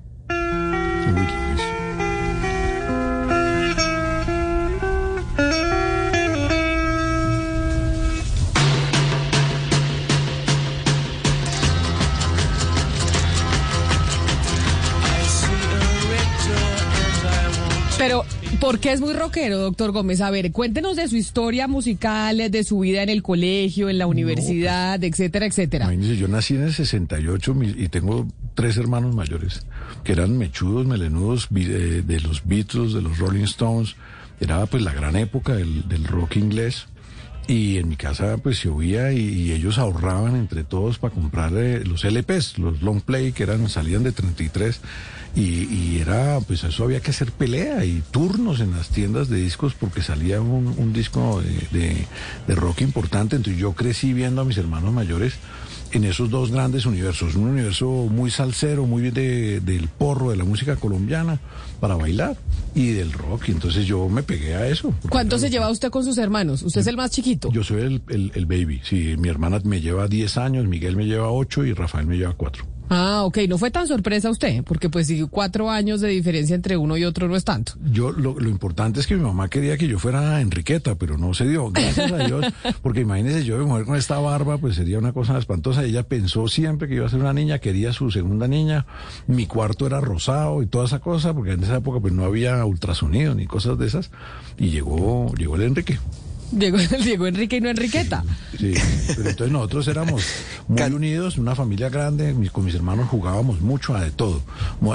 Pero, 18.07 18.25
¿por 18.61 18.79
qué 18.79 18.93
es 18.93 19.01
muy 19.01 19.13
rockero, 19.13 19.57
doctor 19.57 19.91
Gómez? 19.91 20.21
A 20.21 20.29
ver, 20.29 20.51
cuéntenos 20.53 20.95
de 20.95 21.07
su 21.09 21.17
historia 21.17 21.67
musical, 21.67 22.37
de 22.49 22.63
su 22.63 22.79
vida 22.79 23.03
en 23.03 23.09
el 23.09 23.21
colegio, 23.21 23.89
en 23.89 23.97
la 23.97 24.07
universidad, 24.07 25.03
etcétera, 25.03 25.45
etcétera. 25.45 25.93
Yo 25.93 26.27
nací 26.29 26.55
en 26.55 26.63
el 26.63 26.73
68 26.73 27.53
mi- 27.53 27.67
y 27.77 27.89
tengo 27.89 28.25
tres 28.55 28.77
hermanos 28.77 29.13
mayores 29.13 29.65
que 30.05 30.13
eran 30.13 30.37
mechudos, 30.37 30.85
melenudos, 30.87 31.49
eh, 31.53 32.01
de 32.05 32.19
los 32.21 32.45
Beatles, 32.45 32.93
de 32.93 33.01
los 33.01 33.17
Rolling 33.17 33.43
Stones. 33.43 33.95
Era 34.39 34.65
pues 34.67 34.83
la 34.83 34.93
gran 34.93 35.15
época 35.15 35.53
del, 35.55 35.87
del 35.89 36.05
rock 36.05 36.37
inglés. 36.37 36.87
Y 37.47 37.77
en 37.77 37.87
mi 37.87 37.95
casa 37.95 38.35
pues 38.37 38.59
se 38.59 38.67
oía 38.67 39.13
y, 39.13 39.51
ellos 39.53 39.77
ahorraban 39.77 40.35
entre 40.35 40.65
todos 40.65 40.97
para 40.99 41.13
comprar 41.13 41.51
los 41.53 42.03
LPs, 42.03 42.57
los 42.59 42.81
long 42.81 42.99
play 43.01 43.31
que 43.31 43.43
eran 43.43 43.69
salían 43.69 44.03
de 44.03 44.11
33 44.11 44.81
y, 45.33 45.41
y 45.41 45.99
era 46.01 46.39
pues 46.41 46.65
eso 46.65 46.83
había 46.83 46.99
que 46.99 47.11
hacer 47.11 47.31
pelea 47.31 47.85
y 47.85 48.03
turnos 48.11 48.59
en 48.59 48.71
las 48.71 48.89
tiendas 48.89 49.29
de 49.29 49.37
discos 49.37 49.73
porque 49.75 50.01
salía 50.01 50.41
un, 50.41 50.67
un 50.77 50.91
disco 50.91 51.41
de, 51.41 51.79
de- 51.79 52.05
de 52.47 52.55
rock 52.55 52.81
importante. 52.81 53.37
Entonces 53.37 53.59
yo 53.61 53.71
crecí 53.73 54.11
viendo 54.13 54.41
a 54.41 54.45
mis 54.45 54.57
hermanos 54.57 54.91
mayores 54.93 55.35
en 55.91 56.03
esos 56.03 56.29
dos 56.29 56.51
grandes 56.51 56.85
universos, 56.85 57.35
un 57.35 57.47
universo 57.47 57.87
muy 57.87 58.31
salsero, 58.31 58.85
muy 58.85 59.09
de, 59.11 59.59
del 59.59 59.87
porro, 59.87 60.31
de 60.31 60.37
la 60.37 60.43
música 60.43 60.75
colombiana 60.75 61.39
para 61.79 61.95
bailar 61.95 62.35
y 62.75 62.91
del 62.91 63.11
rock. 63.11 63.49
Y 63.49 63.51
entonces 63.51 63.85
yo 63.85 64.09
me 64.09 64.23
pegué 64.23 64.55
a 64.55 64.67
eso. 64.67 64.93
¿Cuánto 65.09 65.39
se 65.39 65.49
lleva 65.49 65.69
usted 65.69 65.89
con 65.89 66.03
sus 66.03 66.17
hermanos? 66.17 66.63
Usted 66.63 66.81
es 66.81 66.87
el 66.87 66.97
más 66.97 67.11
chiquito. 67.11 67.51
yo 67.51 67.63
soy 67.63 67.81
el, 67.81 68.01
el, 68.09 68.31
el 68.35 68.45
baby, 68.45 68.81
sí, 68.83 69.15
mi 69.17 69.29
hermana 69.29 69.59
me 69.63 69.81
lleva 69.81 70.07
10 70.07 70.37
años, 70.37 70.65
Miguel 70.67 70.95
me 70.95 71.05
lleva 71.05 71.31
8 71.31 71.65
y 71.65 71.73
Rafael 71.73 72.07
me 72.07 72.17
lleva 72.17 72.33
4. 72.33 72.76
Ah, 72.89 73.23
ok, 73.25 73.39
no 73.49 73.57
fue 73.57 73.71
tan 73.71 73.87
sorpresa 73.87 74.29
usted, 74.29 74.63
porque 74.63 74.89
pues 74.89 75.07
si 75.07 75.21
cuatro 75.23 75.69
años 75.69 75.99
de 76.01 76.07
diferencia 76.09 76.55
entre 76.55 76.77
uno 76.77 76.95
y 76.97 77.03
otro 77.03 77.27
no 77.27 77.35
es 77.35 77.43
tanto. 77.43 77.73
Yo, 77.91 78.11
lo, 78.11 78.39
lo 78.39 78.49
importante 78.49 78.99
es 78.99 79.07
que 79.07 79.15
mi 79.15 79.23
mamá 79.23 79.49
quería 79.49 79.77
que 79.77 79.87
yo 79.87 79.99
fuera 79.99 80.39
Enriqueta, 80.41 80.95
pero 80.95 81.17
no 81.17 81.33
se 81.33 81.47
dio, 81.47 81.69
gracias 81.71 82.11
a 82.11 82.17
Dios, 82.19 82.45
porque 82.81 83.01
imagínese 83.01 83.43
yo 83.43 83.57
de 83.59 83.65
mujer 83.65 83.85
con 83.85 83.95
esta 83.97 84.19
barba, 84.19 84.57
pues 84.57 84.75
sería 84.75 84.99
una 84.99 85.11
cosa 85.11 85.37
espantosa. 85.37 85.83
Ella 85.83 86.03
pensó 86.03 86.47
siempre 86.47 86.87
que 86.87 86.95
iba 86.95 87.05
a 87.05 87.09
ser 87.09 87.19
una 87.19 87.33
niña, 87.33 87.59
quería 87.59 87.91
su 87.91 88.09
segunda 88.11 88.47
niña, 88.47 88.85
mi 89.27 89.47
cuarto 89.47 89.85
era 89.85 89.99
rosado 89.99 90.61
y 90.63 90.67
toda 90.67 90.85
esa 90.85 90.99
cosa, 90.99 91.33
porque 91.33 91.51
en 91.51 91.63
esa 91.63 91.77
época 91.77 91.99
pues 91.99 92.13
no 92.13 92.23
había 92.23 92.63
ultrasonido 92.65 93.35
ni 93.35 93.47
cosas 93.47 93.77
de 93.77 93.87
esas, 93.87 94.11
y 94.57 94.69
llegó, 94.69 95.33
llegó 95.35 95.55
el 95.55 95.63
Enrique. 95.63 95.99
Llegó, 96.51 96.77
llegó 96.77 97.27
Enrique 97.27 97.57
y 97.57 97.61
no 97.61 97.69
Enriqueta. 97.69 98.23
Sí, 98.57 98.73
pero 99.15 99.29
entonces 99.29 99.51
nosotros 99.51 99.87
éramos 99.87 100.23
muy 100.67 100.81
unidos, 100.93 101.37
una 101.37 101.55
familia 101.55 101.89
grande, 101.89 102.33
mis- 102.33 102.51
con 102.51 102.65
mis 102.65 102.75
hermanos 102.75 103.07
jugábamos 103.09 103.61
mucho 103.61 103.95
a 103.95 104.01
de 104.03 104.11
todo. 104.11 104.41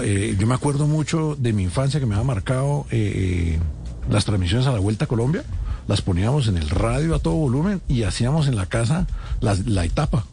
Eh, 0.02 0.36
yo 0.38 0.46
me 0.46 0.54
acuerdo 0.54 0.86
mucho 0.86 1.36
de 1.38 1.52
mi 1.52 1.62
infancia 1.64 2.00
que 2.00 2.06
me 2.06 2.14
ha 2.14 2.22
marcado 2.22 2.86
eh, 2.90 3.56
eh, 3.56 3.58
las 4.10 4.24
transmisiones 4.24 4.66
a 4.66 4.72
la 4.72 4.78
Vuelta 4.80 5.04
a 5.04 5.08
Colombia, 5.08 5.44
las 5.88 6.00
poníamos 6.00 6.48
en 6.48 6.56
el 6.56 6.70
radio 6.70 7.14
a 7.14 7.18
todo 7.18 7.34
volumen 7.34 7.80
y 7.88 8.04
hacíamos 8.04 8.46
en 8.48 8.56
la 8.56 8.66
casa 8.66 9.06
las- 9.40 9.66
la 9.66 9.84
etapa. 9.84 10.24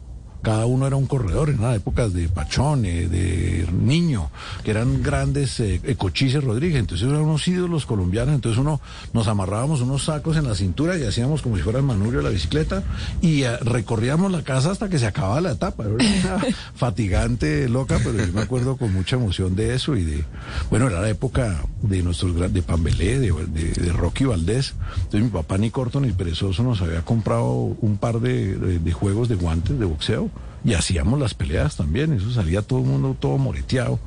Cada 0.42 0.64
uno 0.66 0.86
era 0.86 0.96
un 0.96 1.06
corredor 1.06 1.50
en 1.50 1.60
las 1.60 1.76
épocas 1.76 2.12
de 2.14 2.28
Pachón, 2.28 2.84
eh, 2.86 3.08
de 3.08 3.66
Niño, 3.72 4.30
que 4.64 4.70
eran 4.70 5.02
grandes 5.02 5.60
eh, 5.60 5.80
eh, 5.84 5.94
Cochise 5.96 6.40
Rodríguez. 6.40 6.80
Entonces 6.80 7.06
eran 7.08 7.20
unos 7.22 7.46
ídolos 7.46 7.84
colombianos. 7.84 8.34
Entonces 8.34 8.58
uno 8.58 8.80
nos 9.12 9.28
amarrábamos 9.28 9.80
unos 9.82 10.04
sacos 10.04 10.36
en 10.38 10.44
la 10.48 10.54
cintura 10.54 10.96
y 10.98 11.04
hacíamos 11.04 11.42
como 11.42 11.56
si 11.56 11.62
fuera 11.62 11.78
el 11.80 11.84
manubrio 11.84 12.20
de 12.20 12.24
la 12.24 12.30
bicicleta 12.30 12.82
y 13.20 13.42
eh, 13.42 13.56
recorríamos 13.58 14.32
la 14.32 14.42
casa 14.42 14.70
hasta 14.70 14.88
que 14.88 14.98
se 14.98 15.06
acababa 15.06 15.40
la 15.42 15.52
etapa. 15.52 15.84
Era 15.84 15.94
una 15.94 16.44
fatigante, 16.74 17.68
loca, 17.68 17.98
pero 18.02 18.24
yo 18.24 18.32
me 18.32 18.40
acuerdo 18.40 18.76
con 18.76 18.92
mucha 18.94 19.16
emoción 19.16 19.54
de 19.54 19.74
eso 19.74 19.94
y 19.96 20.04
de, 20.04 20.24
bueno, 20.70 20.86
era 20.88 21.00
la 21.02 21.08
época 21.10 21.62
de 21.82 22.02
nuestros 22.02 22.34
gran- 22.34 22.52
de 22.52 22.62
Pambelé, 22.62 23.18
de, 23.18 23.32
de, 23.48 23.72
de 23.72 23.92
Rocky 23.92 24.24
Valdés. 24.24 24.74
Entonces 24.96 25.22
mi 25.22 25.28
papá 25.28 25.58
ni 25.58 25.70
corto 25.70 26.00
ni 26.00 26.12
perezoso 26.12 26.62
nos 26.62 26.80
había 26.80 27.02
comprado 27.02 27.50
un 27.52 27.98
par 27.98 28.20
de 28.20 28.92
juegos 28.92 29.28
de 29.28 29.34
guantes 29.34 29.78
de 29.78 29.84
boxeo 29.84 30.29
y 30.64 30.74
hacíamos 30.74 31.18
las 31.18 31.34
peleas 31.34 31.76
también. 31.76 32.12
Eso 32.12 32.30
salía 32.32 32.62
todo 32.62 32.80
el 32.80 32.86
mundo 32.86 33.16
todo 33.18 33.38
moreteado 33.38 33.98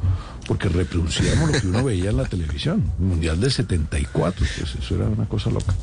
porque 0.48 0.70
reproducíamos 0.70 1.52
lo 1.52 1.62
que 1.62 1.68
uno 1.68 1.84
veía 1.84 2.10
en 2.10 2.18
la 2.18 2.26
televisión. 2.26 2.84
Mundial 3.00 3.39
del 3.39 3.52
74, 3.52 4.46
pues 4.58 4.76
eso 4.76 4.96
era 4.96 5.06
una 5.06 5.26
cosa 5.26 5.50
loca. 5.50 5.74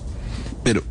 Pero, 0.63 0.83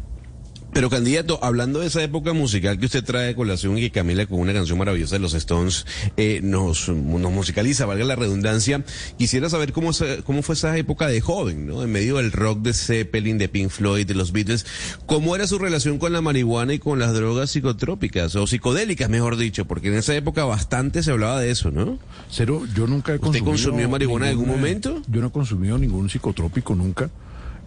pero 0.73 0.89
candidato, 0.89 1.39
hablando 1.41 1.79
de 1.79 1.87
esa 1.87 2.03
época 2.03 2.33
musical 2.33 2.77
que 2.79 2.85
usted 2.85 3.03
trae 3.03 3.27
de 3.27 3.35
colación 3.35 3.77
y 3.77 3.81
que 3.81 3.91
Camila 3.91 4.25
con 4.25 4.39
una 4.39 4.53
canción 4.53 4.77
maravillosa 4.77 5.15
de 5.15 5.19
los 5.19 5.33
Stones 5.33 5.85
eh, 6.15 6.39
nos, 6.43 6.89
nos 6.89 7.31
musicaliza, 7.31 7.85
valga 7.85 8.05
la 8.05 8.15
redundancia, 8.15 8.83
quisiera 9.17 9.49
saber 9.49 9.73
cómo, 9.73 9.91
cómo 10.25 10.41
fue 10.41 10.55
esa 10.55 10.77
época 10.77 11.07
de 11.07 11.21
joven, 11.21 11.67
¿no? 11.67 11.83
En 11.83 11.91
medio 11.91 12.17
del 12.17 12.31
rock 12.31 12.59
de 12.61 12.73
Zeppelin, 12.73 13.37
de 13.37 13.49
Pink 13.49 13.69
Floyd, 13.69 14.07
de 14.07 14.13
los 14.13 14.31
Beatles, 14.31 14.65
¿cómo 15.05 15.35
era 15.35 15.47
su 15.47 15.57
relación 15.57 15.97
con 15.97 16.13
la 16.13 16.21
marihuana 16.21 16.73
y 16.73 16.79
con 16.79 16.99
las 16.99 17.13
drogas 17.13 17.51
psicotrópicas, 17.51 18.35
o 18.35 18.45
psicodélicas, 18.47 19.09
mejor 19.09 19.37
dicho? 19.37 19.65
Porque 19.65 19.87
en 19.87 19.95
esa 19.95 20.15
época 20.15 20.45
bastante 20.45 21.03
se 21.03 21.11
hablaba 21.11 21.39
de 21.39 21.51
eso, 21.51 21.71
¿no? 21.71 21.97
Cero, 22.29 22.63
yo 22.75 22.87
nunca 22.87 23.13
he 23.13 23.15
¿Usted 23.15 23.39
consumido... 23.39 23.45
consumió 23.51 23.89
marihuana 23.89 24.27
en 24.27 24.31
algún 24.31 24.47
momento? 24.47 25.01
Yo 25.07 25.21
no 25.21 25.27
he 25.27 25.31
consumido 25.31 25.77
ningún 25.77 26.09
psicotrópico 26.09 26.75
nunca. 26.75 27.09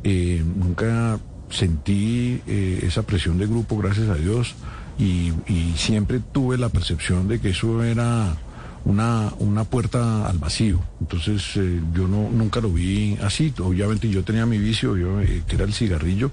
Eh, 0.05 0.43
nunca 0.57 1.21
sentí 1.53 2.41
eh, 2.47 2.81
esa 2.83 3.03
presión 3.03 3.39
de 3.39 3.47
grupo, 3.47 3.77
gracias 3.79 4.09
a 4.09 4.15
Dios. 4.15 4.55
Y, 4.99 5.33
siempre 5.77 6.21
tuve 6.21 6.59
la 6.59 6.69
percepción 6.69 7.27
de 7.27 7.41
que 7.41 7.51
eso 7.51 7.83
era 7.83 8.37
una, 8.85 9.33
una 9.39 9.65
puerta 9.65 10.29
al 10.29 10.39
vacío. 10.39 10.81
Entonces 11.01 11.57
eh, 11.57 11.81
yo 11.95 12.07
no, 12.07 12.31
nunca 12.31 12.61
lo 12.61 12.71
vi 12.71 13.17
así. 13.23 13.53
Obviamente 13.59 14.09
yo 14.09 14.23
tenía 14.23 14.47
mi 14.47 14.59
vicio, 14.59 14.97
yo, 14.97 15.21
eh, 15.21 15.43
que 15.47 15.57
era 15.57 15.65
el 15.65 15.73
cigarrillo. 15.73 16.31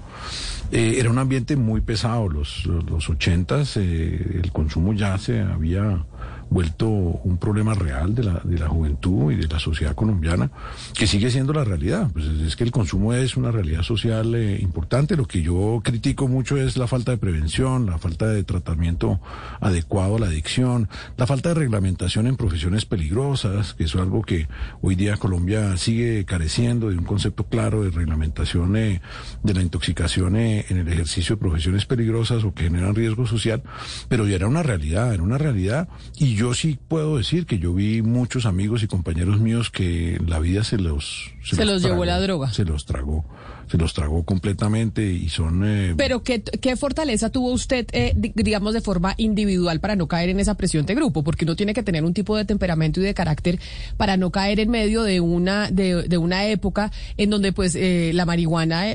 Era 0.70 1.10
un 1.10 1.18
ambiente 1.18 1.56
muy 1.56 1.80
pesado. 1.80 2.28
Los, 2.28 2.64
los 2.66 3.08
ochentas, 3.10 3.76
el 3.76 4.50
consumo 4.52 4.92
ya 4.92 5.18
se 5.18 5.40
había 5.40 6.04
vuelto 6.50 6.88
un 6.88 7.38
problema 7.38 7.74
real 7.74 8.14
de 8.14 8.24
la, 8.24 8.40
de 8.42 8.58
la 8.58 8.68
juventud 8.68 9.32
y 9.32 9.36
de 9.36 9.46
la 9.46 9.60
sociedad 9.60 9.94
colombiana, 9.94 10.50
que 10.94 11.06
sigue 11.06 11.30
siendo 11.30 11.52
la 11.52 11.64
realidad. 11.64 12.10
Pues 12.12 12.26
es 12.26 12.56
que 12.56 12.64
el 12.64 12.72
consumo 12.72 13.14
es 13.14 13.36
una 13.36 13.52
realidad 13.52 13.82
social 13.82 14.34
eh, 14.34 14.58
importante. 14.60 15.16
Lo 15.16 15.26
que 15.26 15.42
yo 15.42 15.80
critico 15.82 16.28
mucho 16.28 16.56
es 16.56 16.76
la 16.76 16.88
falta 16.88 17.12
de 17.12 17.18
prevención, 17.18 17.86
la 17.86 17.98
falta 17.98 18.26
de 18.26 18.42
tratamiento 18.42 19.20
adecuado 19.60 20.16
a 20.16 20.20
la 20.20 20.26
adicción, 20.26 20.88
la 21.16 21.26
falta 21.26 21.50
de 21.50 21.54
reglamentación 21.54 22.26
en 22.26 22.36
profesiones 22.36 22.84
peligrosas, 22.84 23.74
que 23.74 23.84
es 23.84 23.94
algo 23.94 24.22
que 24.22 24.48
hoy 24.82 24.96
día 24.96 25.16
Colombia 25.16 25.76
sigue 25.76 26.24
careciendo 26.24 26.90
de 26.90 26.98
un 26.98 27.04
concepto 27.04 27.44
claro 27.44 27.84
de 27.84 27.90
reglamentación 27.90 28.76
eh, 28.76 29.00
de 29.44 29.54
la 29.54 29.62
intoxicación 29.62 30.36
eh, 30.36 30.66
en 30.68 30.78
el 30.78 30.88
ejercicio 30.88 31.36
de 31.36 31.40
profesiones 31.40 31.86
peligrosas 31.86 32.42
o 32.42 32.52
que 32.52 32.64
generan 32.64 32.94
riesgo 32.94 33.26
social, 33.26 33.62
pero 34.08 34.26
ya 34.26 34.34
era 34.34 34.48
una 34.48 34.64
realidad, 34.64 35.14
era 35.14 35.22
una 35.22 35.38
realidad 35.38 35.88
y 36.18 36.39
yo 36.40 36.54
sí 36.54 36.78
puedo 36.88 37.18
decir 37.18 37.44
que 37.44 37.58
yo 37.58 37.74
vi 37.74 38.00
muchos 38.00 38.46
amigos 38.46 38.82
y 38.82 38.86
compañeros 38.86 39.40
míos 39.40 39.70
que 39.70 40.18
la 40.26 40.38
vida 40.38 40.64
se 40.64 40.78
los... 40.78 41.32
Se 41.42 41.64
los 41.66 41.82
llevó 41.82 42.04
la 42.06 42.18
droga. 42.18 42.50
Se 42.52 42.64
los 42.64 42.86
tragó, 42.86 43.26
se 43.70 43.76
los 43.76 43.92
tragó 43.92 44.24
completamente 44.24 45.04
y 45.12 45.28
son... 45.28 45.62
eh, 45.66 45.94
Pero 45.98 46.22
¿qué, 46.22 46.42
qué 46.42 46.76
fortaleza 46.76 47.28
tuvo 47.28 47.52
usted, 47.52 47.86
eh, 47.92 48.14
di- 48.16 48.32
digamos, 48.34 48.72
de 48.72 48.80
forma 48.80 49.14
individual 49.18 49.80
para 49.80 49.96
no 49.96 50.08
caer 50.08 50.30
en 50.30 50.40
esa 50.40 50.54
presión 50.56 50.86
de 50.86 50.94
grupo? 50.94 51.22
Porque 51.22 51.44
uno 51.44 51.56
tiene 51.56 51.74
que 51.74 51.82
tener 51.82 52.04
un 52.04 52.14
tipo 52.14 52.34
de 52.36 52.46
temperamento 52.46 53.00
y 53.00 53.04
de 53.04 53.12
carácter 53.12 53.58
para 53.98 54.16
no 54.16 54.30
caer 54.30 54.60
en 54.60 54.70
medio 54.70 55.02
de 55.02 55.20
una, 55.20 55.70
de, 55.70 56.04
de 56.08 56.16
una 56.18 56.46
época 56.46 56.90
en 57.18 57.28
donde 57.28 57.52
pues 57.52 57.74
eh, 57.74 58.12
la 58.14 58.24
marihuana... 58.24 58.86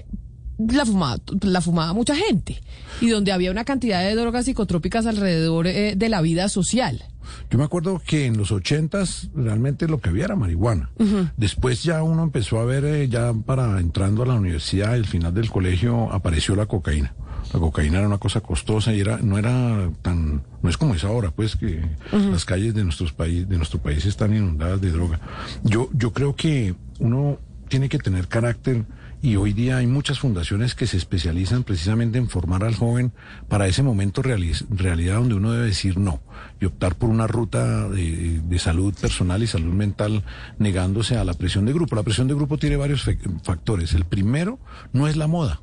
la 0.57 0.85
fumaba, 0.85 1.17
la 1.41 1.61
fumaba 1.61 1.93
mucha 1.93 2.15
gente 2.15 2.61
y 3.01 3.09
donde 3.09 3.31
había 3.31 3.51
una 3.51 3.65
cantidad 3.65 4.01
de 4.01 4.15
drogas 4.15 4.45
psicotrópicas 4.45 5.05
alrededor 5.05 5.67
eh, 5.67 5.95
de 5.95 6.09
la 6.09 6.21
vida 6.21 6.49
social. 6.49 7.03
Yo 7.49 7.57
me 7.57 7.63
acuerdo 7.63 8.01
que 8.05 8.25
en 8.25 8.37
los 8.37 8.51
ochentas 8.51 9.29
realmente 9.35 9.87
lo 9.87 9.99
que 9.99 10.09
había 10.09 10.25
era 10.25 10.35
marihuana. 10.35 10.89
Después 11.37 11.83
ya 11.83 12.03
uno 12.03 12.23
empezó 12.23 12.59
a 12.59 12.65
ver, 12.65 12.85
eh, 12.85 13.07
ya 13.07 13.33
para 13.33 13.79
entrando 13.79 14.23
a 14.23 14.27
la 14.27 14.35
universidad, 14.35 14.93
al 14.93 15.05
final 15.05 15.33
del 15.33 15.49
colegio, 15.49 16.11
apareció 16.11 16.55
la 16.55 16.65
cocaína. 16.67 17.13
La 17.53 17.59
cocaína 17.59 17.99
era 17.99 18.07
una 18.07 18.17
cosa 18.17 18.41
costosa 18.41 18.93
y 18.93 18.99
era, 18.99 19.17
no 19.17 19.37
era 19.37 19.89
tan, 20.01 20.43
no 20.61 20.69
es 20.69 20.77
como 20.77 20.95
es 20.95 21.03
ahora, 21.03 21.31
pues 21.31 21.55
que 21.55 21.81
las 22.11 22.43
calles 22.45 22.73
de 22.73 22.83
nuestros 22.83 23.13
países, 23.13 23.47
de 23.47 23.57
nuestro 23.57 23.79
país 23.79 24.05
están 24.05 24.35
inundadas 24.35 24.81
de 24.81 24.91
droga. 24.91 25.19
Yo, 25.63 25.89
yo 25.93 26.11
creo 26.11 26.35
que 26.35 26.75
uno 26.99 27.39
tiene 27.67 27.89
que 27.89 27.99
tener 27.99 28.27
carácter 28.27 28.85
y 29.25 29.37
hoy 29.37 29.53
día 29.53 29.77
hay 29.77 29.87
muchas 29.87 30.19
fundaciones 30.19 30.75
que 30.75 30.85
se 30.85 30.97
especializan 30.97 31.63
precisamente 31.63 32.19
en 32.19 32.29
formar 32.29 32.63
al 32.63 32.75
joven 32.75 33.11
para 33.49 33.65
ese 33.65 33.81
momento 33.81 34.21
reali- 34.21 34.53
realidad 34.69 35.15
donde 35.15 35.33
uno 35.33 35.51
debe 35.51 35.65
decir 35.65 35.97
no 35.97 36.21
y 36.61 36.65
optar 36.65 36.93
por 36.93 37.09
una 37.09 37.25
ruta 37.25 37.89
de, 37.89 38.59
salud 38.59 38.93
personal 38.93 39.41
y 39.41 39.47
salud 39.47 39.73
mental 39.73 40.23
negándose 40.59 41.17
a 41.17 41.23
la 41.23 41.33
presión 41.33 41.65
de 41.65 41.73
grupo. 41.73 41.95
La 41.95 42.03
presión 42.03 42.27
de 42.27 42.35
grupo 42.35 42.59
tiene 42.59 42.75
varios 42.77 43.03
factores. 43.41 43.93
El 43.95 44.05
primero 44.05 44.59
no 44.93 45.07
es 45.07 45.15
la 45.17 45.25
moda. 45.25 45.59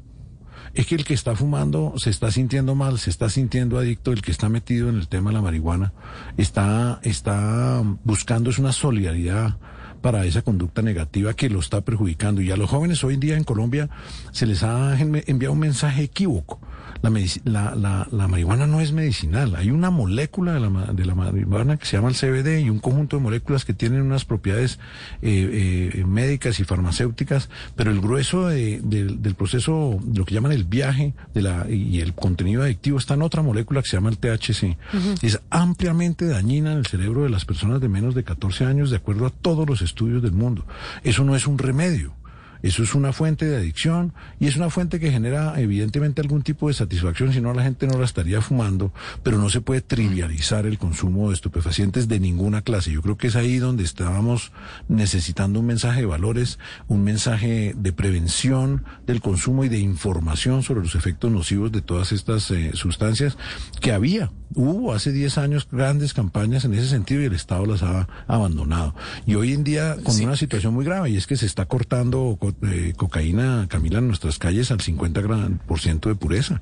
Es 0.74 0.86
que 0.88 0.96
el 0.96 1.04
que 1.04 1.14
está 1.14 1.36
fumando 1.36 1.94
se 1.98 2.10
está 2.10 2.32
sintiendo 2.32 2.74
mal, 2.74 2.98
se 2.98 3.10
está 3.10 3.28
sintiendo 3.28 3.78
adicto, 3.78 4.10
el 4.10 4.22
que 4.22 4.32
está 4.32 4.48
metido 4.48 4.88
en 4.88 4.96
el 4.96 5.06
tema 5.06 5.30
de 5.30 5.34
la 5.34 5.42
marihuana 5.42 5.92
está, 6.36 6.98
está 7.04 7.80
buscando 8.02 8.50
es 8.50 8.58
una 8.58 8.72
solidaridad 8.72 9.56
para 10.02 10.26
esa 10.26 10.42
conducta 10.42 10.82
negativa 10.82 11.32
que 11.34 11.48
lo 11.48 11.60
está 11.60 11.80
perjudicando. 11.80 12.42
Y 12.42 12.50
a 12.50 12.56
los 12.56 12.68
jóvenes 12.68 13.02
hoy 13.04 13.14
en 13.14 13.20
día 13.20 13.36
en 13.38 13.44
Colombia 13.44 13.88
se 14.32 14.44
les 14.46 14.62
ha 14.62 14.98
envi- 14.98 15.24
enviado 15.26 15.54
un 15.54 15.60
mensaje 15.60 16.02
equívoco. 16.02 16.60
La, 17.02 17.10
la, 17.44 17.74
la, 17.74 18.06
la 18.12 18.28
marihuana 18.28 18.68
no 18.68 18.80
es 18.80 18.92
medicinal. 18.92 19.56
Hay 19.56 19.72
una 19.72 19.90
molécula 19.90 20.52
de 20.54 20.60
la, 20.60 20.92
de 20.92 21.04
la 21.04 21.16
marihuana 21.16 21.76
que 21.76 21.84
se 21.86 21.96
llama 21.96 22.08
el 22.10 22.14
CBD 22.14 22.60
y 22.64 22.70
un 22.70 22.78
conjunto 22.78 23.16
de 23.16 23.22
moléculas 23.22 23.64
que 23.64 23.74
tienen 23.74 24.02
unas 24.02 24.24
propiedades 24.24 24.78
eh, 25.20 25.90
eh, 25.96 26.04
médicas 26.04 26.60
y 26.60 26.64
farmacéuticas, 26.64 27.48
pero 27.74 27.90
el 27.90 28.00
grueso 28.00 28.46
de- 28.46 28.80
del- 28.84 29.20
del 29.20 29.34
proceso, 29.34 29.98
lo 30.14 30.24
que 30.24 30.34
llaman 30.34 30.52
el 30.52 30.62
viaje 30.64 31.14
de 31.34 31.42
la, 31.42 31.66
y 31.68 31.98
el 32.00 32.14
contenido 32.14 32.62
adictivo 32.62 32.98
está 32.98 33.14
en 33.14 33.22
otra 33.22 33.42
molécula 33.42 33.82
que 33.82 33.88
se 33.88 33.96
llama 33.96 34.10
el 34.10 34.18
THC. 34.18 34.76
Es 35.22 35.40
ampliamente 35.50 36.26
dañina 36.26 36.70
en 36.72 36.78
el 36.78 36.86
cerebro 36.86 37.24
de 37.24 37.30
las 37.30 37.44
personas 37.44 37.80
de 37.80 37.88
menos 37.88 38.14
de 38.14 38.22
14 38.22 38.64
años, 38.64 38.90
de 38.90 38.96
acuerdo 38.98 39.26
a 39.26 39.30
todos 39.30 39.68
los 39.68 39.82
estudios 39.82 39.91
del 40.20 40.32
mundo. 40.32 40.66
Eso 41.02 41.24
no 41.24 41.36
es 41.36 41.46
un 41.46 41.58
remedio. 41.58 42.14
Eso 42.62 42.82
es 42.82 42.94
una 42.94 43.12
fuente 43.12 43.44
de 43.46 43.56
adicción 43.56 44.12
y 44.40 44.46
es 44.46 44.56
una 44.56 44.70
fuente 44.70 45.00
que 45.00 45.10
genera 45.10 45.60
evidentemente 45.60 46.20
algún 46.20 46.42
tipo 46.42 46.68
de 46.68 46.74
satisfacción, 46.74 47.32
si 47.32 47.40
no 47.40 47.52
la 47.54 47.62
gente 47.64 47.86
no 47.86 47.98
la 47.98 48.04
estaría 48.04 48.40
fumando, 48.40 48.92
pero 49.22 49.38
no 49.38 49.50
se 49.50 49.60
puede 49.60 49.80
trivializar 49.80 50.64
el 50.66 50.78
consumo 50.78 51.28
de 51.28 51.34
estupefacientes 51.34 52.08
de 52.08 52.20
ninguna 52.20 52.62
clase. 52.62 52.90
Yo 52.92 53.02
creo 53.02 53.16
que 53.16 53.26
es 53.28 53.36
ahí 53.36 53.58
donde 53.58 53.82
estábamos 53.84 54.52
necesitando 54.88 55.60
un 55.60 55.66
mensaje 55.66 56.00
de 56.00 56.06
valores, 56.06 56.58
un 56.88 57.02
mensaje 57.04 57.74
de 57.76 57.92
prevención 57.92 58.84
del 59.06 59.20
consumo 59.20 59.64
y 59.64 59.68
de 59.68 59.78
información 59.78 60.62
sobre 60.62 60.80
los 60.82 60.94
efectos 60.94 61.30
nocivos 61.30 61.72
de 61.72 61.82
todas 61.82 62.12
estas 62.12 62.50
eh, 62.50 62.70
sustancias 62.74 63.36
que 63.80 63.92
había. 63.92 64.30
Hubo 64.54 64.92
hace 64.92 65.12
10 65.12 65.38
años 65.38 65.66
grandes 65.72 66.12
campañas 66.12 66.66
en 66.66 66.74
ese 66.74 66.86
sentido 66.86 67.22
y 67.22 67.24
el 67.24 67.32
Estado 67.32 67.64
las 67.64 67.82
ha 67.82 68.06
abandonado. 68.26 68.94
Y 69.26 69.34
hoy 69.34 69.54
en 69.54 69.64
día 69.64 69.96
con 70.04 70.14
una 70.20 70.36
situación 70.36 70.74
muy 70.74 70.84
grave 70.84 71.08
y 71.08 71.16
es 71.16 71.26
que 71.26 71.36
se 71.38 71.46
está 71.46 71.64
cortando 71.64 72.36
co- 72.38 72.51
eh, 72.62 72.92
cocaína, 72.96 73.66
Camila, 73.68 73.98
en 73.98 74.08
nuestras 74.08 74.38
calles 74.38 74.70
al 74.70 74.78
50% 74.78 75.22
gran- 75.22 75.58
por 75.66 75.80
ciento 75.80 76.08
de 76.08 76.14
pureza. 76.14 76.60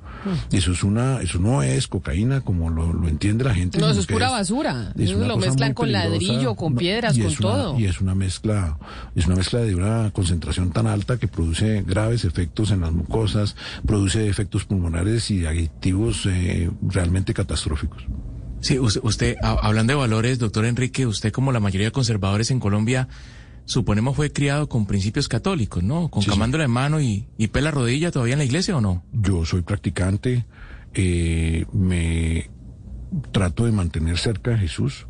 Y 0.50 0.58
eso 0.58 0.72
es 0.72 0.82
una, 0.84 1.20
eso 1.20 1.38
no 1.38 1.62
es 1.62 1.88
cocaína 1.88 2.40
como 2.40 2.70
lo, 2.70 2.92
lo 2.92 3.08
entiende 3.08 3.44
la 3.44 3.54
gente. 3.54 3.78
No, 3.78 3.88
eso 3.90 4.00
es 4.00 4.06
pura 4.06 4.30
basura. 4.30 4.92
es 4.96 5.10
Eso 5.10 5.24
lo 5.26 5.36
mezclan 5.36 5.74
con 5.74 5.92
ladrillo, 5.92 6.54
con 6.54 6.74
piedras, 6.74 7.14
con 7.16 7.26
una- 7.26 7.36
todo. 7.36 7.78
y 7.78 7.86
es 7.86 8.00
una 8.00 8.14
mezcla, 8.14 8.78
es 9.14 9.26
una 9.26 9.36
mezcla 9.36 9.60
de 9.60 9.74
una 9.74 10.10
concentración 10.12 10.70
tan 10.72 10.86
alta 10.86 11.18
que 11.18 11.28
produce 11.28 11.82
graves 11.86 12.24
efectos 12.24 12.70
en 12.70 12.80
las 12.80 12.92
mucosas, 12.92 13.56
produce 13.86 14.28
efectos 14.28 14.64
pulmonares 14.64 15.30
y 15.30 15.46
adictivos 15.46 16.26
eh, 16.26 16.70
realmente 16.82 17.34
catastróficos. 17.34 18.04
Sí, 18.62 18.78
usted, 18.78 19.00
usted, 19.04 19.36
ha- 19.42 19.52
hablando 19.62 19.92
de 19.92 19.98
valores, 19.98 20.38
doctor 20.38 20.66
Enrique, 20.66 21.06
usted 21.06 21.32
como 21.32 21.50
la 21.50 21.60
mayoría 21.60 21.86
de 21.86 21.92
conservadores 21.92 22.50
en 22.50 22.60
Colombia, 22.60 23.08
suponemos 23.64 24.16
fue 24.16 24.32
criado 24.32 24.68
con 24.68 24.86
principios 24.86 25.28
católicos, 25.28 25.82
¿no? 25.82 26.08
Con 26.08 26.22
Sí, 26.22 26.30
de 26.30 26.68
mano 26.68 27.00
y, 27.00 27.26
y 27.38 27.48
pela 27.48 27.70
rodilla 27.70 28.10
todavía 28.10 28.34
en 28.34 28.38
la 28.38 28.44
iglesia 28.44 28.76
o 28.76 28.80
no? 28.80 29.04
Yo 29.12 29.44
soy 29.44 29.62
practicante, 29.62 30.46
eh, 30.94 31.66
me 31.72 32.50
trato 33.32 33.64
de 33.64 33.72
mantener 33.72 34.18
cerca 34.18 34.52
de 34.52 34.58
Jesús. 34.58 35.06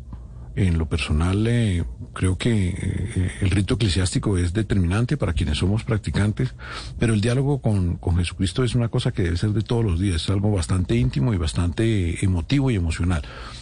En 0.53 0.77
lo 0.77 0.85
personal, 0.89 1.47
eh, 1.47 1.85
creo 2.13 2.37
que 2.37 2.69
eh, 2.69 3.31
el 3.39 3.49
rito 3.51 3.75
eclesiástico 3.75 4.37
es 4.37 4.51
determinante 4.51 5.15
para 5.15 5.31
quienes 5.31 5.59
somos 5.59 5.85
practicantes, 5.85 6.53
pero 6.99 7.13
el 7.13 7.21
diálogo 7.21 7.61
con, 7.61 7.95
con 7.95 8.17
Jesucristo 8.17 8.63
es 8.65 8.75
una 8.75 8.89
cosa 8.89 9.13
que 9.13 9.23
debe 9.23 9.37
ser 9.37 9.51
de 9.51 9.61
todos 9.61 9.85
los 9.85 9.97
días, 9.99 10.23
es 10.23 10.29
algo 10.29 10.51
bastante 10.51 10.97
íntimo 10.97 11.33
y 11.33 11.37
bastante 11.37 12.23
emotivo 12.25 12.69
y 12.69 12.75
emocional. 12.75 13.21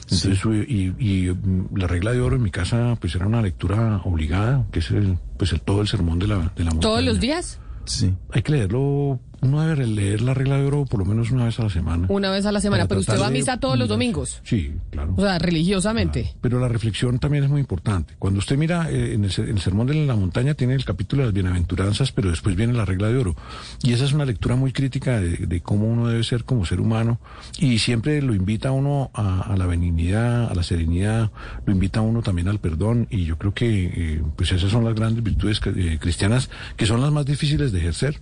Entonces, 0.10 0.40
y, 0.68 0.94
y, 0.98 1.30
mm, 1.30 1.78
la 1.78 1.86
regla 1.86 2.12
de 2.12 2.22
oro 2.22 2.38
en 2.38 2.42
mi 2.42 2.50
casa, 2.52 2.98
pues 3.00 3.14
era 3.14 3.28
una 3.28 3.44
lectura 3.44 4.02
obligada, 4.04 4.66
que 4.72 4.80
es 4.80 4.90
el, 4.90 5.20
pues 5.38 5.54
el, 5.54 5.62
todo 5.62 5.82
el 5.82 5.88
sermón 5.88 6.18
de 6.18 6.26
la, 6.28 6.52
de 6.56 6.64
la 6.64 6.72
¿Todos 6.72 7.04
los 7.04 7.14
montaña. 7.16 7.20
días? 7.20 7.60
Sí. 7.86 8.14
Hay 8.32 8.42
que 8.42 8.52
leerlo, 8.52 9.20
uno 9.42 9.62
debe 9.62 9.86
leer 9.88 10.22
la 10.22 10.34
regla 10.34 10.58
de 10.58 10.66
oro 10.66 10.86
por 10.86 11.00
lo 11.00 11.06
menos 11.06 11.32
una 11.32 11.46
vez 11.46 11.60
a 11.60 11.64
la 11.64 11.70
semana. 11.70 12.06
Una 12.10 12.32
vez 12.32 12.46
a 12.46 12.52
la 12.52 12.62
semana, 12.62 12.88
pero 12.88 13.00
usted 13.00 13.20
va 13.20 13.28
a 13.28 13.32
misa 13.32 13.60
todos 13.60 13.78
los 13.78 13.88
domingos. 13.88 14.42
Sí, 14.44 14.74
claro. 14.92 15.14
O 15.18 15.22
sea, 15.22 15.38
religiosamente. 15.40 16.34
Pero 16.42 16.60
la 16.60 16.68
reflexión 16.68 17.20
también 17.20 17.44
es 17.44 17.50
muy 17.50 17.60
importante. 17.62 18.16
Cuando 18.20 18.40
usted 18.40 18.58
mira 18.58 18.90
eh, 18.92 19.14
en 19.14 19.24
el, 19.26 19.32
ser- 19.32 19.50
el 19.50 19.60
Sermón 19.60 19.88
de 19.88 19.94
la 20.06 20.16
Montaña, 20.16 20.54
tiene 20.54 20.74
el 20.74 20.86
capítulo 20.86 21.22
de 21.24 21.28
las 21.28 21.34
bienaventuranzas, 21.34 22.12
pero 22.12 22.30
después 22.30 22.56
viene 22.56 22.74
la 22.74 22.86
regla 22.86 23.08
de 23.10 23.18
oro. 23.18 23.36
Y 23.84 23.94
esa 23.94 24.06
es 24.06 24.14
una 24.14 24.26
lectura 24.26 24.56
muy 24.56 24.72
crítica 24.72 25.20
de, 25.20 25.38
de 25.38 25.62
cómo 25.62 25.88
uno 25.88 26.08
debe 26.08 26.24
ser 26.24 26.44
como 26.44 26.66
ser 26.66 26.80
humano. 26.82 27.20
Y 27.60 27.80
siempre 27.80 28.22
lo 28.22 28.34
invita 28.34 28.70
a 28.70 28.72
uno 28.72 29.12
a, 29.14 29.42
a 29.42 29.58
la 29.58 29.66
benignidad, 29.66 30.50
a 30.52 30.56
la 30.56 30.64
serenidad, 30.64 31.32
lo 31.66 31.74
invita 31.74 32.00
a 32.00 32.04
uno 32.04 32.22
también 32.22 32.48
al 32.48 32.60
perdón. 32.60 33.08
Y 33.10 33.26
yo 33.26 33.38
creo 33.38 33.54
que 33.54 33.86
eh, 33.96 34.22
pues 34.36 34.52
esas 34.52 34.72
son 34.72 34.86
las 34.86 34.96
grandes 34.96 35.24
virtudes 35.24 35.60
eh, 35.66 35.98
cristianas 36.00 36.50
que 36.76 36.86
son 36.86 37.02
las 37.02 37.12
más 37.12 37.26
difíciles 37.26 37.72
de 37.72 37.80
ejercer. 37.80 38.20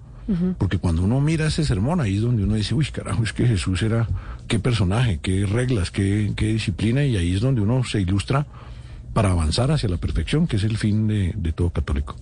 Porque 0.58 0.78
cuando 0.78 1.04
uno 1.04 1.22
mira 1.22 1.48
ese 1.48 1.64
sermón, 1.64 2.02
ahí 2.02 2.18
es 2.18 2.22
donde 2.22 2.44
uno 2.44 2.56
dice, 2.56 2.76
uy, 2.76 2.86
carajo, 2.86 3.24
es 3.24 3.32
que 3.32 3.48
Jesús 3.48 3.82
era 3.82 4.08
qué 4.48 4.60
personaje, 4.60 5.20
qué 5.22 5.46
reglas, 5.46 5.90
qué, 5.90 6.34
qué 6.36 6.48
disciplina, 6.48 7.06
y 7.06 7.16
ahí 7.16 7.34
es 7.34 7.42
donde 7.42 7.62
uno 7.62 7.84
se 7.86 8.02
ilustra 8.02 8.46
para 9.14 9.32
avanzar 9.32 9.72
hacia 9.72 9.88
la 9.88 9.98
perfección, 9.98 10.46
que 10.46 10.58
es 10.58 10.64
el 10.64 10.78
fin 10.78 11.08
de, 11.08 11.34
de 11.38 11.52
todo 11.54 11.70
católico. 11.70 12.18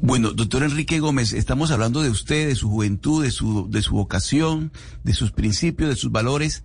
Bueno, 0.00 0.32
doctor 0.32 0.62
Enrique 0.62 0.98
Gómez, 0.98 1.32
estamos 1.32 1.70
hablando 1.70 2.02
de 2.02 2.10
usted, 2.10 2.48
de 2.48 2.54
su 2.54 2.68
juventud, 2.70 3.22
de 3.22 3.30
su, 3.30 3.68
de 3.70 3.82
su 3.82 3.94
vocación, 3.94 4.72
de 5.04 5.12
sus 5.12 5.30
principios, 5.30 5.90
de 5.90 5.96
sus 5.96 6.10
valores. 6.10 6.64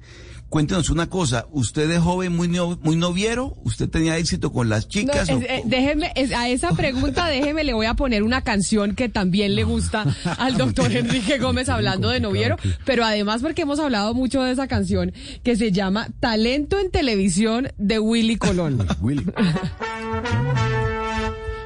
Cuéntenos 0.49 0.89
una 0.89 1.07
cosa, 1.09 1.47
¿usted 1.51 1.89
de 1.89 1.99
joven 1.99 2.33
muy, 2.33 2.47
no- 2.47 2.79
muy 2.81 2.95
noviero? 2.95 3.55
¿Usted 3.65 3.89
tenía 3.89 4.17
éxito 4.17 4.53
con 4.53 4.69
las 4.69 4.85
No, 4.85 4.89
chicas? 4.89 5.27
es- 5.27 5.35
o- 5.35 5.41
eh, 5.41 5.63
déjeme, 5.65 6.13
es- 6.15 6.31
a 6.31 6.47
esa 6.47 6.71
pregunta 6.71 7.27
déjeme, 7.27 7.63
le 7.65 7.73
voy 7.73 7.87
a 7.87 7.95
poner 7.95 8.23
una 8.23 8.41
canción 8.41 8.95
que 8.95 9.09
también 9.09 9.55
le 9.55 9.63
gusta 9.65 10.05
al 10.37 10.55
doctor 10.57 10.91
Enrique 10.95 11.37
Gómez 11.39 11.67
hablando 11.67 12.09
de 12.09 12.19
noviero, 12.21 12.55
pero 12.85 13.03
además 13.03 13.41
porque 13.41 13.63
hemos 13.63 13.79
hablado 13.79 14.13
mucho 14.13 14.43
de 14.43 14.51
esa 14.53 14.67
canción 14.67 15.11
que 15.43 15.57
se 15.57 15.71
llama 15.73 16.07
Talento 16.21 16.79
en 16.79 16.89
Televisión 16.89 17.67
de 17.77 17.99
Willy 17.99 18.37
Colón. 18.37 18.87
Willy. 19.01 19.25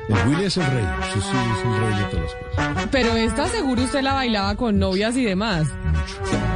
El 0.09 0.27
Willy 0.29 0.45
es 0.45 0.57
el 0.57 0.65
rey, 0.65 0.85
sí, 1.13 1.19
sí, 1.21 1.37
es 1.37 1.65
el 1.65 1.79
rey 1.81 1.99
de 1.99 2.03
todas 2.09 2.25
las 2.25 2.33
cosas. 2.75 2.87
Pero 2.91 3.15
esta 3.15 3.47
seguro 3.49 3.83
usted 3.83 4.01
la 4.01 4.13
bailaba 4.13 4.55
con 4.55 4.79
novias 4.79 5.15
y 5.15 5.23
demás. 5.23 5.67
¿A 5.69 6.48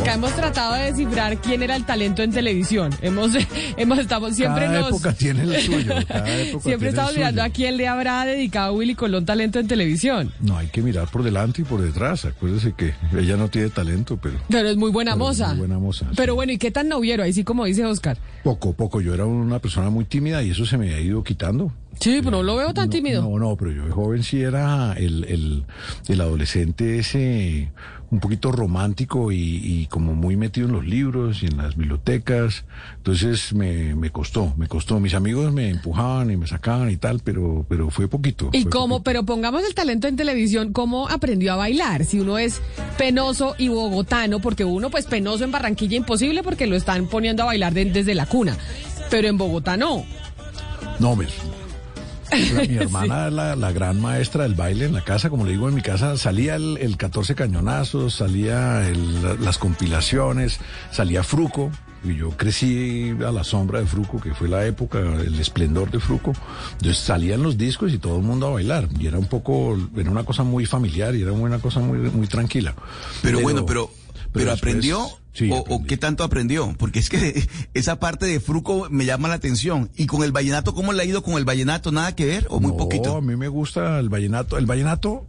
acá 0.00 0.14
hemos 0.14 0.32
tratado 0.34 0.74
de 0.74 0.84
descifrar 0.92 1.38
quién 1.40 1.62
era 1.62 1.76
el 1.76 1.84
talento 1.84 2.22
en 2.22 2.30
televisión. 2.30 2.90
Hemos, 3.02 3.32
hemos 3.76 3.98
estado 3.98 4.30
siempre 4.32 4.66
Cada 4.66 4.80
nos, 4.80 4.88
época 4.88 5.12
tiene 5.12 5.42
el 5.42 5.60
suyo. 5.60 5.94
cada 6.08 6.34
época 6.40 6.64
siempre 6.64 6.88
estamos 6.90 7.14
mirando 7.14 7.42
a 7.42 7.48
quién 7.50 7.76
le 7.76 7.88
habrá 7.88 8.24
dedicado 8.24 8.74
Willy 8.74 8.94
Colón 8.94 9.24
talento 9.24 9.58
en 9.58 9.66
televisión. 9.68 10.32
No, 10.40 10.56
hay 10.56 10.68
que 10.68 10.82
mirar 10.82 11.08
por 11.10 11.22
delante 11.22 11.62
y 11.62 11.64
por 11.64 11.80
detrás. 11.82 12.24
Acuérdese 12.24 12.72
que 12.72 12.94
ella 13.16 13.36
no 13.36 13.48
tiene 13.48 13.70
talento, 13.70 14.18
pero 14.20 14.38
Pero 14.48 14.68
es 14.68 14.76
muy 14.76 14.90
buena 14.90 15.16
moza. 15.16 15.48
muy 15.48 15.58
buena 15.58 15.78
moza, 15.78 16.06
Pero 16.16 16.32
sí. 16.32 16.36
bueno, 16.36 16.52
¿y 16.52 16.58
qué 16.58 16.70
tan 16.70 16.88
noviero? 16.88 17.22
Ahí 17.22 17.32
sí 17.32 17.44
como 17.44 17.64
dice 17.64 17.84
Oscar. 17.84 18.16
poco, 18.44 18.72
poco. 18.72 19.00
Yo 19.00 19.14
era 19.14 19.24
una 19.26 19.58
persona 19.58 19.90
muy 19.90 20.04
tímida 20.04 20.42
y 20.42 20.50
eso 20.50 20.64
se 20.66 20.78
me 20.78 20.94
ha 20.94 21.00
ido 21.00 21.22
quitando. 21.22 21.72
Sí, 22.00 22.20
pero 22.22 22.30
no 22.38 22.42
lo 22.44 22.56
veo 22.56 22.72
tan 22.72 22.86
No, 22.86 22.90
tímido. 22.92 23.22
No, 23.22 23.38
no, 23.40 23.56
pero 23.56 23.72
yo 23.72 23.84
de 23.86 23.90
joven 23.90 24.22
sí 24.22 24.40
era 24.40 24.92
el, 24.96 25.24
el, 25.24 25.64
el 26.06 26.20
adolescente 26.20 26.98
ese 27.00 27.72
un 28.10 28.20
poquito 28.20 28.50
romántico 28.52 29.32
y, 29.32 29.36
y 29.62 29.86
como 29.86 30.14
muy 30.14 30.36
metido 30.36 30.66
en 30.66 30.72
los 30.72 30.86
libros 30.86 31.42
y 31.42 31.46
en 31.46 31.58
las 31.58 31.76
bibliotecas. 31.76 32.64
Entonces 32.96 33.52
me, 33.52 33.94
me 33.94 34.10
costó, 34.10 34.54
me 34.56 34.66
costó. 34.66 34.98
Mis 34.98 35.12
amigos 35.14 35.52
me 35.52 35.68
empujaban 35.68 36.30
y 36.30 36.36
me 36.38 36.46
sacaban 36.46 36.90
y 36.90 36.96
tal, 36.96 37.20
pero, 37.20 37.66
pero 37.68 37.90
fue 37.90 38.08
poquito. 38.08 38.48
¿Y 38.52 38.62
fue 38.62 38.70
cómo? 38.70 38.96
poquito. 38.96 39.04
Pero 39.04 39.22
pongamos 39.24 39.62
el 39.66 39.74
talento 39.74 40.08
en 40.08 40.16
televisión, 40.16 40.72
¿cómo 40.72 41.08
aprendió 41.08 41.52
a 41.52 41.56
bailar? 41.56 42.04
Si 42.06 42.18
uno 42.18 42.38
es 42.38 42.62
penoso 42.96 43.54
y 43.58 43.68
bogotano, 43.68 44.40
porque 44.40 44.64
uno 44.64 44.88
pues 44.90 45.04
penoso 45.06 45.44
en 45.44 45.50
Barranquilla 45.52 45.96
imposible 45.96 46.42
porque 46.42 46.66
lo 46.66 46.76
están 46.76 47.08
poniendo 47.08 47.42
a 47.42 47.46
bailar 47.46 47.74
de- 47.74 47.84
desde 47.86 48.14
la 48.14 48.24
cuna. 48.26 48.56
Pero 49.10 49.28
en 49.28 49.36
Bogotá 49.36 49.76
no. 49.76 50.04
No, 50.98 51.14
me- 51.14 51.26
la- 52.54 52.62
mi 52.64 52.76
hermana 52.76 53.26
es 53.28 53.32
la, 53.32 53.56
la 53.56 53.72
gran 53.72 54.00
maestra 54.00 54.42
del 54.44 54.54
baile 54.54 54.84
en 54.86 54.92
la 54.92 55.04
casa, 55.04 55.30
como 55.30 55.44
le 55.44 55.52
digo, 55.52 55.68
en 55.68 55.74
mi 55.74 55.82
casa 55.82 56.16
salía 56.16 56.56
el, 56.56 56.76
el 56.78 56.96
14 56.96 57.34
cañonazos, 57.34 58.14
salía 58.14 58.88
el- 58.88 59.22
la- 59.22 59.34
las 59.34 59.58
compilaciones, 59.58 60.58
salía 60.92 61.22
Fruco, 61.22 61.70
y 62.04 62.14
yo 62.14 62.30
crecí 62.30 63.12
a 63.26 63.32
la 63.32 63.42
sombra 63.42 63.80
de 63.80 63.86
Fruco, 63.86 64.20
que 64.20 64.32
fue 64.32 64.48
la 64.48 64.64
época, 64.66 64.98
el 65.00 65.38
esplendor 65.40 65.90
de 65.90 65.98
Fruco, 65.98 66.32
entonces 66.72 66.98
salían 66.98 67.42
los 67.42 67.58
discos 67.58 67.92
y 67.92 67.98
todo 67.98 68.16
el 68.18 68.22
mundo 68.22 68.46
a 68.46 68.50
bailar, 68.50 68.88
y 68.98 69.06
era 69.06 69.18
un 69.18 69.26
poco, 69.26 69.76
era 69.96 70.10
una 70.10 70.24
cosa 70.24 70.44
muy 70.44 70.64
familiar 70.66 71.14
y 71.16 71.22
era 71.22 71.32
una 71.32 71.58
cosa 71.58 71.80
muy, 71.80 71.98
muy 71.98 72.26
tranquila. 72.28 72.74
Pero, 73.22 73.40
bueno, 73.40 73.66
pero, 73.66 73.90
pero, 74.32 74.52
aprendió 74.52 75.08
Sí, 75.38 75.50
o, 75.52 75.84
qué 75.84 75.96
tanto 75.96 76.24
aprendió, 76.24 76.74
porque 76.78 76.98
es 76.98 77.08
que 77.08 77.48
esa 77.74 78.00
parte 78.00 78.26
de 78.26 78.40
Fruco 78.40 78.88
me 78.90 79.04
llama 79.04 79.28
la 79.28 79.34
atención. 79.34 79.88
Y 79.96 80.06
con 80.06 80.24
el 80.24 80.32
vallenato, 80.32 80.74
¿cómo 80.74 80.92
le 80.92 81.00
ha 81.00 81.06
ido 81.06 81.22
con 81.22 81.34
el 81.34 81.44
vallenato? 81.44 81.92
Nada 81.92 82.16
que 82.16 82.26
ver 82.26 82.48
o 82.50 82.58
muy 82.58 82.72
no, 82.72 82.76
poquito. 82.76 83.16
a 83.16 83.20
mí 83.20 83.36
me 83.36 83.46
gusta 83.46 84.00
el 84.00 84.08
vallenato. 84.08 84.58
El 84.58 84.66
vallenato, 84.66 85.28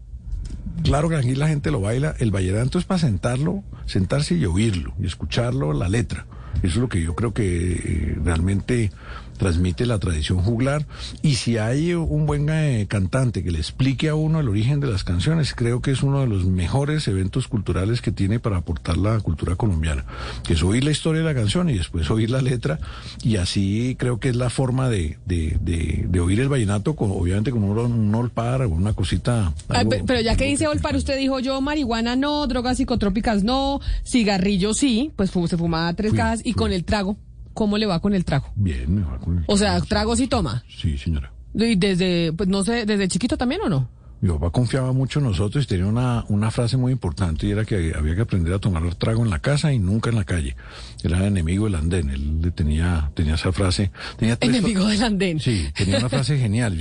claro 0.83 1.09
que 1.09 1.15
aquí 1.15 1.35
la 1.35 1.47
gente 1.47 1.69
lo 1.69 1.79
baila. 1.79 2.15
El 2.17 2.31
vallenato 2.31 2.79
es 2.79 2.85
para 2.85 2.97
sentarlo, 2.97 3.63
sentarse 3.85 4.33
y 4.33 4.45
oírlo 4.45 4.95
y 4.99 5.05
escucharlo, 5.05 5.73
la 5.73 5.89
letra. 5.89 6.25
Eso 6.63 6.67
es 6.67 6.77
lo 6.77 6.89
que 6.89 7.03
yo 7.03 7.13
creo 7.13 7.31
que 7.31 7.73
eh, 7.73 8.17
realmente 8.23 8.91
transmite 9.39 9.87
la 9.87 9.97
tradición 9.97 10.37
juglar. 10.43 10.85
Y 11.23 11.35
si 11.35 11.57
hay 11.57 11.95
un 11.95 12.27
buen 12.27 12.47
eh, 12.51 12.85
cantante 12.87 13.43
que 13.43 13.49
le 13.51 13.57
explique 13.57 14.09
a 14.09 14.13
uno 14.15 14.39
el 14.39 14.49
origen 14.49 14.79
de 14.79 14.87
las 14.87 15.03
canciones, 15.03 15.55
creo 15.55 15.81
que 15.81 15.89
es 15.91 16.03
uno 16.03 16.19
de 16.19 16.27
los 16.27 16.45
mejores 16.45 17.07
eventos 17.07 17.47
culturales 17.47 18.01
que 18.01 18.11
tiene 18.11 18.39
para 18.39 18.57
aportar 18.57 18.97
la 18.97 19.19
cultura 19.21 19.55
colombiana. 19.55 20.05
Que 20.43 20.53
es 20.53 20.61
oír 20.61 20.83
la 20.83 20.91
historia 20.91 21.21
de 21.21 21.27
la 21.27 21.33
canción 21.33 21.69
y 21.69 21.73
después 21.77 22.11
oír 22.11 22.29
la 22.29 22.41
letra. 22.43 22.77
Y 23.23 23.37
así 23.37 23.95
creo 23.97 24.19
que 24.19 24.29
es 24.29 24.35
la 24.35 24.49
forma 24.51 24.89
de, 24.89 25.17
de, 25.25 25.57
de, 25.61 26.05
de 26.07 26.19
oír 26.19 26.39
el 26.41 26.49
vallenato, 26.49 26.95
con, 26.95 27.09
obviamente 27.11 27.49
con 27.51 27.63
un, 27.63 27.77
un 27.79 28.13
olpar 28.15 28.61
o 28.61 28.69
una 28.69 28.93
cosita. 28.93 29.53
Algo- 29.69 30.05
pero 30.05 30.19
ya 30.21 30.35
que 30.35 30.45
dice 30.45 30.67
Olpar, 30.67 30.95
usted 30.97 31.17
dijo 31.17 31.39
yo 31.39 31.61
marihuana 31.61 32.15
no, 32.17 32.45
drogas 32.47 32.77
psicotrópicas 32.77 33.43
no, 33.43 33.79
cigarrillo 34.05 34.73
sí, 34.73 35.11
pues 35.15 35.31
se 35.31 35.57
fumaba 35.57 35.93
tres 35.93 36.09
Fui, 36.11 36.17
cajas 36.17 36.39
y 36.41 36.51
fui. 36.51 36.53
con 36.53 36.73
el 36.73 36.83
trago, 36.83 37.15
¿cómo 37.59 37.77
le 37.77 37.85
va 37.85 37.99
con 37.99 38.13
el 38.13 38.23
trago? 38.23 38.47
Bien, 38.55 38.95
me 38.95 39.01
va 39.01 39.17
con 39.19 39.39
el- 39.39 39.43
O 39.47 39.57
sea, 39.57 39.81
trago 39.81 40.15
sí 40.15 40.27
toma. 40.27 40.63
Sí, 40.69 40.97
señora. 40.97 41.29
Y 41.53 41.75
desde, 41.75 42.31
pues 42.31 42.47
no 42.47 42.63
sé, 42.63 42.85
desde 42.85 43.07
chiquito 43.09 43.35
también 43.37 43.59
o 43.65 43.67
no? 43.69 43.89
Mi 44.21 44.29
papá 44.29 44.49
confiaba 44.49 44.91
mucho 44.93 45.19
en 45.19 45.25
nosotros 45.25 45.63
y 45.65 45.67
tenía 45.67 45.85
una, 45.85 46.23
una 46.29 46.51
frase 46.51 46.77
muy 46.77 46.91
importante 46.93 47.47
y 47.47 47.51
era 47.51 47.63
que 47.65 47.93
había 47.97 48.15
que 48.15 48.21
aprender 48.21 48.53
a 48.53 48.59
tomar 48.59 48.83
trago 48.95 49.23
en 49.23 49.29
la 49.29 49.39
casa 49.39 49.71
y 49.73 49.79
nunca 49.79 50.09
en 50.09 50.15
la 50.17 50.23
calle. 50.23 50.55
Era 51.03 51.17
el 51.19 51.25
enemigo 51.25 51.65
del 51.65 51.75
andén. 51.75 52.09
Él 52.09 52.41
le 52.41 52.51
tenía, 52.51 53.11
tenía 53.13 53.35
esa 53.35 53.51
frase. 53.51 53.91
Tenía 54.17 54.35
tres- 54.37 54.55
Enemigo 54.55 54.85
del 54.87 55.03
andén. 55.03 55.39
Sí, 55.41 55.67
tenía 55.75 55.97
una 55.99 56.09
frase 56.09 56.37
genial. 56.45 56.77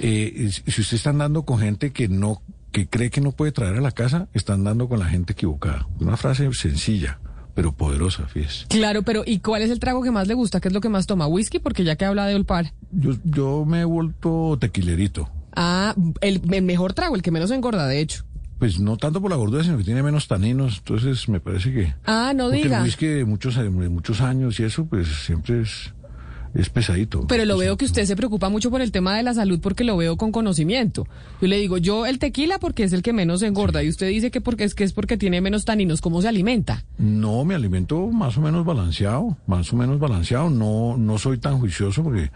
Eh, 0.00 0.50
si 0.66 0.80
usted 0.80 0.96
está 0.96 1.10
andando 1.10 1.42
con 1.44 1.58
gente 1.58 1.90
que 1.92 2.08
no, 2.08 2.42
que 2.70 2.86
cree 2.88 3.10
que 3.10 3.20
no 3.20 3.32
puede 3.32 3.52
traer 3.52 3.76
a 3.76 3.80
la 3.80 3.92
casa, 3.92 4.28
está 4.34 4.54
andando 4.54 4.88
con 4.88 4.98
la 4.98 5.06
gente 5.06 5.32
equivocada. 5.34 5.86
Una 6.00 6.16
frase 6.16 6.50
sencilla, 6.54 7.18
pero 7.54 7.72
poderosa, 7.72 8.26
fíjese. 8.26 8.66
Claro, 8.68 9.02
pero 9.02 9.22
¿y 9.26 9.40
cuál 9.40 9.62
es 9.62 9.70
el 9.70 9.80
trago 9.80 10.02
que 10.02 10.10
más 10.10 10.26
le 10.26 10.34
gusta? 10.34 10.60
¿Qué 10.60 10.68
es 10.68 10.74
lo 10.74 10.80
que 10.80 10.88
más 10.88 11.06
toma? 11.06 11.26
¿Whisky? 11.26 11.58
Porque 11.58 11.84
ya 11.84 11.96
que 11.96 12.04
habla 12.04 12.26
de 12.26 12.34
Olpar. 12.34 12.72
Yo, 12.90 13.12
yo 13.24 13.64
me 13.64 13.80
he 13.80 13.84
vuelto 13.84 14.56
tequilerito. 14.60 15.28
Ah, 15.54 15.94
el, 16.20 16.40
el 16.50 16.62
mejor 16.62 16.94
trago, 16.94 17.14
el 17.14 17.22
que 17.22 17.30
menos 17.30 17.50
engorda, 17.50 17.86
de 17.86 18.00
hecho. 18.00 18.24
Pues 18.58 18.78
no 18.78 18.96
tanto 18.96 19.20
por 19.20 19.30
la 19.30 19.36
gordura, 19.36 19.64
sino 19.64 19.76
que 19.76 19.84
tiene 19.84 20.02
menos 20.02 20.28
taninos. 20.28 20.78
Entonces 20.78 21.28
me 21.28 21.40
parece 21.40 21.72
que... 21.72 21.94
Ah, 22.06 22.32
no 22.34 22.48
diga. 22.48 22.78
el 22.78 22.84
whisky 22.84 23.06
de 23.06 23.24
muchos, 23.24 23.56
de 23.56 23.68
muchos 23.68 24.20
años 24.20 24.60
y 24.60 24.64
eso, 24.64 24.86
pues 24.86 25.08
siempre 25.26 25.62
es, 25.62 25.92
es 26.54 26.68
pesadito. 26.68 27.26
Pero 27.28 27.44
lo 27.44 27.56
veo 27.56 27.76
que 27.76 27.84
usted 27.84 28.04
se 28.04 28.16
preocupa 28.16 28.48
mucho 28.48 28.70
por 28.70 28.82
el 28.82 28.92
tema 28.92 29.16
de 29.16 29.22
la 29.22 29.34
salud 29.34 29.60
porque 29.60 29.84
lo 29.84 29.96
veo 29.96 30.16
con 30.16 30.32
conocimiento. 30.32 31.06
Yo 31.40 31.48
le 31.48 31.58
digo, 31.58 31.78
yo 31.78 32.06
el 32.06 32.18
tequila 32.18 32.58
porque 32.58 32.84
es 32.84 32.92
el 32.92 33.02
que 33.02 33.12
menos 33.12 33.42
engorda 33.42 33.82
y 33.82 33.88
usted 33.88 34.08
dice 34.08 34.30
que 34.30 34.40
porque 34.40 34.64
es 34.64 34.74
que 34.74 34.84
es 34.84 34.92
porque 34.92 35.16
tiene 35.16 35.40
menos 35.40 35.64
taninos. 35.64 36.00
¿Cómo 36.00 36.20
se 36.22 36.28
alimenta? 36.28 36.84
No, 36.98 37.44
me 37.44 37.54
alimento 37.54 38.08
más 38.08 38.36
o 38.36 38.40
menos 38.40 38.64
balanceado, 38.64 39.36
más 39.46 39.72
o 39.72 39.76
menos 39.76 39.98
balanceado. 39.98 40.50
No, 40.50 40.96
no 40.96 41.18
soy 41.18 41.38
tan 41.38 41.58
juicioso 41.58 42.02
porque 42.02 42.30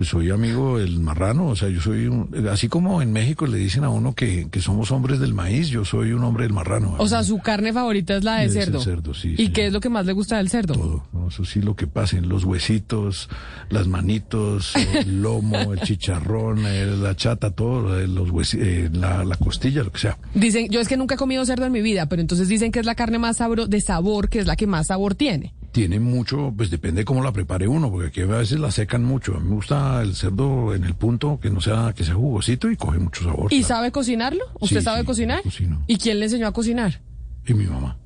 pues 0.00 0.08
soy 0.08 0.30
amigo 0.30 0.78
del 0.78 0.98
marrano. 0.98 1.48
O 1.48 1.56
sea, 1.56 1.68
yo 1.68 1.78
soy 1.82 2.06
un, 2.06 2.34
así 2.50 2.68
como 2.68 3.02
en 3.02 3.12
México 3.12 3.46
le 3.46 3.58
dicen 3.58 3.84
a 3.84 3.90
uno 3.90 4.14
que, 4.14 4.48
que 4.50 4.62
somos 4.62 4.90
hombres 4.92 5.20
del 5.20 5.34
maíz, 5.34 5.68
yo 5.68 5.84
soy 5.84 6.12
un 6.12 6.24
hombre 6.24 6.44
del 6.44 6.54
marrano. 6.54 6.94
O 6.96 7.06
sea, 7.06 7.22
su 7.22 7.38
carne 7.40 7.70
favorita 7.74 8.16
es 8.16 8.24
la 8.24 8.36
de 8.38 8.46
Es 8.46 8.56
el 8.56 8.64
cerdo. 8.64 8.80
cerdo, 8.80 9.12
sí, 9.12 9.34
¿Y 9.36 9.46
sí. 9.48 9.52
qué 9.52 9.66
es 9.66 9.74
lo 9.74 9.80
que 9.80 9.90
más 9.90 10.06
le 10.06 10.14
gusta 10.14 10.38
del 10.38 10.48
cerdo? 10.48 10.72
todo, 10.72 11.04
¿no? 11.12 11.28
eso 11.28 11.44
sí 11.44 11.60
lo 11.60 11.76
que 11.76 11.86
pasen, 11.86 12.30
los 12.30 12.44
huesitos, 12.44 13.28
las 13.68 13.88
manitos, 13.88 14.74
el 14.76 15.20
lomo, 15.22 15.74
el 15.74 15.80
chicharrón, 15.82 16.64
eh, 16.66 16.86
la 16.86 17.14
chata, 17.14 17.50
todo, 17.50 18.00
los 18.06 18.30
huesi- 18.30 18.58
eh, 18.58 18.88
la, 18.90 19.22
la 19.26 19.36
costilla, 19.36 19.82
lo 19.82 19.92
que 19.92 19.98
sea. 20.00 20.16
Dicen, 20.34 20.68
yo 20.70 20.80
es 20.80 20.88
que 20.88 20.96
nunca 20.96 21.16
he 21.16 21.18
comido 21.18 21.44
cerdo 21.44 21.66
en 21.66 21.72
mi 21.72 21.82
vida, 21.82 22.06
pero 22.06 22.22
entonces 22.22 22.48
dicen 22.48 22.72
que 22.72 22.80
es 22.80 22.86
la 22.86 22.94
carne 22.94 23.18
más 23.18 23.36
sabro, 23.36 23.66
de 23.66 23.82
sabor, 23.82 24.30
que 24.30 24.38
es 24.38 24.46
la 24.46 24.56
que 24.56 24.66
más 24.66 24.86
sabor 24.86 25.14
tiene. 25.14 25.52
Tiene 25.72 26.00
mucho, 26.00 26.52
pues 26.56 26.68
depende 26.70 27.02
de 27.02 27.04
cómo 27.04 27.22
la 27.22 27.32
prepare 27.32 27.68
uno, 27.68 27.90
porque 27.92 28.08
aquí 28.08 28.20
a 28.22 28.26
veces 28.26 28.58
la 28.58 28.72
secan 28.72 29.04
mucho. 29.04 29.36
A 29.36 29.40
mí 29.40 29.48
me 29.48 29.54
gusta 29.54 30.02
el 30.02 30.16
cerdo 30.16 30.74
en 30.74 30.82
el 30.84 30.94
punto 30.94 31.38
que 31.40 31.48
no 31.50 31.60
sea, 31.60 31.92
que 31.94 32.02
sea 32.02 32.14
jugosito 32.14 32.68
y 32.70 32.76
coge 32.76 32.98
mucho 32.98 33.22
sabor. 33.22 33.52
¿Y 33.52 33.58
claro. 33.60 33.68
sabe 33.68 33.92
cocinarlo? 33.92 34.44
¿Usted 34.58 34.78
Sí, 34.80 34.84
sabe 34.84 35.00
sí, 35.00 35.06
cocinar? 35.06 35.42
cocino. 35.42 35.82
¿Y 35.86 35.96
quién 35.96 36.18
le 36.18 36.24
enseñó 36.26 36.48
a 36.48 36.52
cocinar? 36.52 37.00
Y 37.46 37.54
mi 37.54 37.66
mamá. 37.66 37.96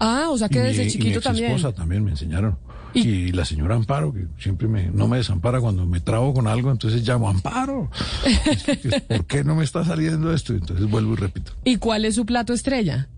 Ah, 0.00 0.26
o 0.30 0.36
sea 0.38 0.48
que 0.48 0.58
y 0.58 0.62
desde 0.62 0.82
mi, 0.82 0.88
y 0.88 0.90
chiquito 0.90 1.20
mi 1.20 1.22
también. 1.24 1.52
esposa 1.52 1.72
también 1.72 2.02
me 2.04 2.10
enseñaron. 2.10 2.58
¿Y- 2.94 3.08
Y, 3.08 3.32
la 3.32 3.44
señora 3.44 3.74
Amparo, 3.76 4.12
que 4.12 4.26
siempre 4.38 4.66
me, 4.68 4.90
no 4.90 5.06
me 5.08 5.16
desampara 5.18 5.60
cuando 5.60 5.86
me 5.86 6.00
trabo 6.00 6.34
con 6.34 6.46
algo, 6.48 6.70
entonces 6.72 7.06
llamo 7.08 7.28
Amparo. 7.28 7.88
¿Por 9.08 9.24
qué 9.26 9.44
no 9.44 9.54
me 9.54 9.64
está 9.64 9.84
saliendo 9.84 10.32
esto? 10.34 10.52
Entonces 10.54 10.90
vuelvo 10.90 11.12
y 11.14 11.16
repito. 11.16 11.52
¿Y 11.64 11.76
cuál 11.76 12.04
es 12.04 12.16
su 12.16 12.26
plato 12.26 12.52
estrella? 12.52 13.08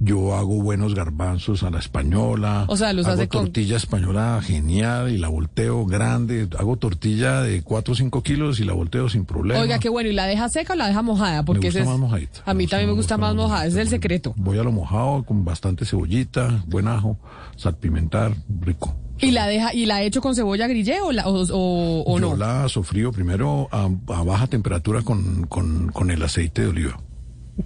Yo 0.00 0.36
hago 0.36 0.62
buenos 0.62 0.94
garbanzos 0.94 1.64
a 1.64 1.70
la 1.70 1.80
española. 1.80 2.66
O 2.68 2.76
sea, 2.76 2.92
los 2.92 3.04
hago 3.06 3.14
hace 3.16 3.26
con- 3.28 3.46
tortilla 3.46 3.76
española 3.76 4.40
genial 4.44 5.10
y 5.10 5.18
la 5.18 5.26
volteo 5.28 5.84
grande. 5.86 6.48
Hago 6.56 6.76
tortilla 6.76 7.42
de 7.42 7.62
4 7.62 7.92
o 7.92 7.96
5 7.96 8.22
kilos 8.22 8.60
y 8.60 8.64
la 8.64 8.74
volteo 8.74 9.08
sin 9.08 9.24
problema. 9.24 9.60
Oiga, 9.60 9.80
qué 9.80 9.88
bueno. 9.88 10.08
¿Y 10.08 10.12
la 10.12 10.26
deja 10.26 10.48
seca 10.48 10.74
o 10.74 10.76
la 10.76 10.86
deja 10.86 11.02
mojada? 11.02 11.44
Porque 11.44 11.62
me 11.62 11.66
gusta 11.66 11.78
ese 11.80 11.80
es- 11.80 11.86
más 11.88 11.98
mojadita. 11.98 12.40
A 12.46 12.54
mí 12.54 12.66
también 12.68 12.90
me 12.90 12.94
gusta 12.96 13.16
más 13.18 13.34
mojada. 13.34 13.66
Ese 13.66 13.78
es 13.80 13.82
el 13.86 13.88
secreto. 13.88 14.34
Voy 14.36 14.56
a 14.58 14.62
lo 14.62 14.70
mojado 14.70 15.24
con 15.24 15.44
bastante 15.44 15.84
cebollita, 15.84 16.62
buen 16.68 16.86
ajo, 16.86 17.18
salpimentar, 17.56 18.32
rico. 18.60 18.94
¿Y 19.20 19.32
la 19.32 19.48
deja 19.48 19.74
y 19.74 19.86
la 19.86 20.02
hecho 20.02 20.20
con 20.20 20.36
cebolla 20.36 20.68
grillé 20.68 21.00
o, 21.00 21.10
la, 21.10 21.26
o, 21.26 21.42
o- 21.42 22.04
o 22.06 22.20
Yo 22.20 22.30
no? 22.30 22.36
la 22.36 22.68
sofrío 22.68 23.10
primero 23.10 23.68
a, 23.72 23.86
a 24.14 24.22
baja 24.22 24.46
temperatura 24.46 25.02
con, 25.02 25.46
con, 25.48 25.88
con 25.88 26.12
el 26.12 26.22
aceite 26.22 26.62
de 26.62 26.68
oliva. 26.68 27.00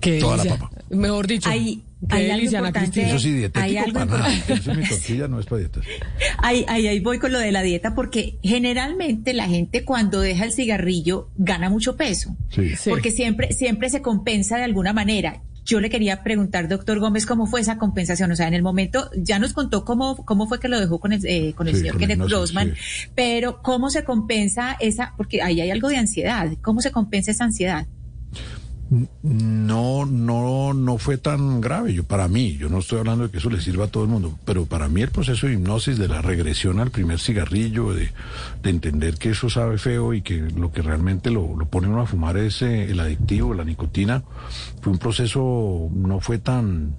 Qué 0.01 0.19
toda 0.19 0.39
la 0.39 0.45
papa. 0.45 0.71
Mejor 0.89 1.27
dicho. 1.27 1.51
Hay- 1.51 1.77
qué 1.77 1.92
hay 2.09 2.31
algo 2.31 2.45
importante. 2.57 3.03
Eso 3.03 3.19
sí, 3.19 3.33
dietético 3.33 3.65
hay 3.65 3.77
algo 3.77 3.93
para 3.93 4.05
nada. 4.07 4.33
importante. 4.35 4.53
Eso 4.55 4.73
es 4.73 4.79
mi 4.79 4.89
tortilla, 4.89 5.29
no 5.29 5.41
es 5.41 5.47
para 5.47 5.59
dietas. 5.61 5.85
Ahí, 6.39 6.65
ahí, 6.69 6.87
ahí 6.89 7.01
voy 7.01 7.19
con 7.19 7.33
lo 7.33 7.39
de 7.39 7.53
la 7.53 7.63
dieta 7.63 7.95
porque 7.95 8.39
generalmente 8.43 9.33
la 9.33 9.47
gente 9.47 9.85
cuando 9.85 10.21
deja 10.21 10.45
el 10.45 10.53
cigarrillo 10.53 11.31
gana 11.37 11.71
mucho 11.71 11.97
peso. 11.97 12.37
Sí. 12.51 12.75
Sí. 12.77 12.91
Porque 12.91 13.11
siempre, 13.11 13.53
siempre 13.53 13.91
se 13.91 14.03
compensa 14.03 14.57
de 14.57 14.65
alguna 14.65 14.93
manera. 14.93 15.43
Yo 15.65 15.79
le 15.81 15.91
quería 15.91 16.25
preguntar, 16.25 16.67
doctor 16.67 16.99
Gómez, 16.99 17.25
cómo 17.25 17.47
fue 17.47 17.61
esa 17.61 17.79
compensación. 17.79 18.33
O 18.33 18.37
sea, 18.37 18.49
en 18.49 18.55
el 18.55 18.63
momento, 18.63 19.09
ya 19.17 19.39
nos 19.39 19.53
contó 19.53 19.85
cómo, 19.85 20.17
cómo 20.25 20.49
fue 20.49 20.59
que 20.59 20.67
lo 20.69 20.81
dejó 20.81 20.99
con 20.99 21.13
el, 21.13 21.25
eh, 21.25 21.53
con 21.55 21.69
el 21.69 21.75
Sí, 21.75 21.81
señor 21.83 21.99
Kenneth 21.99 22.19
Grossman, 22.19 22.75
sí. 22.75 23.09
pero 23.15 23.63
cómo 23.63 23.89
se 23.89 24.03
compensa 24.03 24.77
esa, 24.81 25.15
porque 25.17 25.41
ahí 25.41 25.61
hay 25.61 25.71
algo 25.71 25.89
de 25.89 25.99
ansiedad. 25.99 26.49
¿Cómo 26.63 26.81
se 26.81 26.91
compensa 26.91 27.31
esa 27.31 27.45
ansiedad? 27.45 27.87
No, 29.23 30.05
no, 30.05 30.75
no 30.75 30.99
fue 30.99 31.17
tan 31.17 31.63
grave. 31.63 31.95
Yo, 31.95 32.05
para 32.05 32.29
mí, 32.29 32.59
yo 32.59 32.69
no 32.69 32.81
estoy 32.81 32.99
hablando 32.99 33.25
de 33.25 33.31
que 33.31 33.39
eso 33.39 33.49
le 33.49 33.59
sirva 33.59 33.87
a 33.87 33.89
todo 33.89 34.05
el 34.05 34.11
mundo, 34.11 34.39
pero 34.45 34.67
para 34.67 34.89
mí 34.89 35.01
el 35.01 35.11
proceso 35.11 35.47
de 35.47 35.55
hipnosis, 35.55 35.97
de 35.97 36.09
la 36.09 36.21
regresión 36.21 36.79
al 36.79 36.91
primer 36.91 37.19
cigarrillo, 37.19 37.95
de, 37.95 38.11
de 38.63 38.71
entender 38.71 39.17
que 39.17 39.31
eso 39.31 39.49
sabe 39.49 39.79
feo 39.79 40.13
y 40.13 40.21
que 40.21 40.35
lo 40.35 40.73
que 40.73 40.83
realmente 40.83 41.31
lo, 41.31 41.57
lo 41.57 41.65
pone 41.67 41.89
uno 41.89 42.03
a 42.03 42.07
fumar 42.07 42.37
es 42.37 42.61
eh, 42.61 42.91
el 42.91 43.01
adictivo, 43.01 43.55
la 43.55 43.65
nicotina, 43.65 44.25
fue 44.83 44.93
un 44.93 44.99
proceso, 44.99 45.89
no 45.95 46.21
fue 46.21 46.37
tan, 46.37 46.95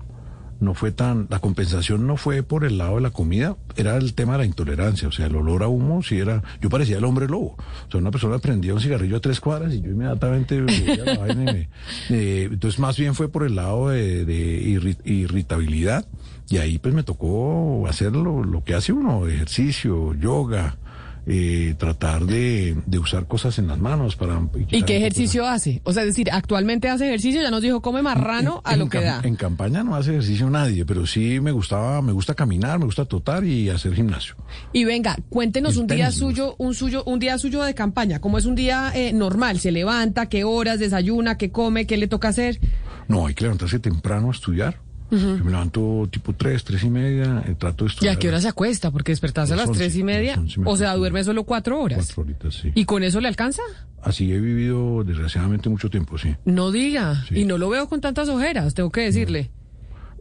no 0.63 0.73
fue 0.73 0.91
tan, 0.91 1.28
la 1.30 1.39
compensación 1.39 2.08
no 2.08 2.17
fue 2.17 2.43
por 2.43 2.63
el 2.65 2.78
lado 2.78 2.95
de 2.95 3.02
la 3.02 3.10
comida, 3.12 3.56
era 3.76 3.97
el 3.97 4.13
tema 4.13 4.34
de 4.34 4.39
la 4.39 4.45
intolerancia, 4.45 5.08
o 5.08 5.12
sea, 5.12 5.26
el 5.28 5.36
olor 5.36 5.63
a 5.63 5.67
humo, 5.67 6.02
si 6.04 6.17
era, 6.19 6.41
yo 6.62 6.69
parecía 6.69 6.97
el 6.97 7.06
hombre 7.06 7.28
lobo, 7.28 7.56
o 7.88 7.91
sea, 7.91 7.99
una 7.99 8.12
persona 8.12 8.39
prendía 8.39 8.73
un 8.73 8.80
cigarrillo 8.82 9.17
a 9.17 9.19
tres 9.19 9.39
cuadras 9.39 9.73
y 9.73 9.82
yo 9.82 9.91
inmediatamente 9.91 10.60
la 10.62 11.17
vaina 11.19 11.41
y 11.41 11.45
me- 11.54 11.69
eh, 12.10 12.49
entonces 12.52 12.80
más 12.80 12.97
bien 12.97 13.15
fue 13.15 13.30
por 13.30 13.43
el 13.45 13.56
lado 13.56 13.89
de, 13.89 14.26
de 14.26 14.62
irri- 14.63 14.97
irritabilidad 15.05 16.05
y 16.49 16.57
ahí 16.57 16.78
pues 16.78 16.93
me 16.93 17.03
tocó 17.03 17.88
hacer 17.88 18.11
lo, 18.14 18.43
lo 18.43 18.64
que 18.64 18.74
hace 18.76 18.93
uno, 18.93 19.28
ejercicio, 19.28 20.14
yoga, 20.14 20.78
eh, 21.26 21.76
tratar 21.78 22.26
de, 22.26 22.76
de 22.86 22.99
usar 22.99 23.28
cosas 23.28 23.57
en 23.59 23.67
las 23.67 23.80
manos 23.80 24.15
para... 24.15 24.41
¿Y 24.69 24.84
qué 24.84 24.97
ejercicio 24.97 25.47
hace? 25.47 25.82
O 25.84 25.93
sea, 25.93 26.03
es 26.03 26.09
decir, 26.09 26.30
actualmente 26.32 26.89
hace 26.89 27.07
ejercicio, 27.07 27.41
ya 27.41 27.51
nos 27.51 27.61
dijo 27.61 27.82
come 27.82 28.01
marrano 28.01 28.61
a 28.65 28.74
en 28.74 28.80
lo 28.80 28.89
que 28.89 29.01
da. 29.01 29.21
En 29.24 29.36
campaña 29.36 29.84
no 29.84 29.95
hace 29.95 30.11
ejercicio 30.11 30.49
nadie, 30.49 30.86
pero 30.86 31.07
sí 31.07 31.39
me 31.39 31.51
gustaba, 31.51 32.01
me 32.01 32.11
gusta 32.11 32.34
caminar, 32.34 32.80
me 32.80 32.86
gusta 32.86 33.05
trotar 33.05 33.43
y 33.43 33.69
hacer 33.69 33.93
gimnasio. 33.93 34.36
Y 34.71 34.84
venga, 34.86 35.17
cuéntenos 35.30 35.78
un 35.78 35.88
día 35.88 36.11
suyo, 36.11 36.55
un 36.57 36.74
suyo, 36.74 37.03
un 37.05 37.19
día 37.19 37.38
suyo 37.38 37.63
de 37.63 37.74
campaña. 37.74 38.19
¿Cómo 38.19 38.38
es 38.38 38.45
un 38.45 38.55
día 38.55 38.91
eh, 38.93 39.13
normal? 39.13 39.59
¿Se 39.59 39.71
levanta? 39.71 40.28
¿Qué 40.28 40.43
horas? 40.43 40.80
¿Desayuna? 40.80 41.38
¿Qué 41.38 41.51
come? 41.51 41.86
¿Qué 41.86 41.97
le 41.97 42.07
toca 42.07 42.30
hacer? 42.30 42.59
No, 43.07 43.28
hay 43.28 43.34
que 43.34 43.43
levantarse 43.43 43.80
temprano 43.80 44.30
a 44.30 44.32
estudiar. 44.32 44.82
Yo 45.20 45.43
me 45.45 45.51
levanto 45.51 46.07
tipo 46.11 46.34
tres, 46.34 46.64
tres 46.64 46.84
y 46.84 46.89
media, 46.89 47.43
eh, 47.47 47.55
trato 47.57 47.86
de 47.86 47.89
¿Y 47.89 47.93
estudiar. 47.93 48.16
a 48.16 48.20
qué 48.20 48.28
hora 48.30 48.41
se 48.41 48.47
acuesta? 48.47 48.89
Porque 48.91 49.11
despertarse 49.11 49.53
a 49.53 49.55
Las 49.55 49.68
las 49.68 49.78
tres 49.78 49.95
y 49.95 50.01
once, 50.01 50.14
media, 50.14 50.38
me 50.57 50.70
o 50.70 50.76
sea, 50.76 50.95
duerme 50.95 51.24
solo 51.24 51.43
cuatro 51.43 51.80
horas. 51.82 51.97
Cuatro 52.07 52.24
horitas, 52.24 52.55
sí. 52.55 52.72
¿Y 52.74 52.86
con 52.86 53.03
eso 53.03 53.22
le 53.22 53.28
alcanza? 53.28 53.61
Así 54.01 54.32
he 54.32 54.39
vivido 54.39 55.03
desgraciadamente 55.03 55.70
mucho 55.70 55.89
tiempo, 55.89 56.18
sí. 56.18 56.36
No 56.45 56.72
diga. 56.72 57.24
Sí. 57.30 57.39
Y 57.41 57.45
no 57.45 57.57
lo 57.57 57.70
veo 57.70 57.88
con 57.88 58.01
tantas 58.01 58.28
ojeras, 58.30 58.74
tengo 58.74 58.89
que 58.91 59.01
decirle. 59.01 59.51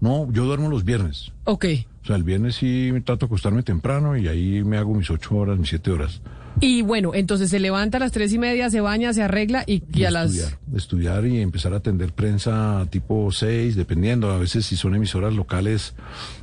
No, 0.00 0.30
yo 0.32 0.44
duermo 0.44 0.68
los 0.68 0.84
viernes. 0.84 1.32
Ok. 1.44 1.64
O 2.02 2.06
sea, 2.06 2.16
el 2.16 2.24
viernes 2.24 2.56
sí 2.56 2.90
me 2.92 3.00
trato 3.00 3.26
de 3.26 3.26
acostarme 3.26 3.62
temprano 3.62 4.16
y 4.16 4.26
ahí 4.28 4.64
me 4.64 4.76
hago 4.76 4.94
mis 4.94 5.08
ocho 5.10 5.36
horas, 5.36 5.58
mis 5.58 5.68
siete 5.68 5.90
horas. 5.92 6.20
Y 6.60 6.82
bueno, 6.82 7.12
entonces 7.14 7.50
se 7.50 7.58
levanta 7.58 7.96
a 7.96 8.00
las 8.00 8.12
tres 8.12 8.32
y 8.32 8.38
media, 8.38 8.70
se 8.70 8.80
baña, 8.80 9.12
se 9.12 9.22
arregla 9.22 9.64
y, 9.66 9.82
a 10.04 10.10
las... 10.10 10.32
estudiar, 10.76 11.24
y 11.26 11.40
empezar 11.40 11.72
a 11.72 11.76
atender 11.78 12.12
prensa 12.12 12.86
tipo 12.90 13.32
6, 13.32 13.74
dependiendo. 13.74 14.30
A 14.30 14.38
veces 14.38 14.66
si 14.66 14.76
son 14.76 14.94
emisoras 14.94 15.34
locales 15.34 15.94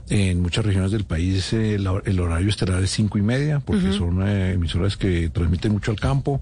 en 0.09 0.41
muchas 0.41 0.65
regiones 0.65 0.91
del 0.91 1.03
país 1.05 1.53
la- 1.53 2.01
el 2.03 2.19
horario 2.19 2.49
estelar 2.49 2.83
es 2.83 2.89
cinco 2.91 3.17
y 3.17 3.21
media, 3.21 3.59
porque 3.59 3.93
son 3.93 4.27
eh, 4.27 4.53
emisoras 4.53 4.97
que 4.97 5.29
transmiten 5.29 5.71
mucho 5.71 5.91
al 5.91 5.99
campo. 5.99 6.41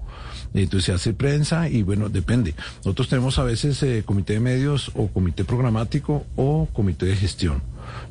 Entonces 0.54 0.86
se 0.86 0.92
hace 0.92 1.12
prensa 1.12 1.68
y 1.68 1.82
bueno, 1.82 2.08
depende. 2.08 2.54
Nosotros 2.78 3.08
tenemos 3.08 3.38
a 3.38 3.44
veces 3.44 3.82
eh, 3.82 4.02
comité 4.04 4.32
de 4.34 4.40
medios 4.40 4.90
o 4.94 5.08
comité 5.08 5.44
programático 5.44 6.24
o 6.36 6.66
comité 6.72 7.06
de 7.06 7.16
gestión. 7.16 7.62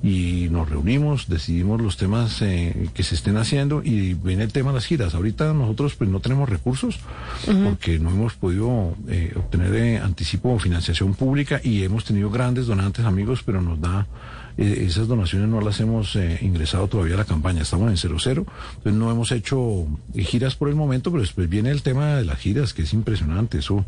Y 0.03 0.47
nos 0.51 0.69
reunimos, 0.69 1.27
decidimos 1.27 1.81
los 1.81 1.97
temas 1.97 2.41
eh, 2.41 2.89
que 2.93 3.03
se 3.03 3.15
estén 3.15 3.37
haciendo 3.37 3.81
y 3.83 4.13
viene 4.13 4.43
el 4.43 4.53
tema 4.53 4.71
de 4.71 4.75
las 4.75 4.85
giras. 4.85 5.15
Ahorita 5.15 5.53
nosotros 5.53 5.95
pues 5.95 6.09
no 6.09 6.19
tenemos 6.19 6.49
recursos 6.49 6.99
porque 7.63 7.99
no 7.99 8.09
hemos 8.09 8.33
podido 8.33 8.95
eh, 9.07 9.33
obtener 9.35 9.75
eh, 9.75 9.97
anticipo 9.97 10.49
o 10.49 10.59
financiación 10.59 11.13
pública 11.13 11.59
y 11.63 11.83
hemos 11.83 12.05
tenido 12.05 12.29
grandes 12.29 12.67
donantes 12.67 13.05
amigos, 13.05 13.43
pero 13.43 13.61
nos 13.61 13.79
da 13.81 14.07
eh, 14.57 14.85
esas 14.87 15.07
donaciones 15.07 15.47
no 15.49 15.61
las 15.61 15.79
hemos 15.79 16.15
eh, 16.15 16.39
ingresado 16.41 16.87
todavía 16.87 17.15
a 17.15 17.17
la 17.17 17.25
campaña, 17.25 17.61
estamos 17.61 17.89
en 17.89 17.97
cero 17.97 18.17
cero, 18.19 18.45
entonces 18.77 18.93
no 18.93 19.11
hemos 19.11 19.31
hecho 19.31 19.85
eh, 20.15 20.23
giras 20.23 20.55
por 20.55 20.69
el 20.69 20.75
momento, 20.75 21.11
pero 21.11 21.21
después 21.21 21.47
viene 21.49 21.69
el 21.71 21.81
tema 21.83 22.15
de 22.15 22.25
las 22.25 22.37
giras, 22.39 22.73
que 22.73 22.81
es 22.83 22.93
impresionante, 22.93 23.59
eso, 23.59 23.85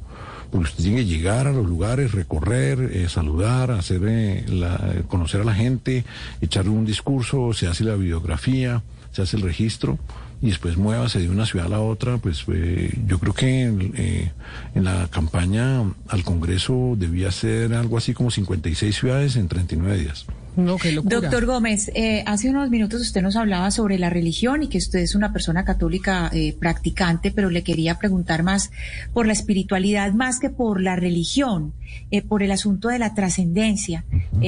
porque 0.52 0.72
tiene 0.78 0.98
que 0.98 1.06
llegar 1.06 1.48
a 1.48 1.52
los 1.52 1.66
lugares, 1.68 2.12
recorrer, 2.12 2.80
eh, 2.94 3.08
saludar, 3.10 3.72
hacer, 3.72 4.02
la- 4.50 5.04
conocer 5.08 5.42
a 5.42 5.44
la 5.44 5.54
gente, 5.54 6.06
echarle 6.42 6.72
un 6.72 6.86
discurso, 6.86 7.54
se 7.54 7.68
hace 7.68 7.84
la 7.84 7.96
videografía, 7.96 8.82
se 9.12 9.22
hace 9.22 9.38
el 9.38 9.44
registro 9.44 9.98
y 10.42 10.48
después 10.48 10.78
muévase 10.78 11.20
de 11.20 11.30
una 11.30 11.46
ciudad 11.46 11.66
a 11.66 11.70
la 11.70 11.80
otra, 11.82 12.18
pues 12.18 12.46
yo 13.08 13.20
creo 13.20 13.34
que 13.34 13.64
en, 13.64 14.32
en 14.74 14.84
la 14.86 15.08
campaña 15.12 15.82
al 16.08 16.24
Congreso 16.24 16.96
debía 16.98 17.30
ser 17.32 17.74
algo 17.74 17.98
así 17.98 18.14
como 18.14 18.32
56 18.32 18.96
ciudades 18.96 19.36
en 19.36 19.48
39 19.50 19.98
días. 19.98 20.26
No, 20.56 20.78
qué 20.78 20.92
locura. 20.92 21.22
Doctor 21.22 21.46
Gómez, 21.46 21.92
eh, 21.96 22.24
hace 22.26 22.50
unos 22.50 22.70
minutos 22.70 23.02
usted 23.02 23.22
nos 23.22 23.36
hablaba 23.36 23.72
sobre 23.72 23.98
la 23.98 24.10
religión 24.10 24.64
y 24.64 24.68
que 24.68 24.78
usted 24.78 25.00
es 25.00 25.16
una 25.16 25.32
persona 25.32 25.64
católica 25.66 26.30
eh, 26.34 26.56
practicante, 26.60 27.32
pero 27.32 27.50
le 27.50 27.64
quería 27.64 27.98
preguntar 27.98 28.44
más 28.44 28.72
por 29.14 29.26
la 29.26 29.34
espiritualidad, 29.34 30.14
más 30.14 30.40
que 30.40 30.50
por 30.50 30.82
la 30.82 30.96
religión, 30.96 31.74
eh, 32.12 32.22
por 32.22 32.44
el 32.44 32.52
asunto 32.52 32.90
de 32.90 33.00
la 33.00 33.14
trascendencia. 33.14 34.06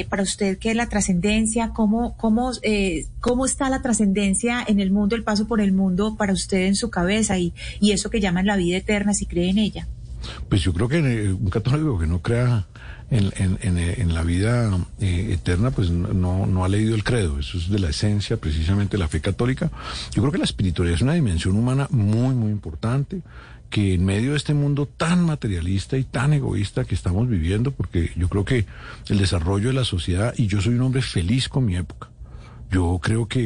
Para 0.09 0.23
usted, 0.23 0.57
¿qué 0.57 0.71
es 0.71 0.75
la 0.75 0.87
trascendencia? 0.87 1.69
¿Cómo, 1.69 2.15
cómo, 2.17 2.51
¿Cómo 3.19 3.45
está 3.45 3.69
la 3.69 3.81
trascendencia 3.81 4.63
en 4.65 4.79
el 4.79 4.91
mundo, 4.91 5.15
el 5.15 5.23
paso 5.23 5.47
por 5.47 5.61
el 5.61 5.71
mundo 5.71 6.15
para 6.17 6.33
usted 6.33 6.65
en 6.65 6.75
su 6.75 6.89
cabeza 6.89 7.37
y, 7.37 7.53
y 7.79 7.91
eso 7.91 8.09
que 8.09 8.19
llaman 8.19 8.45
la 8.45 8.57
vida 8.57 8.77
eterna, 8.77 9.13
si 9.13 9.25
cree 9.25 9.49
en 9.49 9.57
ella? 9.57 9.87
Pues 10.49 10.61
yo 10.61 10.73
creo 10.73 10.87
que 10.87 10.99
un 10.99 11.49
católico 11.49 11.97
que 11.97 12.07
no 12.07 12.21
crea 12.21 12.67
en, 13.11 13.31
en- 13.35 13.59
en, 13.61 13.77
eh, 13.77 13.95
en 13.99 14.13
la 14.15 14.23
vida 14.23 14.71
eh, 14.99 15.29
eterna, 15.33 15.69
pues 15.69 15.91
no, 15.91 16.47
no 16.47 16.65
ha 16.65 16.69
leído 16.69 16.95
el 16.95 17.03
credo. 17.03 17.37
Eso 17.39 17.57
es 17.59 17.69
de 17.69 17.77
la 17.77 17.89
esencia 17.89 18.37
precisamente 18.37 18.97
de 18.97 19.03
la 19.03 19.07
fe 19.07 19.21
católica. 19.21 19.69
Yo 20.15 20.21
creo 20.23 20.31
que 20.31 20.37
la 20.39 20.45
espiritualidad 20.45 20.95
es 20.95 21.01
una 21.03 21.13
dimensión 21.13 21.55
humana 21.57 21.87
muy, 21.91 22.33
muy 22.33 22.51
importante 22.51 23.21
que 23.69 23.93
en 23.93 24.03
medio 24.03 24.31
de 24.31 24.37
este 24.37 24.53
mundo 24.53 24.85
tan 24.85 25.23
materialista 25.25 25.97
y 25.97 26.03
tan 26.03 26.33
egoísta 26.33 26.83
que 26.83 26.93
estamos 26.95 27.29
viviendo, 27.29 27.71
porque 27.71 28.11
yo 28.17 28.27
creo 28.27 28.43
que 28.43 28.65
el 29.07 29.17
desarrollo 29.17 29.69
de 29.69 29.73
la 29.73 29.85
sociedad, 29.85 30.33
y 30.37 30.47
yo 30.47 30.59
soy 30.59 30.73
un 30.75 30.81
hombre 30.81 31.01
feliz 31.01 31.47
con 31.47 31.65
mi 31.65 31.77
época, 31.77 32.09
yo 32.71 32.99
creo 33.03 33.27
que 33.27 33.41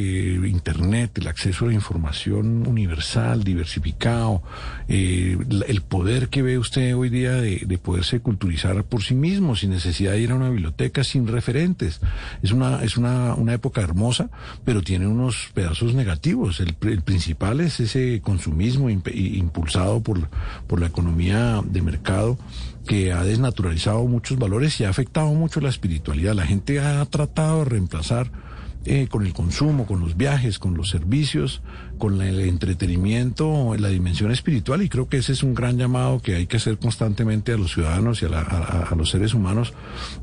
Internet, 0.45 1.17
el 1.17 1.27
acceso 1.27 1.65
a 1.65 1.69
la 1.69 1.73
información 1.73 2.67
universal, 2.67 3.43
diversificado, 3.43 4.43
eh, 4.87 5.35
el 5.67 5.81
poder 5.81 6.29
que 6.29 6.43
ve 6.43 6.59
usted 6.59 6.95
hoy 6.95 7.09
día 7.09 7.31
de, 7.33 7.63
de 7.65 7.77
poderse 7.79 8.19
culturizar 8.19 8.83
por 8.83 9.01
sí 9.01 9.15
mismo, 9.15 9.55
sin 9.55 9.71
necesidad 9.71 10.11
de 10.11 10.21
ir 10.21 10.31
a 10.31 10.35
una 10.35 10.49
biblioteca, 10.49 11.03
sin 11.03 11.27
referentes. 11.27 12.01
Es 12.43 12.51
una, 12.51 12.83
es 12.83 12.97
una, 12.97 13.33
una 13.33 13.53
época 13.53 13.81
hermosa, 13.81 14.29
pero 14.63 14.83
tiene 14.83 15.07
unos 15.07 15.49
pedazos 15.55 15.95
negativos. 15.95 16.59
El, 16.59 16.75
el 16.81 17.01
principal 17.01 17.61
es 17.61 17.79
ese 17.79 18.21
consumismo 18.21 18.91
impulsado 18.91 20.01
por, 20.01 20.29
por 20.67 20.79
la 20.79 20.87
economía 20.87 21.63
de 21.65 21.81
mercado 21.81 22.37
que 22.85 23.11
ha 23.11 23.23
desnaturalizado 23.23 24.05
muchos 24.05 24.37
valores 24.37 24.79
y 24.79 24.83
ha 24.83 24.89
afectado 24.89 25.33
mucho 25.33 25.61
la 25.61 25.69
espiritualidad. 25.69 26.35
La 26.35 26.45
gente 26.45 26.79
ha 26.79 27.03
tratado 27.05 27.59
de 27.59 27.65
reemplazar 27.65 28.44
eh, 28.85 29.07
con 29.09 29.25
el 29.25 29.33
consumo, 29.33 29.85
con 29.85 29.99
los 29.99 30.15
viajes, 30.15 30.59
con 30.59 30.75
los 30.77 30.89
servicios, 30.89 31.61
con 31.97 32.21
el 32.21 32.39
entretenimiento, 32.41 33.75
la 33.77 33.89
dimensión 33.89 34.31
espiritual 34.31 34.81
y 34.81 34.89
creo 34.89 35.07
que 35.09 35.17
ese 35.17 35.33
es 35.33 35.43
un 35.43 35.53
gran 35.55 35.77
llamado 35.77 36.19
que 36.21 36.35
hay 36.35 36.47
que 36.47 36.57
hacer 36.57 36.77
constantemente 36.77 37.51
a 37.51 37.57
los 37.57 37.73
ciudadanos 37.73 38.21
y 38.21 38.25
a, 38.25 38.29
la- 38.29 38.41
a 38.89 38.95
los 38.95 39.09
seres 39.09 39.33
humanos 39.33 39.73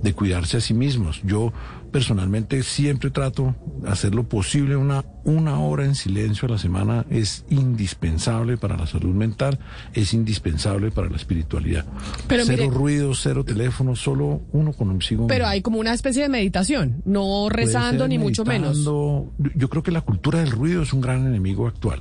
de 0.02 0.12
cuidarse 0.14 0.56
a 0.58 0.60
sí 0.60 0.74
mismos. 0.74 1.20
Yo 1.24 1.52
personalmente 1.92 2.62
siempre 2.62 3.10
trato 3.10 3.54
de 3.82 3.88
hacer 3.90 4.14
lo 4.14 4.24
posible, 4.24 4.76
una, 4.76 5.04
una 5.24 5.60
hora 5.60 5.84
en 5.84 5.94
silencio 5.94 6.48
a 6.48 6.52
la 6.52 6.58
semana 6.58 7.04
es 7.10 7.44
indispensable 7.50 8.56
para 8.56 8.76
la 8.76 8.86
salud 8.86 9.14
mental, 9.14 9.58
es 9.94 10.14
indispensable 10.14 10.90
para 10.90 11.08
la 11.10 11.16
espiritualidad. 11.16 11.84
Pero 12.26 12.44
cero 12.44 12.64
mire- 12.64 12.74
ruido, 12.76 13.14
cero 13.14 13.44
teléfono, 13.44 13.94
solo 13.94 14.40
uno 14.52 14.72
consigo 14.72 15.26
Pero 15.26 15.46
hay 15.46 15.60
como 15.62 15.78
una 15.78 15.92
especie 15.92 16.22
de 16.22 16.28
meditación, 16.28 17.02
no 17.04 17.48
rezando 17.48 18.08
ni 18.08 18.18
mucho 18.18 18.44
menos. 18.44 18.84
Yo 18.84 19.68
creo 19.68 19.82
que 19.82 19.90
la 19.92 20.00
cultura 20.00 20.40
del 20.40 20.50
ruido 20.50 20.82
es 20.82 20.92
un 20.92 21.00
gran 21.00 21.26
enemigo 21.26 21.66
actual. 21.66 22.00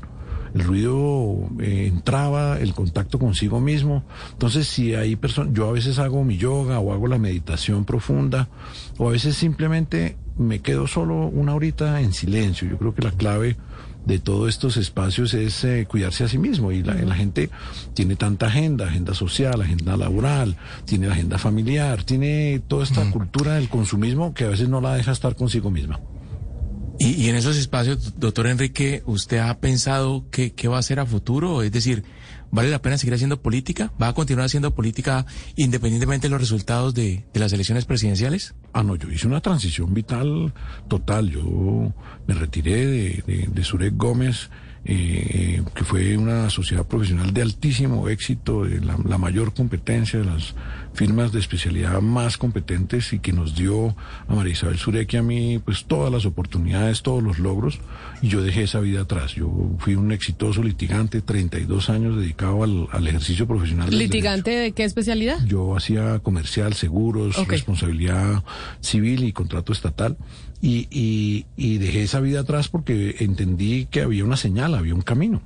El 0.54 0.64
ruido 0.64 1.49
eh, 1.60 1.88
entraba, 1.88 2.60
el 2.60 2.74
contacto 2.74 3.20
consigo 3.20 3.60
mismo. 3.60 4.04
Entonces, 4.34 4.68
si 4.68 4.95
hay 4.95 5.16
personas, 5.16 5.54
yo 5.54 5.70
a 5.70 5.72
veces 5.72 5.99
hago 5.99 6.24
mi 6.24 6.38
yoga 6.38 6.80
o 6.80 6.93
hago 6.93 7.08
la 7.08 7.18
meditación 7.18 7.86
profunda, 7.86 8.49
o 8.97 9.10
a 9.10 9.12
veces 9.12 9.36
simplemente 9.36 10.18
me 10.38 10.60
quedo 10.60 10.88
solo 10.88 11.28
una 11.28 11.56
horita 11.56 12.02
en 12.02 12.14
silencio. 12.14 12.70
Yo 12.70 12.78
creo 12.78 12.93
que 12.93 13.02
la 13.02 13.12
clave 13.12 13.58
de 14.06 14.20
todos 14.20 14.49
estos 14.49 14.78
espacios 14.78 15.34
es 15.34 15.64
eh, 15.64 15.86
cuidarse 15.88 16.24
a 16.24 16.28
sí 16.28 16.38
mismo 16.38 16.72
y 16.72 16.82
la, 16.82 16.95
la 16.95 17.16
gente 17.16 17.49
tiene 17.93 18.16
tanta 18.16 18.47
agenda, 18.47 18.88
agenda 18.88 19.14
social, 19.14 19.62
agenda 19.62 19.95
laboral, 19.95 20.58
tiene 20.86 21.08
la 21.08 21.14
agenda 21.14 21.38
familiar, 21.38 22.04
tiene 22.04 22.62
toda 22.68 22.84
esta 22.84 23.10
cultura 23.12 23.56
del 23.56 23.70
consumismo 23.70 24.34
que 24.34 24.45
a 24.45 24.49
veces 24.49 24.70
no 24.70 24.82
la 24.82 24.95
deja 24.95 25.12
estar 25.12 25.36
consigo 25.36 25.70
misma. 25.70 25.99
Y, 27.04 27.14
y 27.14 27.30
en 27.30 27.36
esos 27.36 27.58
espacios, 27.58 28.20
doctor 28.20 28.45
Enrique, 28.45 29.02
¿usted 29.08 29.39
ha 29.39 29.60
pensado 29.60 30.26
qué, 30.30 30.54
qué 30.54 30.68
va 30.68 30.76
a 30.76 30.82
hacer 30.82 30.99
a 30.99 31.06
futuro? 31.08 31.64
Es 31.64 31.72
decir, 31.72 32.04
¿vale 32.52 32.70
la 32.70 32.80
pena 32.80 32.95
seguir 32.99 33.16
haciendo 33.16 33.41
política? 33.41 33.91
¿Va 33.99 34.10
a 34.10 34.14
continuar 34.14 34.45
haciendo 34.45 34.76
política 34.76 35.26
independientemente 35.56 36.28
de 36.28 36.32
los 36.32 36.39
resultados 36.39 36.93
de, 36.93 37.26
de 37.34 37.39
las 37.39 37.54
elecciones 37.54 37.86
presidenciales? 37.86 38.54
Ah, 38.72 38.84
no, 38.84 38.95
yo 38.97 39.10
hice 39.10 39.26
una 39.26 39.41
transición 39.41 39.95
vital 39.95 40.54
total. 40.88 41.32
Yo 41.32 41.91
me 42.28 42.36
retiré 42.36 42.86
de, 42.86 43.24
de, 43.26 43.49
de 43.52 43.64
Surek 43.64 43.97
Gómez, 43.97 44.52
eh, 44.84 45.62
que 45.76 45.84
fue 45.84 46.18
una 46.18 46.50
sociedad 46.50 46.86
profesional 46.86 47.34
de 47.34 47.44
altísimo 47.44 48.10
éxito, 48.10 48.64
de 48.64 48.82
la, 48.82 48.98
la, 49.06 49.20
mayor 49.20 49.54
competencia, 49.54 50.20
de 50.20 50.26
las 50.26 50.56
firmas 50.94 51.32
de 51.32 51.40
especialidad 51.40 52.02
más 52.02 52.38
competentes 52.38 53.14
y 53.14 53.20
que 53.20 53.32
nos 53.32 53.56
dio 53.56 53.96
a 54.28 54.34
María 54.34 54.54
Isabel 54.54 54.78
Surek 54.78 55.14
y 55.14 55.18
a 55.18 55.22
mí 55.22 55.60
pues 55.64 55.86
todas 55.86 56.12
las 56.12 56.26
oportunidades, 56.26 57.04
todos 57.04 57.22
los 57.22 57.38
logros 57.38 57.80
y 58.24 58.30
yo 58.30 58.42
dejé 58.42 58.64
esa 58.64 58.80
vida 58.80 59.02
atrás. 59.02 59.36
Yo 59.36 59.52
fui 59.78 59.96
un 59.96 60.12
exitoso 60.12 60.64
litigante, 60.64 61.22
32 61.22 61.90
años 61.90 62.18
dedicado 62.18 62.64
al, 62.64 62.88
al 62.92 63.08
ejercicio 63.08 63.48
profesional. 63.48 63.90
¿Litigante 63.96 64.52
de 64.52 64.72
qué 64.72 64.84
especialidad? 64.84 65.46
Yo 65.46 65.76
hacía 65.76 66.20
comercial, 66.20 66.74
seguros, 66.74 67.38
okay. 67.38 67.52
responsabilidad 67.52 68.44
civil 68.80 69.24
y 69.26 69.32
contrato 69.32 69.74
estatal. 69.74 70.18
Y, 70.62 70.88
y, 70.91 71.45
y, 71.57 71.80
dejé 71.80 72.03
esa 72.03 72.20
vida 72.20 72.41
atrás 72.41 72.68
porque 72.68 73.16
entendí 73.20 73.88
que 73.88 74.01
había 74.01 74.24
una 74.24 74.38
señal, 74.38 74.76
había 74.76 74.93
un 74.93 75.01
camino. 75.01 75.41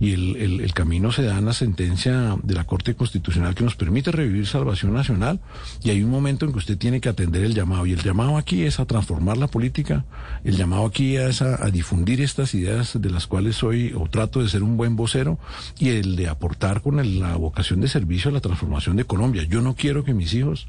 Y 0.00 0.12
el, 0.12 0.60
el, 0.60 0.74
camino 0.74 1.10
se 1.10 1.22
da 1.22 1.38
en 1.38 1.44
la 1.44 1.52
sentencia 1.52 2.36
de 2.42 2.54
la 2.54 2.64
Corte 2.64 2.94
Constitucional 2.94 3.56
que 3.56 3.64
nos 3.64 3.74
permite 3.74 4.12
revivir 4.12 4.46
salvación 4.46 4.94
nacional. 4.94 5.40
Y 5.82 5.90
hay 5.90 6.04
un 6.04 6.10
momento 6.10 6.46
en 6.46 6.52
que 6.52 6.58
usted 6.58 6.78
tiene 6.78 7.00
que 7.00 7.08
atender 7.08 7.42
el 7.42 7.54
llamado. 7.54 7.84
Y 7.84 7.92
el 7.92 8.02
llamado 8.02 8.36
aquí 8.36 8.62
es 8.62 8.78
a 8.78 8.84
transformar 8.84 9.38
la 9.38 9.48
política. 9.48 10.04
El 10.44 10.56
llamado 10.56 10.86
aquí 10.86 11.16
es 11.16 11.42
a, 11.42 11.64
a 11.64 11.70
difundir 11.70 12.20
estas 12.20 12.54
ideas 12.54 13.00
de 13.00 13.10
las 13.10 13.26
cuales 13.26 13.56
soy 13.56 13.92
o 13.92 14.08
trato 14.08 14.40
de 14.40 14.48
ser 14.48 14.62
un 14.62 14.76
buen 14.76 14.94
vocero. 14.94 15.38
Y 15.80 15.88
el 15.88 16.14
de 16.14 16.28
aportar 16.28 16.80
con 16.80 17.00
el, 17.00 17.18
la 17.18 17.34
vocación 17.34 17.80
de 17.80 17.88
servicio 17.88 18.30
a 18.30 18.34
la 18.34 18.40
transformación 18.40 18.94
de 18.96 19.04
Colombia. 19.04 19.42
Yo 19.44 19.62
no 19.62 19.74
quiero 19.74 20.04
que 20.04 20.14
mis 20.14 20.32
hijos 20.32 20.68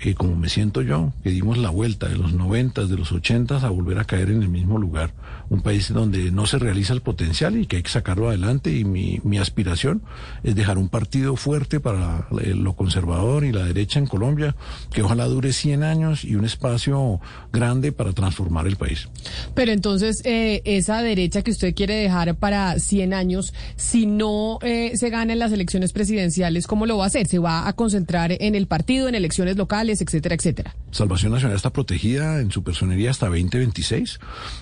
eh, 0.00 0.14
como 0.14 0.36
me 0.36 0.48
siento 0.48 0.82
yo, 0.82 1.12
que 1.22 1.30
dimos 1.30 1.56
la 1.56 1.70
vuelta 1.70 2.08
de 2.08 2.16
los 2.16 2.34
noventas, 2.34 2.88
de 2.90 2.96
los 2.96 3.12
ochentas 3.12 3.64
a 3.64 3.70
volver 3.70 3.98
a 3.98 4.04
caer 4.04 4.30
en 4.30 4.42
el 4.42 4.48
mismo 4.48 4.78
lugar. 4.78 5.12
Un 5.48 5.62
país 5.62 5.92
donde 5.92 6.30
no 6.30 6.46
se 6.46 6.58
realiza 6.58 6.92
el 6.92 7.00
potencial 7.00 7.56
y 7.56 7.66
que 7.66 7.76
hay 7.76 7.82
que 7.82 7.90
sacarlo 7.90 8.28
adelante 8.28 8.76
y 8.76 8.84
mi, 8.84 9.38
aspiración 9.38 10.02
es 10.44 10.54
dejar 10.54 10.78
un 10.78 10.88
partido 10.88 11.36
fuerte 11.36 11.78
para 11.78 12.26
lo 12.30 12.74
conservador 12.74 13.44
y 13.44 13.52
la 13.52 13.64
derecha 13.64 13.98
en 13.98 14.06
Colombia, 14.06 14.56
que 14.92 15.02
ojalá 15.02 15.26
dure 15.26 15.52
100 15.52 15.82
años 15.82 16.24
y 16.24 16.36
un 16.36 16.46
espacio 16.46 17.20
grande 17.52 17.92
para 17.92 18.12
transformar 18.12 18.66
el 18.66 18.76
país. 18.76 19.08
Pero 19.54 19.72
entonces, 19.72 20.22
eh, 20.24 20.62
esa 20.64 21.02
derecha 21.02 21.42
que 21.42 21.50
usted 21.50 21.74
quiere 21.74 21.94
dejar 21.96 22.34
para 22.36 22.78
100 22.78 23.12
años, 23.12 23.52
si 23.76 24.06
no 24.06 24.58
eh, 24.62 24.92
se 24.94 25.10
gana 25.10 25.34
en 25.34 25.38
las 25.38 25.52
elecciones 25.52 25.92
presidenciales, 25.92 26.66
¿cómo 26.66 26.86
lo 26.86 26.98
va 26.98 27.04
a 27.04 27.06
hacer? 27.08 27.26
¿Se 27.26 27.38
va 27.38 27.68
a 27.68 27.72
concentrar 27.74 28.32
en 28.32 28.54
el 28.54 28.66
partido, 28.66 29.08
en 29.08 29.14
elecciones 29.14 29.56
locales? 29.56 29.85
Etcétera, 29.88 30.34
etcétera. 30.34 30.76
Salvación 30.90 31.32
Nacional 31.32 31.56
está 31.56 31.70
protegida 31.70 32.40
en 32.40 32.50
su 32.50 32.62
personería 32.62 33.10
hasta 33.10 33.26
2026 33.26 34.18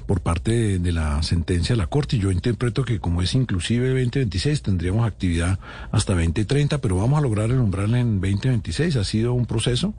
por 0.07 0.21
parte 0.21 0.79
de, 0.79 0.93
la 0.93 1.23
sentencia 1.23 1.75
de 1.75 1.79
la 1.79 1.87
Corte. 1.87 2.17
Y 2.17 2.21
yo 2.21 2.31
interpreto 2.31 2.85
que 2.85 3.01
como 3.01 3.23
es 3.23 3.35
inclusive 3.35 3.89
2026, 3.89 4.63
tendríamos 4.63 5.07
actividad 5.07 5.59
hasta 5.93 6.15
2030, 6.15 6.79
pero 6.79 6.97
vamos 6.97 7.19
a 7.19 7.23
lograr 7.23 7.51
el 7.51 7.59
umbral 7.59 7.95
en 7.95 8.21
2026. 8.21 8.97
Ha 8.97 9.05
sido 9.05 9.33
un 9.33 9.47
proceso 9.47 9.95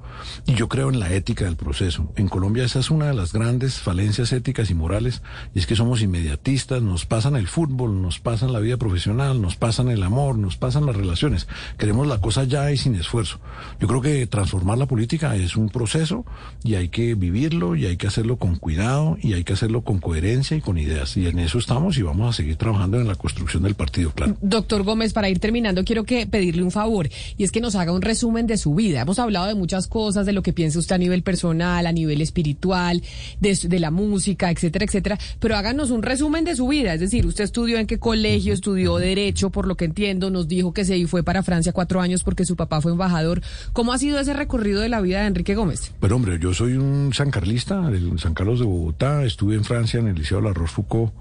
y 0.45 0.55
yo 0.55 0.67
creo 0.67 0.89
en 0.89 0.99
la 0.99 1.13
ética 1.13 1.45
del 1.45 1.55
proceso. 1.55 2.11
En 2.15 2.28
Colombia 2.28 2.65
esa 2.65 2.80
es 2.80 2.91
una 2.91 3.07
de 3.07 3.13
las 3.13 3.34
grandes 3.34 3.80
falencias 3.80 4.32
éticas 4.32 4.69
y 4.69 4.73
morales 4.73 5.21
y 5.53 5.59
es 5.59 5.67
que 5.67 5.76
somos 5.76 6.01
inmediatistas, 6.01 6.82
nos 6.82 7.05
pasan 7.05 7.36
el 7.36 7.47
fútbol, 7.47 8.01
nos 8.01 8.19
pasan 8.19 8.53
la 8.53 8.59
vida 8.59 8.78
profesional, 8.78 9.41
nos 9.41 9.55
pasan 9.55 9.89
el 9.89 10.03
amor, 10.03 10.38
nos 10.38 10.57
pasan 10.57 10.86
las 10.86 10.95
relaciones. 10.95 11.47
Queremos 11.78 12.07
la 12.07 12.19
cosa 12.19 12.43
ya 12.43 12.71
y 12.71 12.78
sin 12.78 12.95
esfuerzo. 12.95 13.39
Yo 13.80 13.88
creo 13.88 14.01
que 14.01 14.28
transformar 14.28 14.78
la 14.78 14.86
política 14.86 15.14
es 15.16 15.55
un 15.55 15.70
proceso 15.70 16.26
y 16.63 16.76
hay 16.76 16.89
que 16.89 17.16
vivirlo 17.16 17.76
y 17.76 17.86
hay 17.86 17.97
que 17.97 18.07
hacerlo 18.07 18.38
con 18.38 18.57
cuidado 18.57 19.18
y 19.22 19.34
hay 19.34 19.43
que 19.43 19.53
hacerlo 19.53 19.82
con 19.82 19.99
coherencia 19.99 20.57
y 20.57 20.61
con 20.61 20.78
ideas. 20.78 21.16
Y 21.18 21.28
en 21.28 21.39
eso 21.39 21.57
estamos 21.57 21.97
y 21.97 22.01
vamos 22.01 22.30
a 22.30 22.38
seguir 22.38 22.57
trabajando 22.57 22.99
en 22.99 23.07
la 23.07 23.16
construcción 23.16 23.63
del 23.63 23.76
partido, 23.76 24.11
claro. 24.11 24.38
Doctor 24.41 24.84
Gómez, 24.84 25.13
para 25.13 25.30
ir 25.30 25.39
terminando, 25.39 25.84
quiero 25.86 26.03
que 26.03 26.28
pedirle 26.28 26.63
un 26.63 26.72
favor 26.72 27.09
y 27.38 27.43
es 27.43 27.51
que 27.51 27.61
nos 27.61 27.76
haga 27.76 27.91
un 27.93 28.01
resumen 28.01 28.47
de 28.47 28.57
su 28.57 28.76
vida. 28.76 29.01
Hemos 29.01 29.20
hablado 29.20 29.47
de 29.47 29.55
muchas 29.55 29.88
cosas, 29.88 30.26
de 30.26 30.34
lo 30.34 30.41
que 30.41 30.51
piensa 30.51 30.80
usted 30.80 30.95
a 30.95 30.99
nivel 30.99 31.24
personal, 31.24 31.88
a 31.88 31.91
nivel 31.91 32.22
espiritual, 32.22 33.01
de, 33.39 33.57
de 33.63 33.80
la 33.80 33.91
música, 33.91 34.51
etcétera, 34.51 34.86
etcétera, 34.86 35.18
pero 35.39 35.55
háganos 35.55 35.91
un 35.91 36.03
resumen 36.03 36.43
de 36.43 36.55
su 36.55 36.68
vida. 36.68 36.93
Es 36.93 36.99
decir, 36.99 37.26
usted 37.26 37.45
estudió 37.45 37.78
en 37.78 37.88
qué 37.88 37.99
colegio, 37.99 38.53
estudió 38.53 38.97
Derecho, 38.97 39.49
por 39.49 39.68
lo 39.68 39.76
que 39.76 39.86
entiendo, 39.86 40.30
nos 40.30 40.47
dijo 40.47 40.74
que 40.74 40.84
se 40.84 41.05
fue 41.07 41.24
para 41.24 41.43
Francia 41.43 41.74
cuatro 41.74 42.01
años 42.01 42.24
porque 42.24 42.45
su 42.45 42.55
papá 42.55 42.82
fue 42.82 42.91
embajador. 42.91 43.41
¿Cómo 43.74 43.93
ha 43.93 43.97
sido 43.97 44.20
ese 44.20 44.34
recorrido 44.34 44.82
de 44.82 44.89
la 44.89 45.01
vida 45.01 45.05
de 45.10 45.28
Enrique 45.28 45.56
Gómez? 45.56 45.93
Pero 45.99 46.16
hombre, 46.16 46.39
yo 46.39 46.53
soy 46.53 46.74
un 46.74 47.14
sancarlista 47.14 47.89
del 47.89 48.20
San 48.20 48.34
Carlos 48.34 48.60
de 48.60 48.66
Bogotá, 48.66 49.24
estuve 49.24 49.56
en 49.56 49.64
Francia 49.64 49.99
en 49.99 50.08
el 50.08 50.16
Liceo 50.16 50.38
de 50.38 50.43
la 50.43 50.53
Rochefoucauld 50.53 51.12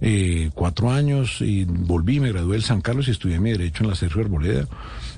eh, 0.00 0.50
cuatro 0.54 0.90
años 0.90 1.40
y 1.40 1.64
volví, 1.64 2.20
me 2.20 2.30
gradué 2.30 2.52
del 2.54 2.62
San 2.62 2.80
Carlos 2.80 3.08
y 3.08 3.12
estudié 3.12 3.40
mi 3.40 3.52
derecho 3.52 3.84
en 3.84 3.90
la 3.90 3.96
Sergio 3.96 4.22
Arboleda 4.22 4.68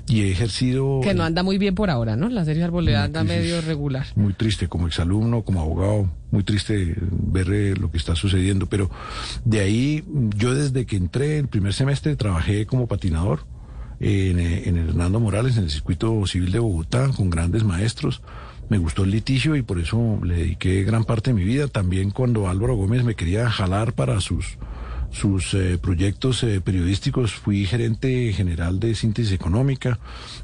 y 0.07 0.21
he 0.21 0.31
ejercido... 0.31 1.01
Que 1.03 1.13
no 1.13 1.23
anda 1.23 1.43
muy 1.43 1.57
bien 1.57 1.75
por 1.75 1.89
ahora, 1.89 2.15
¿no? 2.15 2.29
La 2.29 2.45
Sergio 2.45 2.65
Arboleda 2.65 3.03
anda 3.03 3.23
medio 3.23 3.61
regular. 3.61 4.07
Muy 4.15 4.33
triste, 4.33 4.67
como 4.67 4.87
exalumno, 4.87 5.43
como 5.43 5.61
abogado, 5.61 6.09
muy 6.31 6.43
triste 6.43 6.95
ver 7.11 7.51
eh, 7.51 7.75
lo 7.75 7.91
que 7.91 7.97
está 7.97 8.15
sucediendo, 8.15 8.67
pero 8.67 8.89
de 9.45 9.59
ahí 9.59 10.03
yo 10.35 10.53
desde 10.53 10.85
que 10.85 10.95
entré 10.95 11.37
el 11.37 11.47
primer 11.47 11.73
semestre 11.73 12.15
trabajé 12.15 12.65
como 12.65 12.87
patinador 12.87 13.45
en, 13.99 14.39
en 14.39 14.77
Hernando 14.77 15.19
Morales, 15.19 15.57
en 15.57 15.63
el 15.63 15.71
circuito 15.71 16.25
civil 16.25 16.51
de 16.51 16.59
Bogotá, 16.59 17.09
con 17.09 17.29
grandes 17.29 17.63
maestros. 17.63 18.21
Me 18.69 18.77
gustó 18.77 19.03
el 19.03 19.09
litigio 19.09 19.55
y 19.55 19.63
por 19.63 19.79
eso 19.79 20.19
le 20.23 20.35
dediqué 20.35 20.83
gran 20.83 21.03
parte 21.03 21.31
de 21.31 21.33
mi 21.33 21.43
vida. 21.43 21.67
También 21.67 22.11
cuando 22.11 22.47
Álvaro 22.47 22.75
Gómez 22.75 23.03
me 23.03 23.15
quería 23.15 23.49
jalar 23.49 23.93
para 23.93 24.21
sus, 24.21 24.59
sus 25.09 25.55
eh, 25.55 25.79
proyectos 25.81 26.43
eh, 26.43 26.61
periodísticos, 26.61 27.33
fui 27.33 27.65
gerente 27.65 28.31
general 28.31 28.79
de 28.79 28.93
síntesis 28.93 29.31
económica. 29.31 29.97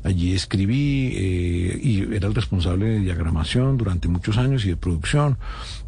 Allí 0.04 0.34
escribí 0.34 1.14
eh, 1.16 1.80
y 1.82 2.16
era 2.16 2.28
el 2.28 2.34
responsable 2.34 2.86
de 2.86 3.00
diagramación 3.00 3.78
durante 3.78 4.08
muchos 4.08 4.40
años 4.40 4.66
y 4.66 4.70
de 4.70 4.78
producción. 4.78 5.38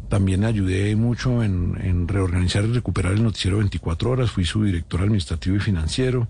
También 0.08 0.44
ayudé 0.44 0.94
mucho 0.94 1.42
en, 1.42 1.76
en 1.82 2.06
reorganizar 2.06 2.64
y 2.64 2.72
recuperar 2.72 3.14
el 3.14 3.24
noticiero 3.24 3.58
24 3.58 4.10
horas. 4.10 4.30
Fui 4.30 4.44
su 4.44 4.62
director 4.62 5.00
administrativo 5.00 5.56
y 5.56 5.60
financiero. 5.60 6.28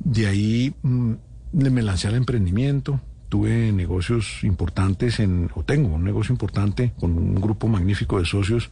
De 0.00 0.26
ahí 0.26 0.74
mmm, 0.82 1.12
me 1.52 1.82
lancé 1.82 2.08
al 2.08 2.14
emprendimiento, 2.14 3.00
tuve 3.28 3.72
negocios 3.72 4.44
importantes 4.44 5.18
en, 5.18 5.50
o 5.54 5.64
tengo 5.64 5.94
un 5.94 6.04
negocio 6.04 6.32
importante 6.32 6.92
con 6.98 7.16
un 7.16 7.34
grupo 7.36 7.66
magnífico 7.68 8.18
de 8.18 8.26
socios 8.26 8.70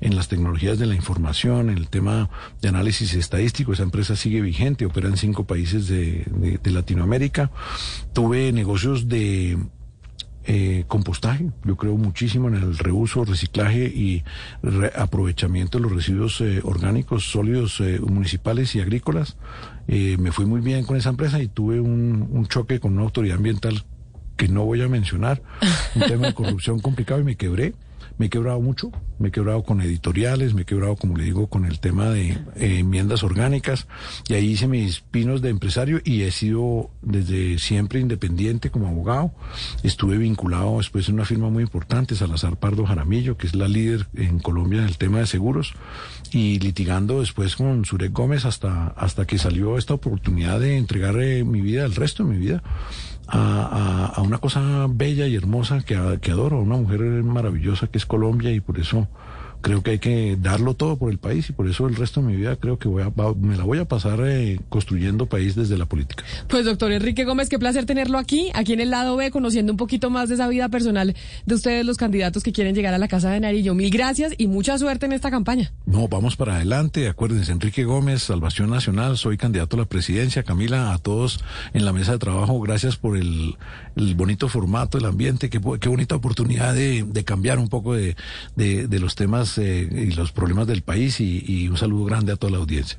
en 0.00 0.14
las 0.14 0.28
tecnologías 0.28 0.78
de 0.78 0.86
la 0.86 0.94
información, 0.94 1.70
en 1.70 1.78
el 1.78 1.88
tema 1.88 2.30
de 2.62 2.68
análisis 2.68 3.14
estadístico. 3.14 3.72
Esa 3.72 3.82
empresa 3.82 4.14
sigue 4.14 4.40
vigente, 4.40 4.86
opera 4.86 5.08
en 5.08 5.16
cinco 5.16 5.44
países 5.44 5.88
de 5.88 6.60
Latinoamérica. 6.64 7.50
Tuve 8.12 8.52
negocios 8.52 9.08
de 9.08 9.58
eh, 10.46 10.84
compostaje. 10.88 11.50
Yo 11.64 11.76
creo 11.76 11.96
muchísimo 11.96 12.48
en 12.48 12.54
el 12.54 12.78
reuso, 12.78 13.24
reciclaje 13.24 13.86
y 13.86 14.24
aprovechamiento 14.96 15.78
de 15.78 15.82
los 15.84 15.92
residuos 15.92 16.40
eh, 16.40 16.60
orgánicos 16.62 17.24
sólidos 17.24 17.80
eh, 17.80 18.00
municipales 18.00 18.74
y 18.74 18.80
agrícolas. 18.80 19.36
Eh, 19.88 20.16
me 20.18 20.32
fui 20.32 20.46
muy 20.46 20.60
bien 20.60 20.84
con 20.84 20.96
esa 20.96 21.10
empresa 21.10 21.42
y 21.42 21.48
tuve 21.48 21.80
un, 21.80 22.28
un 22.30 22.46
choque 22.46 22.80
con 22.80 22.94
una 22.94 23.02
autoridad 23.02 23.36
ambiental 23.36 23.84
que 24.36 24.48
no 24.48 24.64
voy 24.64 24.82
a 24.82 24.88
mencionar, 24.88 25.42
un 25.94 26.02
tema 26.02 26.26
de 26.26 26.34
corrupción 26.34 26.80
complicado 26.80 27.20
y 27.20 27.24
me 27.24 27.36
quebré. 27.36 27.74
Me 28.18 28.26
he 28.26 28.30
quebrado 28.30 28.60
mucho, 28.60 28.92
me 29.18 29.28
he 29.28 29.30
quebrado 29.32 29.64
con 29.64 29.80
editoriales, 29.80 30.54
me 30.54 30.62
he 30.62 30.64
quebrado, 30.64 30.96
como 30.96 31.16
le 31.16 31.24
digo, 31.24 31.48
con 31.48 31.64
el 31.64 31.80
tema 31.80 32.10
de 32.10 32.30
eh, 32.30 32.78
enmiendas 32.78 33.22
orgánicas 33.22 33.86
y 34.28 34.34
ahí 34.34 34.52
hice 34.52 34.68
mis 34.68 35.00
pinos 35.00 35.42
de 35.42 35.50
empresario 35.50 36.00
y 36.04 36.22
he 36.22 36.30
sido 36.30 36.90
desde 37.02 37.58
siempre 37.58 38.00
independiente 38.00 38.70
como 38.70 38.88
abogado. 38.88 39.32
Estuve 39.82 40.16
vinculado 40.16 40.78
después 40.78 41.08
en 41.08 41.14
una 41.14 41.24
firma 41.24 41.50
muy 41.50 41.62
importante, 41.62 42.14
Salazar 42.14 42.56
Pardo 42.56 42.86
Jaramillo, 42.86 43.36
que 43.36 43.46
es 43.46 43.54
la 43.54 43.68
líder 43.68 44.06
en 44.14 44.38
Colombia 44.38 44.80
en 44.80 44.86
el 44.86 44.96
tema 44.96 45.18
de 45.18 45.26
seguros 45.26 45.74
y 46.30 46.58
litigando 46.60 47.20
después 47.20 47.56
con 47.56 47.84
Surek 47.84 48.12
Gómez 48.12 48.44
hasta, 48.44 48.88
hasta 48.88 49.26
que 49.26 49.38
salió 49.38 49.76
esta 49.78 49.94
oportunidad 49.94 50.60
de 50.60 50.76
entregar 50.76 51.14
mi 51.14 51.60
vida, 51.60 51.84
el 51.84 51.94
resto 51.94 52.24
de 52.24 52.30
mi 52.30 52.38
vida 52.38 52.62
a, 53.26 53.38
a, 53.38 54.06
a, 54.06 54.22
una 54.22 54.38
cosa 54.38 54.86
bella 54.88 55.26
y 55.26 55.36
hermosa 55.36 55.82
que, 55.84 56.18
que 56.20 56.30
adoro, 56.30 56.60
una 56.60 56.76
mujer 56.76 57.00
maravillosa 57.00 57.86
que 57.86 57.98
es 57.98 58.06
Colombia 58.06 58.50
y 58.52 58.60
por 58.60 58.78
eso 58.78 59.08
creo 59.64 59.82
que 59.82 59.92
hay 59.92 59.98
que 59.98 60.36
darlo 60.38 60.74
todo 60.74 60.98
por 60.98 61.10
el 61.10 61.16
país 61.16 61.48
y 61.48 61.54
por 61.54 61.66
eso 61.66 61.88
el 61.88 61.96
resto 61.96 62.20
de 62.20 62.26
mi 62.26 62.36
vida 62.36 62.56
creo 62.56 62.78
que 62.78 62.86
voy 62.86 63.02
a, 63.02 63.08
va- 63.08 63.32
me 63.34 63.56
la 63.56 63.64
voy 63.64 63.78
a 63.78 63.86
pasar 63.86 64.20
eh, 64.22 64.60
construyendo 64.68 65.24
país 65.24 65.54
desde 65.56 65.78
la 65.78 65.86
política. 65.86 66.22
Pues 66.48 66.66
doctor 66.66 66.92
Enrique 66.92 67.24
Gómez, 67.24 67.48
qué 67.48 67.58
placer 67.58 67.86
tenerlo 67.86 68.18
aquí, 68.18 68.50
aquí 68.52 68.74
en 68.74 68.80
el 68.80 68.90
lado 68.90 69.16
B, 69.16 69.30
conociendo 69.30 69.72
un 69.72 69.78
poquito 69.78 70.10
más 70.10 70.28
de 70.28 70.34
esa 70.34 70.48
vida 70.48 70.68
personal 70.68 71.14
de 71.46 71.54
ustedes, 71.54 71.86
los 71.86 71.96
candidatos 71.96 72.42
que 72.42 72.52
quieren 72.52 72.74
llegar 72.74 72.92
a 72.92 72.98
la 72.98 73.08
Casa 73.08 73.30
de 73.30 73.40
Nariño. 73.40 73.74
Mil 73.74 73.88
gracias 73.90 74.34
y 74.36 74.48
mucha 74.48 74.76
suerte 74.76 75.06
en 75.06 75.12
esta 75.12 75.30
campaña. 75.30 75.72
No, 75.86 76.08
vamos 76.08 76.36
para 76.36 76.56
adelante. 76.56 77.08
Acuérdense, 77.08 77.50
Enrique 77.52 77.84
Gómez, 77.84 78.22
Salvación 78.22 78.68
Nacional, 78.68 79.16
soy 79.16 79.38
candidato 79.38 79.76
a 79.76 79.80
la 79.80 79.86
presidencia. 79.86 80.42
Camila, 80.42 80.92
a 80.92 80.98
todos 80.98 81.42
en 81.72 81.86
la 81.86 81.94
mesa 81.94 82.12
de 82.12 82.18
trabajo, 82.18 82.60
gracias 82.60 82.96
por 82.98 83.16
el, 83.16 83.56
el 83.96 84.14
bonito 84.14 84.50
formato, 84.50 84.98
el 84.98 85.06
ambiente. 85.06 85.48
Qué, 85.48 85.58
qué 85.80 85.88
bonita 85.88 86.14
oportunidad 86.16 86.74
de, 86.74 87.02
de 87.02 87.24
cambiar 87.24 87.58
un 87.58 87.68
poco 87.68 87.94
de, 87.94 88.14
de, 88.56 88.86
de 88.88 89.00
los 89.00 89.14
temas 89.14 89.53
eh, 89.58 89.88
y 89.90 90.10
los 90.12 90.32
problemas 90.32 90.66
del 90.66 90.82
país. 90.82 91.20
Y, 91.20 91.44
y 91.46 91.68
un 91.68 91.76
saludo 91.76 92.04
grande 92.04 92.32
a 92.32 92.36
toda 92.36 92.52
la 92.52 92.58
audiencia. 92.58 92.98